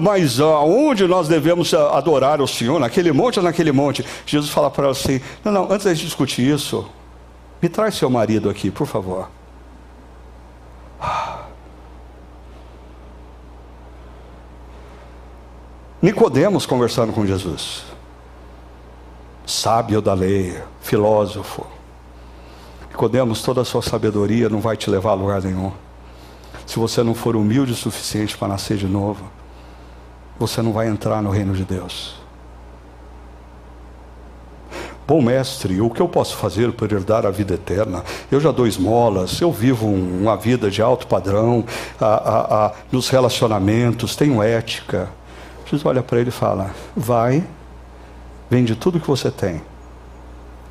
mas 0.00 0.40
aonde 0.40 1.06
nós 1.06 1.28
devemos 1.28 1.72
adorar 1.74 2.40
o 2.40 2.48
Senhor? 2.48 2.80
Naquele 2.80 3.12
monte 3.12 3.38
ou 3.38 3.44
naquele 3.44 3.70
monte? 3.70 4.04
Jesus 4.24 4.50
fala 4.50 4.70
para 4.70 4.84
ela 4.84 4.92
assim: 4.92 5.20
não, 5.44 5.52
não, 5.52 5.70
antes 5.70 5.96
de 5.96 6.04
discutir 6.04 6.42
isso, 6.42 6.88
me 7.62 7.68
traz 7.68 7.94
seu 7.94 8.08
marido 8.08 8.48
aqui, 8.48 8.70
por 8.70 8.86
favor. 8.86 9.28
Nicodemos 16.00 16.66
conversando 16.66 17.12
com 17.12 17.26
Jesus. 17.26 17.84
Sábio 19.46 20.00
da 20.00 20.14
lei, 20.14 20.60
filósofo. 20.80 21.75
Nicodemos, 22.96 23.42
toda 23.42 23.60
a 23.60 23.64
sua 23.64 23.82
sabedoria 23.82 24.48
não 24.48 24.58
vai 24.58 24.74
te 24.74 24.88
levar 24.88 25.10
a 25.10 25.14
lugar 25.14 25.42
nenhum. 25.42 25.70
Se 26.64 26.78
você 26.78 27.02
não 27.02 27.14
for 27.14 27.36
humilde 27.36 27.72
o 27.72 27.76
suficiente 27.76 28.38
para 28.38 28.48
nascer 28.48 28.78
de 28.78 28.86
novo, 28.86 29.22
você 30.38 30.62
não 30.62 30.72
vai 30.72 30.88
entrar 30.88 31.20
no 31.20 31.28
reino 31.28 31.52
de 31.52 31.62
Deus. 31.62 32.16
Bom 35.06 35.20
mestre, 35.20 35.78
o 35.78 35.90
que 35.90 36.00
eu 36.00 36.08
posso 36.08 36.38
fazer 36.38 36.72
para 36.72 36.94
herdar 36.94 37.26
a 37.26 37.30
vida 37.30 37.52
eterna? 37.52 38.02
Eu 38.32 38.40
já 38.40 38.50
dou 38.50 38.66
esmolas, 38.66 39.42
eu 39.42 39.52
vivo 39.52 39.86
uma 39.86 40.34
vida 40.34 40.70
de 40.70 40.80
alto 40.80 41.06
padrão, 41.06 41.66
a, 42.00 42.06
a, 42.06 42.66
a, 42.66 42.72
nos 42.90 43.10
relacionamentos, 43.10 44.16
tenho 44.16 44.42
ética. 44.42 45.10
Jesus 45.66 45.84
olha 45.84 46.02
para 46.02 46.18
ele 46.18 46.30
e 46.30 46.32
fala: 46.32 46.74
Vai, 46.96 47.44
vende 48.48 48.74
tudo 48.74 48.98
que 48.98 49.06
você 49.06 49.30
tem, 49.30 49.60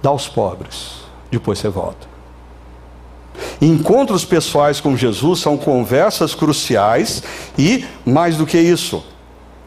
dá 0.01 0.09
aos 0.09 0.28
pobres, 0.28 1.03
depois 1.30 1.59
você 1.59 1.69
volta. 1.69 2.14
Encontros 3.62 4.26
pessoais 4.26 4.80
com 4.82 4.97
Jesus 4.97 5.39
são 5.39 5.58
conversas 5.58 6.36
cruciais 6.36 7.24
e, 7.58 7.86
mais 8.06 8.38
do 8.38 8.45
que 8.45 8.58
isso, 8.58 9.03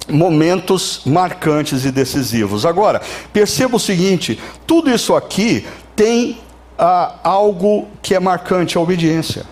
momentos 0.09 1.03
marcantes 1.05 1.85
e 1.85 1.91
decisivos. 1.91 2.67
Agora, 2.67 3.01
perceba 3.33 3.77
o 3.77 3.81
seguinte: 3.81 4.39
tudo 4.67 4.91
isso 4.91 5.15
aqui 5.15 5.67
tem 5.97 6.39
ah, 6.79 7.15
algo 7.23 7.89
que 8.03 8.15
é 8.15 8.21
marcante, 8.21 8.77
a 8.77 8.81
obediência. 8.81 9.45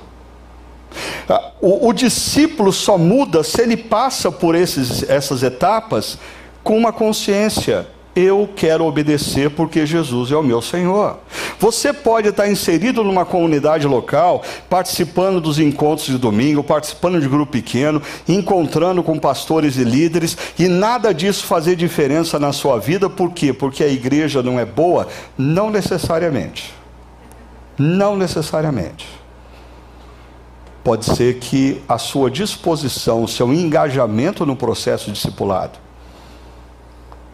Ah, 1.28 1.51
o, 1.61 1.89
o, 1.89 1.93
discípulo 1.93 2.72
só 2.72 2.97
muda 2.97 3.43
se 3.43 3.61
ele 3.61 3.76
passa 3.76 4.30
por 4.30 4.55
esses, 4.55 5.03
essas 5.09 5.43
etapas 5.43 6.18
com 6.62 6.76
uma 6.76 6.93
consciência 6.93 7.87
eu 8.16 8.48
quero 8.56 8.86
obedecer 8.86 9.50
porque 9.50 9.84
Jesus 9.84 10.32
é 10.32 10.36
o 10.36 10.42
meu 10.42 10.62
Senhor. 10.62 11.18
Você 11.60 11.92
pode 11.92 12.28
estar 12.28 12.48
inserido 12.48 13.04
numa 13.04 13.26
comunidade 13.26 13.86
local, 13.86 14.42
participando 14.70 15.38
dos 15.38 15.58
encontros 15.58 16.06
de 16.06 16.16
domingo, 16.16 16.64
participando 16.64 17.20
de 17.20 17.28
grupo 17.28 17.52
pequeno, 17.52 18.00
encontrando 18.26 19.02
com 19.02 19.18
pastores 19.18 19.76
e 19.76 19.84
líderes, 19.84 20.36
e 20.58 20.66
nada 20.66 21.12
disso 21.12 21.44
fazer 21.44 21.76
diferença 21.76 22.38
na 22.38 22.54
sua 22.54 22.78
vida, 22.78 23.10
por 23.10 23.32
quê? 23.32 23.52
Porque 23.52 23.84
a 23.84 23.88
igreja 23.88 24.42
não 24.42 24.58
é 24.58 24.64
boa? 24.64 25.06
Não 25.36 25.70
necessariamente. 25.70 26.72
Não 27.78 28.16
necessariamente. 28.16 29.06
Pode 30.82 31.04
ser 31.04 31.38
que 31.38 31.82
a 31.86 31.98
sua 31.98 32.30
disposição, 32.30 33.22
o 33.22 33.28
seu 33.28 33.52
engajamento 33.52 34.46
no 34.46 34.56
processo 34.56 35.10
discipulado, 35.10 35.86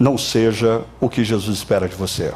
não 0.03 0.19
seja 0.19 0.83
o 1.01 1.09
que 1.09 1.23
Jesus 1.23 1.59
espera 1.59 1.89
de 1.89 1.95
você. 1.95 2.33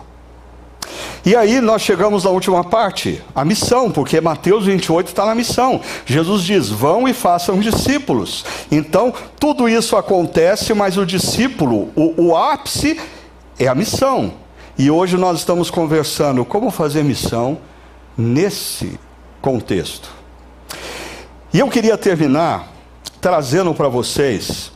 E 1.24 1.34
aí 1.34 1.60
nós 1.60 1.82
chegamos 1.82 2.22
na 2.22 2.30
última 2.30 2.62
parte, 2.62 3.20
a 3.34 3.44
missão, 3.44 3.90
porque 3.90 4.20
Mateus 4.20 4.66
28 4.66 5.08
está 5.08 5.26
na 5.26 5.34
missão. 5.34 5.80
Jesus 6.04 6.44
diz: 6.44 6.68
vão 6.68 7.08
e 7.08 7.12
façam 7.12 7.58
discípulos. 7.58 8.44
Então, 8.70 9.12
tudo 9.40 9.68
isso 9.68 9.96
acontece, 9.96 10.72
mas 10.74 10.96
o 10.96 11.04
discípulo, 11.04 11.90
o, 11.96 12.28
o 12.28 12.36
ápice 12.36 13.00
é 13.58 13.66
a 13.66 13.74
missão. 13.74 14.34
E 14.78 14.88
hoje 14.88 15.16
nós 15.16 15.38
estamos 15.38 15.68
conversando 15.68 16.44
como 16.44 16.70
fazer 16.70 17.02
missão 17.02 17.58
nesse 18.16 18.96
contexto. 19.42 20.08
E 21.52 21.58
eu 21.58 21.68
queria 21.68 21.98
terminar 21.98 22.68
trazendo 23.20 23.74
para 23.74 23.88
vocês 23.88 24.70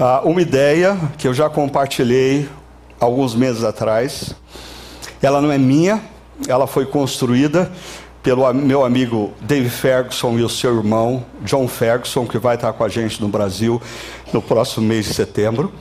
uh, 0.00 0.26
uma 0.26 0.40
ideia 0.40 0.98
que 1.18 1.28
eu 1.28 1.34
já 1.34 1.50
compartilhei 1.50 2.48
alguns 2.98 3.34
meses 3.34 3.62
atrás. 3.62 4.34
Ela 5.22 5.40
não 5.40 5.52
é 5.52 5.58
minha, 5.58 6.02
ela 6.48 6.66
foi 6.66 6.86
construída 6.86 7.70
pelo 8.22 8.52
meu 8.52 8.84
amigo 8.84 9.32
Dave 9.40 9.68
Ferguson 9.68 10.38
e 10.38 10.42
o 10.42 10.48
seu 10.48 10.76
irmão 10.76 11.24
John 11.42 11.68
Ferguson, 11.68 12.26
que 12.26 12.38
vai 12.38 12.54
estar 12.54 12.72
com 12.72 12.84
a 12.84 12.88
gente 12.88 13.20
no 13.20 13.28
Brasil 13.28 13.80
no 14.32 14.42
próximo 14.42 14.86
mês 14.86 15.06
de 15.06 15.14
setembro. 15.14 15.72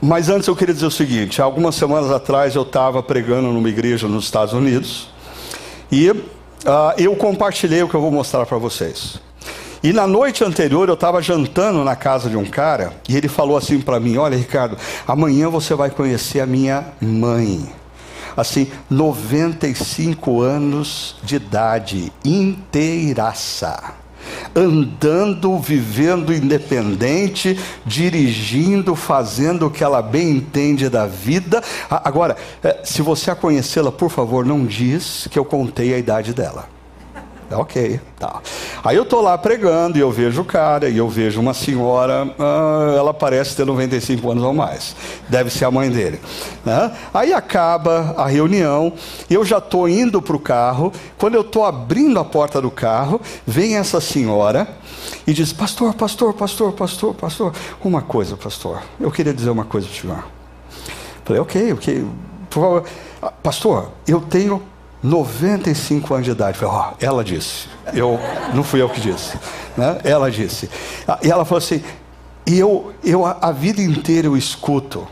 Mas 0.00 0.28
antes 0.28 0.48
eu 0.48 0.56
queria 0.56 0.74
dizer 0.74 0.86
o 0.86 0.90
seguinte: 0.90 1.40
algumas 1.42 1.74
semanas 1.74 2.10
atrás 2.10 2.54
eu 2.54 2.62
estava 2.62 3.02
pregando 3.02 3.48
numa 3.52 3.68
igreja 3.68 4.06
nos 4.08 4.24
Estados 4.24 4.52
Unidos 4.52 5.08
e 5.90 6.10
uh, 6.10 6.18
eu 6.98 7.14
compartilhei 7.16 7.82
o 7.82 7.88
que 7.88 7.94
eu 7.94 8.00
vou 8.00 8.10
mostrar 8.10 8.46
para 8.46 8.58
vocês. 8.58 9.20
E 9.84 9.92
na 9.92 10.06
noite 10.06 10.42
anterior 10.42 10.88
eu 10.88 10.94
estava 10.94 11.20
jantando 11.20 11.84
na 11.84 11.94
casa 11.94 12.30
de 12.30 12.38
um 12.38 12.46
cara 12.46 12.94
e 13.06 13.14
ele 13.14 13.28
falou 13.28 13.54
assim 13.54 13.78
para 13.78 14.00
mim: 14.00 14.16
Olha, 14.16 14.34
Ricardo, 14.34 14.78
amanhã 15.06 15.50
você 15.50 15.74
vai 15.74 15.90
conhecer 15.90 16.40
a 16.40 16.46
minha 16.46 16.86
mãe. 17.02 17.70
Assim, 18.34 18.66
95 18.88 20.40
anos 20.40 21.16
de 21.22 21.36
idade, 21.36 22.10
inteiraça 22.24 23.92
andando, 24.56 25.58
vivendo 25.58 26.32
independente, 26.32 27.60
dirigindo, 27.84 28.96
fazendo 28.96 29.66
o 29.66 29.70
que 29.70 29.84
ela 29.84 30.00
bem 30.00 30.30
entende 30.30 30.88
da 30.88 31.06
vida. 31.06 31.62
Agora, 31.90 32.34
eh, 32.62 32.80
se 32.84 33.02
você 33.02 33.30
a 33.30 33.34
conhecê-la, 33.34 33.92
por 33.92 34.10
favor, 34.10 34.46
não 34.46 34.64
diz 34.64 35.28
que 35.30 35.38
eu 35.38 35.44
contei 35.44 35.92
a 35.92 35.98
idade 35.98 36.32
dela. 36.32 36.73
Ok, 37.56 38.00
tá. 38.18 38.40
Aí 38.82 38.96
eu 38.96 39.04
tô 39.04 39.20
lá 39.20 39.36
pregando 39.38 39.96
e 39.96 40.00
eu 40.00 40.10
vejo 40.10 40.42
o 40.42 40.44
cara 40.44 40.88
e 40.88 40.98
eu 40.98 41.08
vejo 41.08 41.40
uma 41.40 41.54
senhora, 41.54 42.28
ah, 42.38 42.94
ela 42.96 43.14
parece 43.14 43.56
ter 43.56 43.64
95 43.64 44.30
anos 44.30 44.44
ou 44.44 44.52
mais. 44.52 44.94
Deve 45.28 45.50
ser 45.50 45.64
a 45.64 45.70
mãe 45.70 45.90
dele. 45.90 46.20
Né? 46.64 46.92
Aí 47.12 47.32
acaba 47.32 48.14
a 48.16 48.26
reunião, 48.26 48.92
eu 49.28 49.44
já 49.44 49.60
tô 49.60 49.88
indo 49.88 50.20
para 50.20 50.36
o 50.36 50.40
carro. 50.40 50.92
Quando 51.18 51.34
eu 51.34 51.44
tô 51.44 51.64
abrindo 51.64 52.18
a 52.18 52.24
porta 52.24 52.60
do 52.60 52.70
carro, 52.70 53.20
vem 53.46 53.76
essa 53.76 54.00
senhora 54.00 54.68
e 55.26 55.32
diz: 55.32 55.52
Pastor, 55.52 55.94
pastor, 55.94 56.34
pastor, 56.34 56.72
pastor, 56.72 57.14
pastor, 57.14 57.52
uma 57.82 58.02
coisa, 58.02 58.36
pastor. 58.36 58.82
Eu 59.00 59.10
queria 59.10 59.32
dizer 59.32 59.50
uma 59.50 59.64
coisa 59.64 59.86
para 59.86 59.96
o 59.96 60.00
senhor. 60.00 60.24
Falei, 61.24 61.40
ok, 61.40 61.72
ok. 61.72 62.06
Por 62.50 62.60
favor. 62.60 62.84
Ah, 63.22 63.30
pastor, 63.30 63.90
eu 64.06 64.20
tenho 64.20 64.62
95 65.04 66.14
anos 66.14 66.24
de 66.24 66.32
idade. 66.32 66.56
Falei, 66.56 66.74
oh, 66.74 66.94
ela 66.98 67.22
disse. 67.22 67.68
Eu, 67.92 68.18
não 68.54 68.64
fui 68.64 68.80
eu 68.80 68.88
que 68.88 69.00
disse. 69.00 69.38
Né? 69.76 70.00
Ela 70.02 70.30
disse. 70.30 70.70
Ah, 71.06 71.18
e 71.22 71.30
ela 71.30 71.44
falou 71.44 71.58
assim: 71.58 71.84
e 72.46 72.58
eu, 72.58 72.94
eu 73.04 73.26
a, 73.26 73.36
a 73.42 73.52
vida 73.52 73.82
inteira 73.82 74.26
eu 74.26 74.36
escuto 74.36 75.06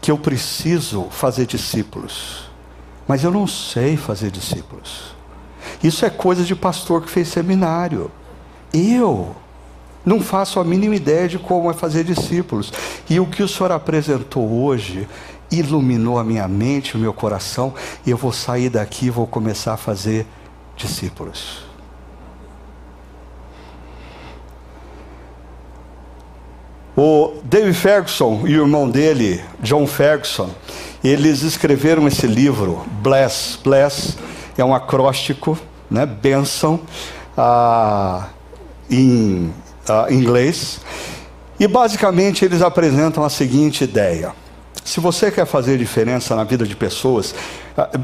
que 0.00 0.10
eu 0.10 0.18
preciso 0.18 1.06
fazer 1.10 1.46
discípulos, 1.46 2.50
mas 3.06 3.22
eu 3.22 3.30
não 3.30 3.46
sei 3.46 3.96
fazer 3.96 4.32
discípulos. 4.32 5.14
Isso 5.82 6.04
é 6.04 6.10
coisa 6.10 6.42
de 6.42 6.56
pastor 6.56 7.02
que 7.02 7.10
fez 7.10 7.28
seminário. 7.28 8.10
Eu 8.74 9.36
não 10.04 10.20
faço 10.20 10.58
a 10.58 10.64
mínima 10.64 10.96
ideia 10.96 11.28
de 11.28 11.38
como 11.38 11.70
é 11.70 11.74
fazer 11.74 12.02
discípulos. 12.02 12.72
E 13.08 13.20
o 13.20 13.26
que 13.26 13.42
o 13.42 13.48
senhor 13.48 13.70
apresentou 13.70 14.64
hoje 14.64 15.06
iluminou 15.52 16.18
a 16.18 16.24
minha 16.24 16.48
mente, 16.48 16.96
o 16.96 16.98
meu 16.98 17.12
coração, 17.12 17.74
e 18.04 18.10
eu 18.10 18.16
vou 18.16 18.32
sair 18.32 18.70
daqui 18.70 19.06
e 19.06 19.10
vou 19.10 19.26
começar 19.26 19.74
a 19.74 19.76
fazer 19.76 20.26
discípulos. 20.76 21.70
O 26.96 27.40
David 27.44 27.74
Ferguson 27.74 28.42
e 28.46 28.58
o 28.58 28.64
irmão 28.64 28.88
dele, 28.88 29.42
John 29.60 29.86
Ferguson, 29.86 30.50
eles 31.02 31.42
escreveram 31.42 32.06
esse 32.06 32.26
livro, 32.26 32.84
Bless. 33.02 33.58
Bless 33.64 34.18
é 34.58 34.64
um 34.64 34.74
acróstico, 34.74 35.58
né? 35.90 36.04
Bênção, 36.04 36.80
ah, 37.36 38.28
em 38.90 39.52
ah, 39.88 40.06
inglês. 40.10 40.80
E 41.58 41.66
basicamente 41.66 42.44
eles 42.44 42.60
apresentam 42.60 43.24
a 43.24 43.30
seguinte 43.30 43.84
ideia: 43.84 44.34
se 44.84 45.00
você 45.00 45.30
quer 45.30 45.46
fazer 45.46 45.78
diferença 45.78 46.34
na 46.34 46.44
vida 46.44 46.66
de 46.66 46.74
pessoas, 46.76 47.34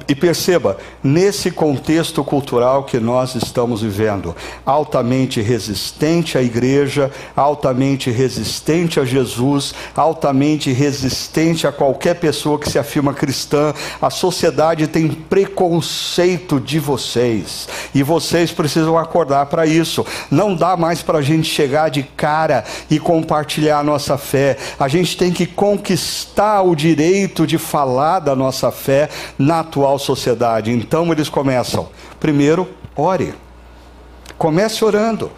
e 0.09 0.15
perceba, 0.15 0.79
nesse 1.03 1.51
contexto 1.51 2.25
cultural 2.25 2.85
que 2.85 2.99
nós 2.99 3.35
estamos 3.35 3.83
vivendo, 3.83 4.35
altamente 4.65 5.41
resistente 5.41 6.39
à 6.39 6.43
igreja, 6.43 7.11
altamente 7.37 8.11
resistente 8.11 8.99
a 8.99 9.05
Jesus, 9.05 9.75
altamente 9.95 10.73
resistente 10.73 11.67
a 11.67 11.73
qualquer 11.73 12.15
pessoa 12.15 12.59
que 12.59 12.69
se 12.69 12.79
afirma 12.79 13.13
cristã, 13.13 13.75
a 14.01 14.11
sociedade 14.11 14.87
tem 14.87 15.09
preconceito 15.09 16.59
de 16.59 16.79
vocês 16.79 17.69
e 17.95 18.03
vocês 18.03 18.51
precisam 18.51 18.97
acordar 18.97 19.47
para 19.47 19.67
isso. 19.67 20.05
Não 20.31 20.55
dá 20.55 20.77
mais 20.77 21.03
para 21.03 21.19
a 21.19 21.23
gente 21.23 21.49
chegar 21.49 21.91
de 21.91 22.03
cara 22.03 22.65
e 22.91 22.99
compartilhar 22.99 23.81
a 23.81 23.85
nossa 23.85 24.17
fé, 24.17 24.57
a 24.79 24.89
gente 24.89 25.17
tem 25.17 25.31
que 25.31 25.47
conquistar 25.47 26.63
o 26.63 26.75
direito 26.75 27.47
de 27.47 27.59
falar 27.59 28.21
da 28.21 28.35
nossa 28.35 28.71
fé 28.71 29.09
na 29.39 29.58
atual 29.61 29.99
sociedade. 29.99 30.71
Então 30.71 31.11
eles 31.13 31.29
começam. 31.29 31.89
Primeiro, 32.19 32.69
ore. 32.97 33.35
Comece 34.37 34.85
orando. 34.85 35.31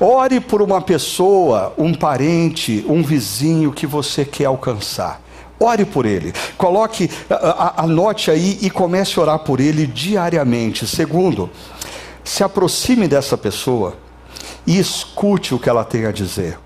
Ore 0.00 0.40
por 0.40 0.60
uma 0.60 0.80
pessoa, 0.80 1.72
um 1.78 1.94
parente, 1.94 2.84
um 2.88 3.02
vizinho 3.02 3.72
que 3.72 3.86
você 3.86 4.24
quer 4.24 4.46
alcançar. 4.46 5.20
Ore 5.58 5.84
por 5.84 6.04
ele. 6.04 6.32
Coloque, 6.58 7.10
anote 7.76 8.30
aí 8.30 8.58
e 8.60 8.68
comece 8.68 9.18
a 9.18 9.22
orar 9.22 9.38
por 9.38 9.60
ele 9.60 9.86
diariamente. 9.86 10.86
Segundo, 10.86 11.48
se 12.24 12.42
aproxime 12.42 13.06
dessa 13.06 13.38
pessoa 13.38 13.96
e 14.66 14.78
escute 14.78 15.54
o 15.54 15.58
que 15.58 15.68
ela 15.68 15.84
tem 15.84 16.04
a 16.04 16.12
dizer. 16.12 16.58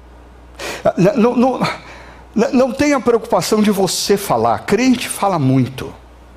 Não, 0.96 1.36
não, 1.36 1.61
não 2.52 2.72
tenha 2.72 2.98
preocupação 3.00 3.62
de 3.62 3.70
você 3.70 4.16
falar. 4.16 4.61
Crente 4.61 5.09
fala 5.09 5.38
muito. 5.38 5.92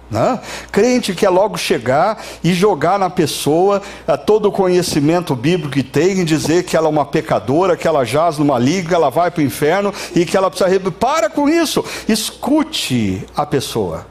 Né? 0.10 0.40
Crente 0.72 1.14
quer 1.14 1.30
logo 1.30 1.56
chegar 1.56 2.24
e 2.44 2.52
jogar 2.54 2.98
na 2.98 3.12
pessoa 3.12 3.80
uh, 4.08 4.18
todo 4.18 4.48
o 4.48 4.52
conhecimento 4.52 5.36
bíblico 5.36 5.74
que 5.74 5.84
tem 5.84 6.20
e 6.20 6.26
dizer 6.26 6.64
que 6.64 6.76
ela 6.76 6.88
é 6.88 6.90
uma 6.90 7.06
pecadora, 7.06 7.78
que 7.78 7.88
ela 7.88 8.04
jaz 8.04 8.40
numa 8.40 8.58
liga, 8.58 8.96
ela 8.96 9.12
vai 9.12 9.30
para 9.30 9.42
o 9.42 9.44
inferno 9.44 9.94
e 10.16 10.26
que 10.26 10.36
ela 10.36 10.50
precisa. 10.50 10.80
Para 10.92 11.30
com 11.30 11.48
isso, 11.48 11.86
escute 12.08 13.24
a 13.36 13.46
pessoa 13.46 14.08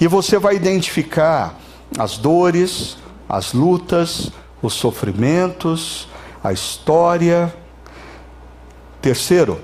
e 0.00 0.06
você 0.08 0.38
vai 0.38 0.56
identificar 0.56 1.54
as 1.96 2.18
dores, 2.18 2.96
as 3.28 3.52
lutas, 3.52 4.30
os 4.60 4.74
sofrimentos, 4.74 6.08
a 6.42 6.52
história. 6.52 7.54
Terceiro, 9.00 9.60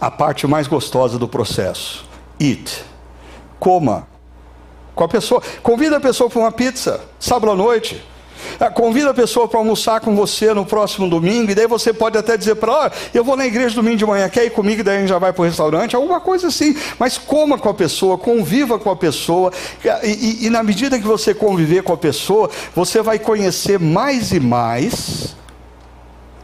a 0.00 0.10
parte 0.10 0.46
mais 0.46 0.66
gostosa 0.66 1.18
do 1.18 1.28
processo: 1.28 2.04
eat, 2.40 2.84
coma 3.60 4.11
com 4.94 5.04
a 5.04 5.08
pessoa. 5.08 5.42
Convida 5.62 5.96
a 5.96 6.00
pessoa 6.00 6.28
para 6.28 6.38
uma 6.38 6.52
pizza, 6.52 7.00
sábado 7.18 7.52
à 7.52 7.54
noite. 7.54 8.02
Ah, 8.58 8.70
convida 8.70 9.10
a 9.10 9.14
pessoa 9.14 9.48
para 9.48 9.58
almoçar 9.58 10.00
com 10.00 10.14
você 10.14 10.52
no 10.52 10.66
próximo 10.66 11.08
domingo, 11.08 11.50
e 11.50 11.54
daí 11.54 11.66
você 11.66 11.92
pode 11.92 12.18
até 12.18 12.36
dizer 12.36 12.56
para 12.56 12.72
ela: 12.72 12.92
eu 13.14 13.24
vou 13.24 13.36
na 13.36 13.46
igreja 13.46 13.74
domingo 13.74 13.96
de 13.96 14.06
manhã, 14.06 14.28
quer 14.28 14.44
ir 14.44 14.50
comigo? 14.50 14.80
E 14.80 14.84
daí 14.84 14.96
a 14.96 15.00
gente 15.00 15.08
já 15.08 15.18
vai 15.18 15.32
para 15.32 15.42
o 15.42 15.44
restaurante, 15.44 15.96
alguma 15.96 16.20
coisa 16.20 16.48
assim. 16.48 16.76
Mas 16.98 17.18
coma 17.18 17.58
com 17.58 17.68
a 17.68 17.74
pessoa, 17.74 18.18
conviva 18.18 18.78
com 18.78 18.90
a 18.90 18.96
pessoa, 18.96 19.52
e, 20.02 20.08
e, 20.08 20.46
e 20.46 20.50
na 20.50 20.62
medida 20.62 20.98
que 20.98 21.06
você 21.06 21.34
conviver 21.34 21.82
com 21.82 21.92
a 21.92 21.96
pessoa, 21.96 22.50
você 22.74 23.00
vai 23.00 23.18
conhecer 23.18 23.78
mais 23.78 24.32
e 24.32 24.40
mais 24.40 25.36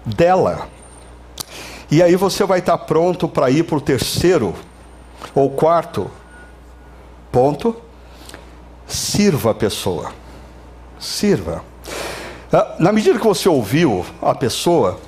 dela. 0.05 0.68
E 1.90 2.03
aí 2.03 2.16
você 2.16 2.44
vai 2.44 2.59
estar 2.59 2.78
pronto 2.78 3.26
para 3.28 3.51
ir 3.51 3.64
para 3.64 3.76
o 3.76 3.80
terceiro 3.80 4.55
ou 5.34 5.51
quarto 5.51 6.11
ponto 7.32 7.74
Sirva 8.89 9.53
a 9.53 9.55
pessoa. 9.55 10.11
Sirva. 10.99 11.62
Ah, 12.53 12.76
na 12.78 12.91
medida 12.91 13.18
que 13.18 13.26
você 13.26 13.49
ouviu 13.49 14.05
a 14.20 14.34
pessoa, 14.34 14.99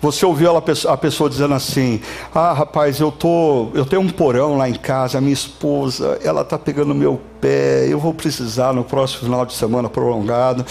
Você 0.00 0.24
ouviu 0.24 0.56
a 0.56 0.96
pessoa 0.96 1.28
dizendo 1.28 1.54
assim: 1.54 2.00
Ah, 2.34 2.52
rapaz, 2.52 3.00
eu 3.00 3.10
tô, 3.10 3.68
eu 3.74 3.84
tenho 3.84 4.00
um 4.00 4.08
porão 4.08 4.56
lá 4.56 4.68
em 4.68 4.74
casa, 4.74 5.18
a 5.18 5.20
minha 5.20 5.32
esposa, 5.32 6.18
ela 6.22 6.44
tá 6.44 6.58
pegando 6.58 6.94
meu 6.94 7.20
pé, 7.40 7.86
eu 7.88 7.98
vou 7.98 8.14
precisar 8.14 8.72
no 8.72 8.84
próximo 8.84 9.24
final 9.24 9.44
de 9.44 9.52
semana 9.54 9.88
prolongado 9.88 10.64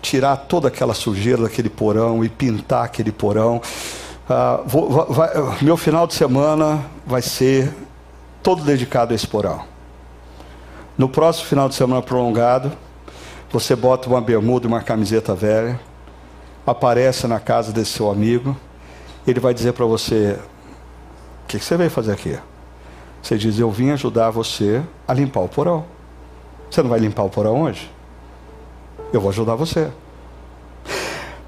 tirar 0.00 0.36
toda 0.36 0.68
aquela 0.68 0.94
sujeira 0.94 1.42
daquele 1.42 1.68
porão 1.68 2.24
e 2.24 2.28
pintar 2.28 2.84
aquele 2.84 3.12
porão. 3.12 3.60
Ah, 4.28 4.60
vou, 4.66 5.06
vai, 5.08 5.30
meu 5.60 5.76
final 5.76 6.06
de 6.06 6.14
semana 6.14 6.84
vai 7.06 7.22
ser 7.22 7.74
todo 8.42 8.62
dedicado 8.62 9.12
a 9.12 9.16
esse 9.16 9.26
porão. 9.26 9.62
No 10.98 11.08
próximo 11.08 11.46
final 11.46 11.68
de 11.68 11.76
semana 11.76 12.02
prolongado, 12.02 12.72
você 13.52 13.76
bota 13.76 14.08
uma 14.08 14.20
bermuda 14.20 14.66
e 14.66 14.68
uma 14.68 14.82
camiseta 14.82 15.32
velha, 15.32 15.78
aparece 16.66 17.28
na 17.28 17.38
casa 17.38 17.72
desse 17.72 17.92
seu 17.92 18.10
amigo, 18.10 18.56
ele 19.24 19.38
vai 19.38 19.54
dizer 19.54 19.74
para 19.74 19.86
você: 19.86 20.36
O 21.44 21.46
que, 21.46 21.56
que 21.56 21.64
você 21.64 21.76
veio 21.76 21.88
fazer 21.88 22.10
aqui? 22.10 22.36
Você 23.22 23.38
diz: 23.38 23.60
Eu 23.60 23.70
vim 23.70 23.90
ajudar 23.90 24.30
você 24.30 24.82
a 25.06 25.14
limpar 25.14 25.38
o 25.42 25.48
porão. 25.48 25.84
Você 26.68 26.82
não 26.82 26.90
vai 26.90 26.98
limpar 26.98 27.22
o 27.22 27.30
porão 27.30 27.62
hoje? 27.62 27.88
Eu 29.12 29.20
vou 29.20 29.30
ajudar 29.30 29.54
você. 29.54 29.92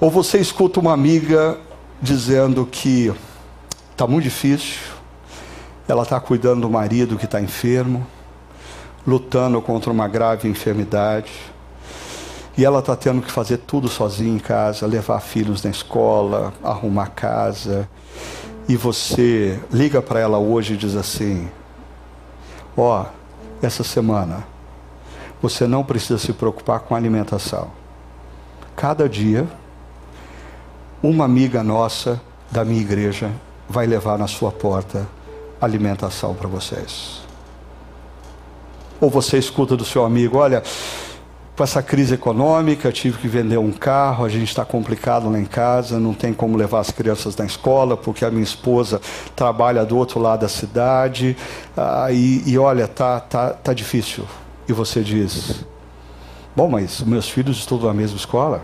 Ou 0.01 0.13
você 0.13 0.39
escuta 0.39 0.79
uma 0.79 0.93
amiga 0.93 1.59
dizendo 2.01 2.65
que 2.65 3.13
está 3.91 4.07
muito 4.07 4.23
difícil, 4.25 4.79
ela 5.89 6.05
está 6.05 6.21
cuidando 6.21 6.61
do 6.61 6.71
marido 6.71 7.19
que 7.19 7.25
está 7.25 7.41
enfermo, 7.41 8.07
lutando 9.07 9.61
contra 9.61 9.91
uma 9.91 10.07
grave 10.09 10.49
enfermidade, 10.49 11.33
e 12.57 12.65
ela 12.65 12.81
está 12.81 12.95
tendo 12.95 13.23
que 13.23 13.31
fazer 13.31 13.59
tudo 13.59 13.89
sozinha 13.89 14.35
em 14.35 14.39
casa, 14.39 14.87
levar 14.87 15.21
filhos 15.21 15.63
na 15.63 15.71
escola, 15.71 16.53
arrumar 16.63 17.07
casa. 17.07 17.89
E 18.69 18.77
você 18.77 19.59
liga 19.73 20.03
para 20.03 20.21
ela 20.21 20.39
hoje 20.39 20.75
e 20.75 20.77
diz 20.77 20.95
assim: 20.95 21.49
Ó, 22.77 23.03
oh, 23.03 23.67
essa 23.67 23.83
semana 23.83 24.45
você 25.41 25.67
não 25.67 25.83
precisa 25.83 26.19
se 26.19 26.33
preocupar 26.33 26.81
com 26.81 26.95
alimentação. 26.95 27.71
Cada 28.77 29.09
dia, 29.09 29.47
uma 31.03 31.25
amiga 31.25 31.63
nossa 31.63 32.21
da 32.51 32.65
minha 32.65 32.81
igreja 32.81 33.31
vai 33.69 33.87
levar 33.87 34.19
na 34.19 34.27
sua 34.27 34.51
porta 34.51 35.07
alimentação 35.61 36.35
para 36.35 36.49
vocês. 36.49 37.30
Ou 39.01 39.09
você 39.09 39.39
escuta 39.39 39.77
do 39.77 39.85
seu 39.85 40.05
amigo: 40.05 40.39
olha, 40.39 40.63
com 41.61 41.65
essa 41.65 41.83
crise 41.83 42.15
econômica, 42.15 42.91
tive 42.91 43.19
que 43.19 43.29
vender 43.29 43.59
um 43.59 43.71
carro, 43.71 44.25
a 44.25 44.29
gente 44.31 44.49
está 44.49 44.65
complicado 44.65 45.31
lá 45.31 45.39
em 45.39 45.45
casa, 45.45 46.01
não 46.01 46.15
tem 46.15 46.33
como 46.33 46.57
levar 46.57 46.81
as 46.81 46.91
crianças 46.91 47.37
na 47.37 47.45
escola, 47.45 47.99
porque 47.99 48.25
a 48.25 48.31
minha 48.31 48.43
esposa 48.43 48.99
trabalha 49.37 49.85
do 49.85 49.95
outro 49.97 50.19
lado 50.19 50.41
da 50.41 50.49
cidade, 50.49 51.37
ah, 51.77 52.09
e, 52.11 52.43
e, 52.47 52.59
olha, 52.59 52.89
tá, 52.89 53.21
tá, 53.21 53.51
tá 53.51 53.75
difícil. 53.75 54.25
E 54.67 54.73
você 54.73 55.03
diz: 55.03 55.65
Bom, 56.57 56.69
mas 56.69 57.03
meus 57.03 57.29
filhos 57.29 57.59
estudam 57.59 57.89
na 57.89 57.95
mesma 57.95 58.17
escola. 58.17 58.63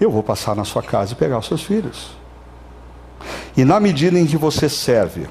Eu 0.00 0.10
vou 0.10 0.22
passar 0.24 0.56
na 0.56 0.64
sua 0.64 0.82
casa 0.82 1.12
e 1.12 1.14
pegar 1.16 1.38
os 1.38 1.46
seus 1.46 1.62
filhos. 1.62 2.10
E 3.56 3.64
na 3.64 3.78
medida 3.80 4.18
em 4.18 4.26
que 4.26 4.36
você 4.36 4.68
serve, 4.68 5.28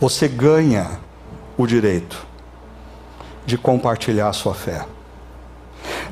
você 0.00 0.28
ganha 0.28 0.98
o 1.58 1.66
direito 1.66 2.24
de 3.44 3.58
compartilhar 3.58 4.28
a 4.28 4.32
sua 4.32 4.54
fé. 4.54 4.86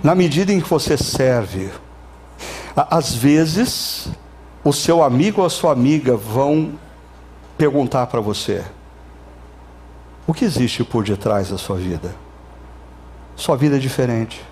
Na 0.02 0.14
medida 0.14 0.52
em 0.52 0.60
que 0.60 0.68
você 0.68 0.96
serve, 0.96 1.70
às 2.74 3.14
vezes 3.14 4.08
o 4.64 4.72
seu 4.72 5.02
amigo 5.02 5.40
ou 5.40 5.46
a 5.46 5.50
sua 5.50 5.72
amiga 5.72 6.16
vão 6.16 6.72
perguntar 7.56 8.06
para 8.08 8.20
você: 8.20 8.64
o 10.26 10.34
que 10.34 10.44
existe 10.44 10.82
por 10.82 11.04
detrás 11.04 11.50
da 11.50 11.58
sua 11.58 11.76
vida? 11.76 12.14
Sua 13.36 13.56
vida 13.56 13.76
é 13.76 13.78
diferente. 13.78 14.44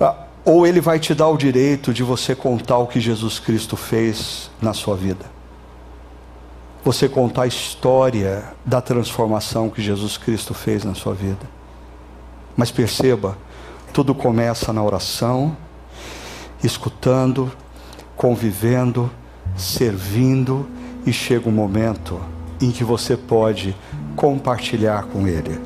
Ah, 0.00 0.24
ou 0.44 0.66
ele 0.66 0.80
vai 0.80 0.98
te 0.98 1.14
dar 1.14 1.28
o 1.28 1.36
direito 1.36 1.94
de 1.94 2.02
você 2.02 2.34
contar 2.34 2.78
o 2.78 2.86
que 2.86 3.00
Jesus 3.00 3.38
Cristo 3.38 3.76
fez 3.76 4.50
na 4.60 4.74
sua 4.74 4.96
vida. 4.96 5.37
Você 6.88 7.06
contar 7.06 7.42
a 7.42 7.46
história 7.46 8.44
da 8.64 8.80
transformação 8.80 9.68
que 9.68 9.82
Jesus 9.82 10.16
Cristo 10.16 10.54
fez 10.54 10.84
na 10.84 10.94
sua 10.94 11.12
vida. 11.12 11.46
Mas 12.56 12.70
perceba, 12.70 13.36
tudo 13.92 14.14
começa 14.14 14.72
na 14.72 14.82
oração, 14.82 15.54
escutando, 16.64 17.52
convivendo, 18.16 19.10
servindo, 19.54 20.66
e 21.04 21.12
chega 21.12 21.46
um 21.46 21.52
momento 21.52 22.18
em 22.58 22.70
que 22.70 22.84
você 22.84 23.18
pode 23.18 23.76
compartilhar 24.16 25.02
com 25.08 25.28
Ele 25.28 25.60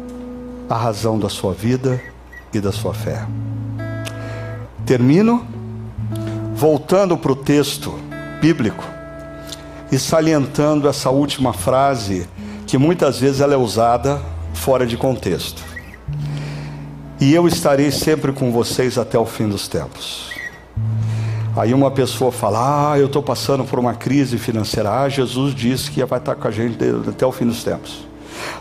a 0.68 0.74
razão 0.74 1.20
da 1.20 1.28
sua 1.28 1.54
vida 1.54 2.02
e 2.52 2.58
da 2.58 2.72
sua 2.72 2.94
fé. 2.94 3.24
Termino 4.84 5.46
voltando 6.52 7.16
para 7.16 7.30
o 7.30 7.36
texto 7.36 7.92
bíblico 8.40 8.91
e 9.93 9.99
salientando 9.99 10.88
essa 10.88 11.11
última 11.11 11.53
frase 11.53 12.26
que 12.66 12.78
muitas 12.78 13.20
vezes 13.20 13.43
ela 13.43 13.53
é 13.53 13.59
usada 13.59 14.18
fora 14.55 14.86
de 14.86 14.97
contexto. 14.97 15.62
E 17.20 17.34
eu 17.34 17.47
estarei 17.47 17.90
sempre 17.90 18.32
com 18.32 18.51
vocês 18.51 18.97
até 18.97 19.18
o 19.18 19.26
fim 19.26 19.47
dos 19.47 19.68
tempos. 19.68 20.32
Aí 21.55 21.74
uma 21.74 21.90
pessoa 21.90 22.32
fala: 22.32 22.93
Ah, 22.93 22.99
eu 22.99 23.07
estou 23.07 23.22
passando 23.22 23.64
por 23.64 23.78
uma 23.78 23.93
crise 23.93 24.38
financeira. 24.38 25.03
Ah, 25.03 25.09
Jesus 25.11 25.55
disse 25.55 25.90
que 25.90 26.03
vai 26.05 26.18
estar 26.18 26.34
com 26.36 26.49
a 26.49 26.51
gente 26.51 26.78
até 27.07 27.26
o 27.26 27.30
fim 27.30 27.45
dos 27.45 27.62
tempos. 27.62 28.09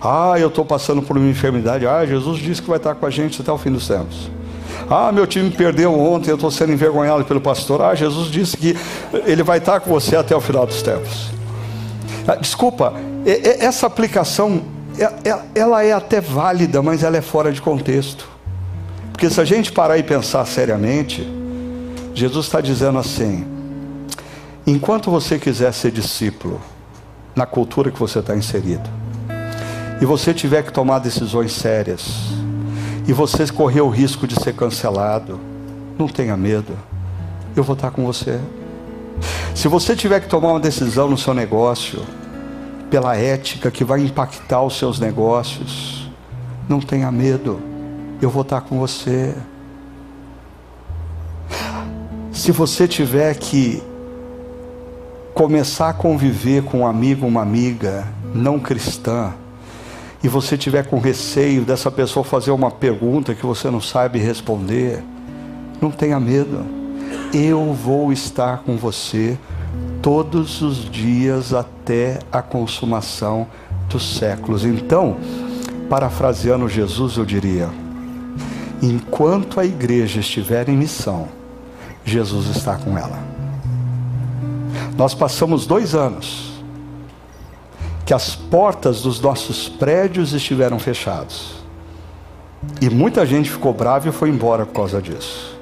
Ah, 0.02 0.34
eu 0.38 0.50
estou 0.50 0.66
passando 0.66 1.02
por 1.02 1.18
uma 1.18 1.30
enfermidade. 1.30 1.88
Ah, 1.88 2.06
Jesus 2.06 2.40
disse 2.40 2.62
que 2.62 2.68
vai 2.68 2.78
estar 2.78 2.94
com 2.96 3.06
a 3.06 3.10
gente 3.10 3.42
até 3.42 3.52
o 3.52 3.58
fim 3.58 3.72
dos 3.72 3.88
tempos. 3.88 4.30
Ah, 4.90 5.12
meu 5.12 5.26
time 5.26 5.50
perdeu 5.52 5.98
ontem, 5.98 6.30
eu 6.30 6.36
estou 6.36 6.52
sendo 6.52 6.74
envergonhado 6.74 7.24
pelo 7.26 7.40
pastor. 7.40 7.82
Ah, 7.82 7.96
Jesus 7.96 8.30
disse 8.30 8.58
que 8.58 8.76
ele 9.26 9.44
vai 9.44 9.58
estar 9.58 9.80
com 9.80 9.90
você 9.90 10.16
até 10.16 10.36
o 10.36 10.42
final 10.42 10.66
dos 10.66 10.82
tempos. 10.82 11.32
Ah, 12.28 12.36
desculpa, 12.36 12.94
essa 13.26 13.88
aplicação, 13.88 14.62
ela 15.56 15.84
é 15.84 15.94
até 15.94 16.20
válida, 16.20 16.82
mas 16.82 17.04
ela 17.04 17.18
é 17.18 17.22
fora 17.22 17.52
de 17.52 17.62
contexto. 17.62 18.30
Porque 19.12 19.30
se 19.30 19.40
a 19.40 19.46
gente 19.46 19.72
parar 19.72 19.98
e 19.98 20.04
pensar 20.04 20.46
seriamente, 20.46 21.28
Jesus 22.14 22.48
está 22.48 22.60
dizendo 22.60 22.98
assim: 22.98 23.46
enquanto 24.66 25.10
você 25.12 25.38
quiser 25.38 25.72
ser 25.74 25.92
discípulo, 25.92 26.60
na 27.36 27.46
cultura 27.46 27.92
que 27.92 28.00
você 28.00 28.20
está 28.20 28.36
inserido, 28.36 28.90
e 30.02 30.06
você 30.06 30.34
tiver 30.34 30.64
que 30.64 30.74
tomar 30.74 31.00
decisões 31.00 31.54
sérias, 31.54 32.41
e 33.08 33.14
você 33.14 33.46
correr 33.48 33.82
o 33.82 33.90
risco 33.90 34.28
de 34.28 34.36
ser 34.42 34.54
cancelado, 34.54 35.40
não 35.98 36.08
tenha 36.08 36.38
medo, 36.38 36.78
eu 37.56 37.64
vou 37.64 37.76
estar 37.76 37.92
com 37.92 38.06
você. 38.06 38.40
Se 39.54 39.68
você 39.68 39.96
tiver 39.96 40.20
que 40.20 40.28
tomar 40.28 40.50
uma 40.50 40.60
decisão 40.60 41.10
no 41.10 41.18
seu 41.18 41.34
negócio, 41.34 42.02
pela 42.90 43.16
ética 43.16 43.72
que 43.72 43.84
vai 43.84 44.02
impactar 44.02 44.62
os 44.62 44.78
seus 44.78 45.00
negócios, 45.00 46.10
não 46.68 46.80
tenha 46.80 47.12
medo, 47.12 47.60
eu 48.22 48.30
vou 48.30 48.42
estar 48.42 48.62
com 48.62 48.80
você. 48.80 49.36
Se 52.32 52.52
você 52.52 52.88
tiver 52.88 53.36
que 53.36 53.82
começar 55.34 55.90
a 55.90 55.94
conviver 55.94 56.64
com 56.64 56.80
um 56.80 56.88
amigo, 56.88 57.26
uma 57.26 57.42
amiga 57.42 58.08
não 58.34 58.60
cristã, 58.60 59.34
e 60.24 60.28
você 60.28 60.58
tiver 60.58 60.86
com 60.86 61.00
receio 61.00 61.64
dessa 61.64 61.90
pessoa 61.90 62.24
fazer 62.24 62.52
uma 62.52 62.70
pergunta 62.70 63.34
que 63.34 63.46
você 63.46 63.70
não 63.72 63.82
sabe 63.82 64.20
responder, 64.20 65.04
não 65.82 65.90
tenha 65.90 66.20
medo. 66.20 66.64
Eu 67.34 67.74
vou 67.74 68.12
estar 68.14 68.60
com 68.60 68.78
você 68.78 69.38
todos 70.02 70.62
os 70.62 70.90
dias 70.90 71.54
até 71.54 72.20
a 72.32 72.42
consumação 72.42 73.48
dos 73.90 74.18
séculos. 74.18 74.64
Então, 74.64 75.18
parafraseando 75.90 76.70
Jesus, 76.70 77.18
eu 77.18 77.26
diria: 77.26 77.70
enquanto 78.82 79.60
a 79.60 79.66
igreja 79.66 80.20
estiver 80.20 80.70
em 80.70 80.78
missão, 80.78 81.28
Jesus 82.06 82.56
está 82.56 82.76
com 82.76 82.96
ela. 82.96 83.20
Nós 84.96 85.16
passamos 85.16 85.66
dois 85.66 85.96
anos 85.96 86.51
que 88.12 88.16
as 88.16 88.36
portas 88.36 89.04
dos 89.04 89.22
nossos 89.22 89.70
prédios 89.70 90.34
estiveram 90.34 90.78
fechadas. 90.78 91.54
E 92.82 92.90
muita 92.90 93.26
gente 93.26 93.50
ficou 93.50 93.74
brava 93.74 94.10
e 94.10 94.12
foi 94.12 94.28
embora 94.28 94.66
por 94.66 94.74
causa 94.74 95.02
disso. 95.02 95.58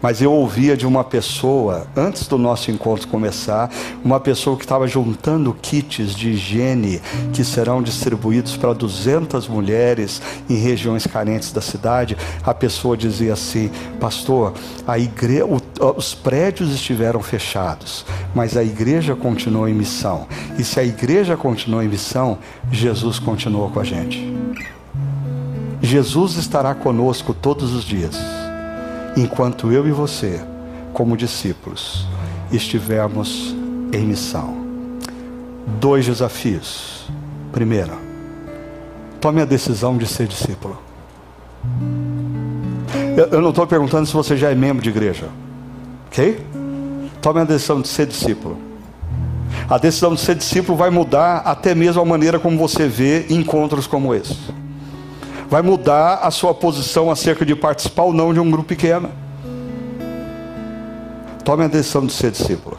Mas 0.00 0.22
eu 0.22 0.32
ouvia 0.32 0.78
de 0.78 0.86
uma 0.86 1.04
pessoa, 1.04 1.86
antes 1.94 2.26
do 2.26 2.38
nosso 2.38 2.70
encontro 2.70 3.06
começar, 3.06 3.70
uma 4.02 4.18
pessoa 4.18 4.56
que 4.56 4.64
estava 4.64 4.88
juntando 4.88 5.54
kits 5.60 6.14
de 6.14 6.30
higiene 6.30 7.02
que 7.34 7.44
serão 7.44 7.82
distribuídos 7.82 8.56
para 8.56 8.72
200 8.72 9.46
mulheres 9.46 10.22
em 10.48 10.54
regiões 10.54 11.06
carentes 11.06 11.52
da 11.52 11.60
cidade. 11.60 12.16
A 12.42 12.54
pessoa 12.54 12.96
dizia 12.96 13.34
assim: 13.34 13.70
Pastor, 14.00 14.54
a 14.86 14.98
igreja, 14.98 15.44
os 15.80 16.14
prédios 16.14 16.70
estiveram 16.72 17.22
fechados, 17.22 18.04
mas 18.34 18.56
a 18.56 18.62
igreja 18.62 19.16
continuou 19.16 19.68
em 19.68 19.74
missão. 19.74 20.26
E 20.58 20.64
se 20.64 20.78
a 20.78 20.84
igreja 20.84 21.36
continuou 21.36 21.82
em 21.82 21.88
missão, 21.88 22.38
Jesus 22.70 23.18
continuou 23.18 23.70
com 23.70 23.80
a 23.80 23.84
gente. 23.84 24.36
Jesus 25.80 26.36
estará 26.36 26.74
conosco 26.74 27.32
todos 27.32 27.72
os 27.72 27.84
dias, 27.84 28.16
enquanto 29.16 29.72
eu 29.72 29.88
e 29.88 29.90
você, 29.90 30.44
como 30.92 31.16
discípulos, 31.16 32.06
estivermos 32.52 33.56
em 33.92 34.04
missão. 34.04 34.54
Dois 35.80 36.04
desafios. 36.04 37.08
Primeiro, 37.52 37.92
tome 39.20 39.40
a 39.40 39.44
decisão 39.44 39.96
de 39.96 40.06
ser 40.06 40.26
discípulo. 40.26 40.78
Eu, 43.30 43.40
não 43.40 43.50
estou 43.50 43.66
perguntando 43.66 44.06
se 44.06 44.12
você 44.12 44.36
já 44.36 44.50
é 44.50 44.54
membro 44.54 44.82
de 44.82 44.88
igreja, 44.88 45.28
ok? 46.10 46.44
Tome 47.22 47.40
a 47.40 47.44
decisão 47.44 47.80
de 47.80 47.88
ser 47.88 48.06
discípulo. 48.06 48.58
A 49.68 49.78
decisão 49.78 50.14
de 50.14 50.20
ser 50.20 50.34
discípulo 50.34 50.76
vai 50.76 50.90
mudar 50.90 51.38
até 51.38 51.74
mesmo 51.74 52.02
a 52.02 52.04
maneira 52.04 52.40
como 52.40 52.58
você 52.58 52.88
vê 52.88 53.26
encontros 53.30 53.86
como 53.86 54.12
esse. 54.12 54.36
Vai 55.48 55.62
mudar 55.62 56.16
a 56.22 56.30
sua 56.30 56.52
posição 56.52 57.10
acerca 57.10 57.46
de 57.46 57.54
participar 57.54 58.02
ou 58.02 58.12
não 58.12 58.34
de 58.34 58.40
um 58.40 58.50
grupo 58.50 58.68
pequeno. 58.68 59.10
Tome 61.44 61.64
a 61.64 61.68
decisão 61.68 62.04
de 62.04 62.12
ser 62.12 62.32
discípulo. 62.32 62.78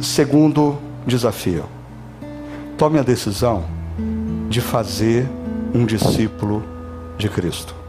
Segundo 0.00 0.78
desafio. 1.06 1.64
Tome 2.76 2.98
a 2.98 3.02
decisão 3.02 3.64
de 4.48 4.60
fazer 4.60 5.28
um 5.74 5.84
discípulo 5.84 6.62
de 7.18 7.28
Cristo. 7.28 7.79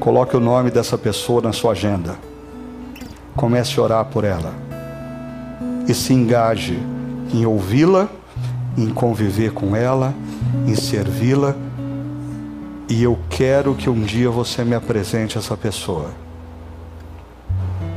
Coloque 0.00 0.36
o 0.36 0.40
nome 0.40 0.70
dessa 0.70 0.96
pessoa 0.96 1.42
na 1.42 1.52
sua 1.52 1.72
agenda. 1.72 2.16
Comece 3.34 3.78
a 3.78 3.82
orar 3.82 4.04
por 4.04 4.24
ela. 4.24 4.54
E 5.88 5.94
se 5.94 6.12
engaje 6.12 6.78
em 7.32 7.44
ouvi-la, 7.44 8.08
em 8.76 8.90
conviver 8.90 9.52
com 9.52 9.74
ela, 9.74 10.14
em 10.66 10.74
servi-la. 10.74 11.54
E 12.88 13.02
eu 13.02 13.18
quero 13.28 13.74
que 13.74 13.90
um 13.90 14.00
dia 14.00 14.30
você 14.30 14.64
me 14.64 14.74
apresente 14.74 15.36
essa 15.36 15.56
pessoa. 15.56 16.10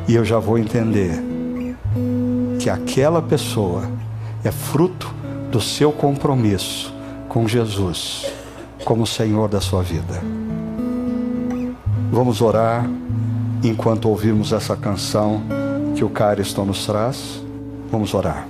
E 0.07 0.15
eu 0.15 0.25
já 0.25 0.39
vou 0.39 0.57
entender 0.57 1.23
que 2.59 2.69
aquela 2.69 3.21
pessoa 3.21 3.83
é 4.43 4.51
fruto 4.51 5.13
do 5.51 5.61
seu 5.61 5.91
compromisso 5.91 6.93
com 7.29 7.47
Jesus 7.47 8.25
como 8.83 9.05
Senhor 9.05 9.47
da 9.47 9.61
sua 9.61 9.83
vida. 9.83 10.40
Vamos 12.11 12.41
orar 12.41 12.85
enquanto 13.63 14.09
ouvimos 14.09 14.51
essa 14.51 14.75
canção 14.75 15.41
que 15.95 16.03
o 16.03 16.09
Cariston 16.09 16.65
nos 16.65 16.85
traz. 16.85 17.41
Vamos 17.89 18.13
orar. 18.13 18.45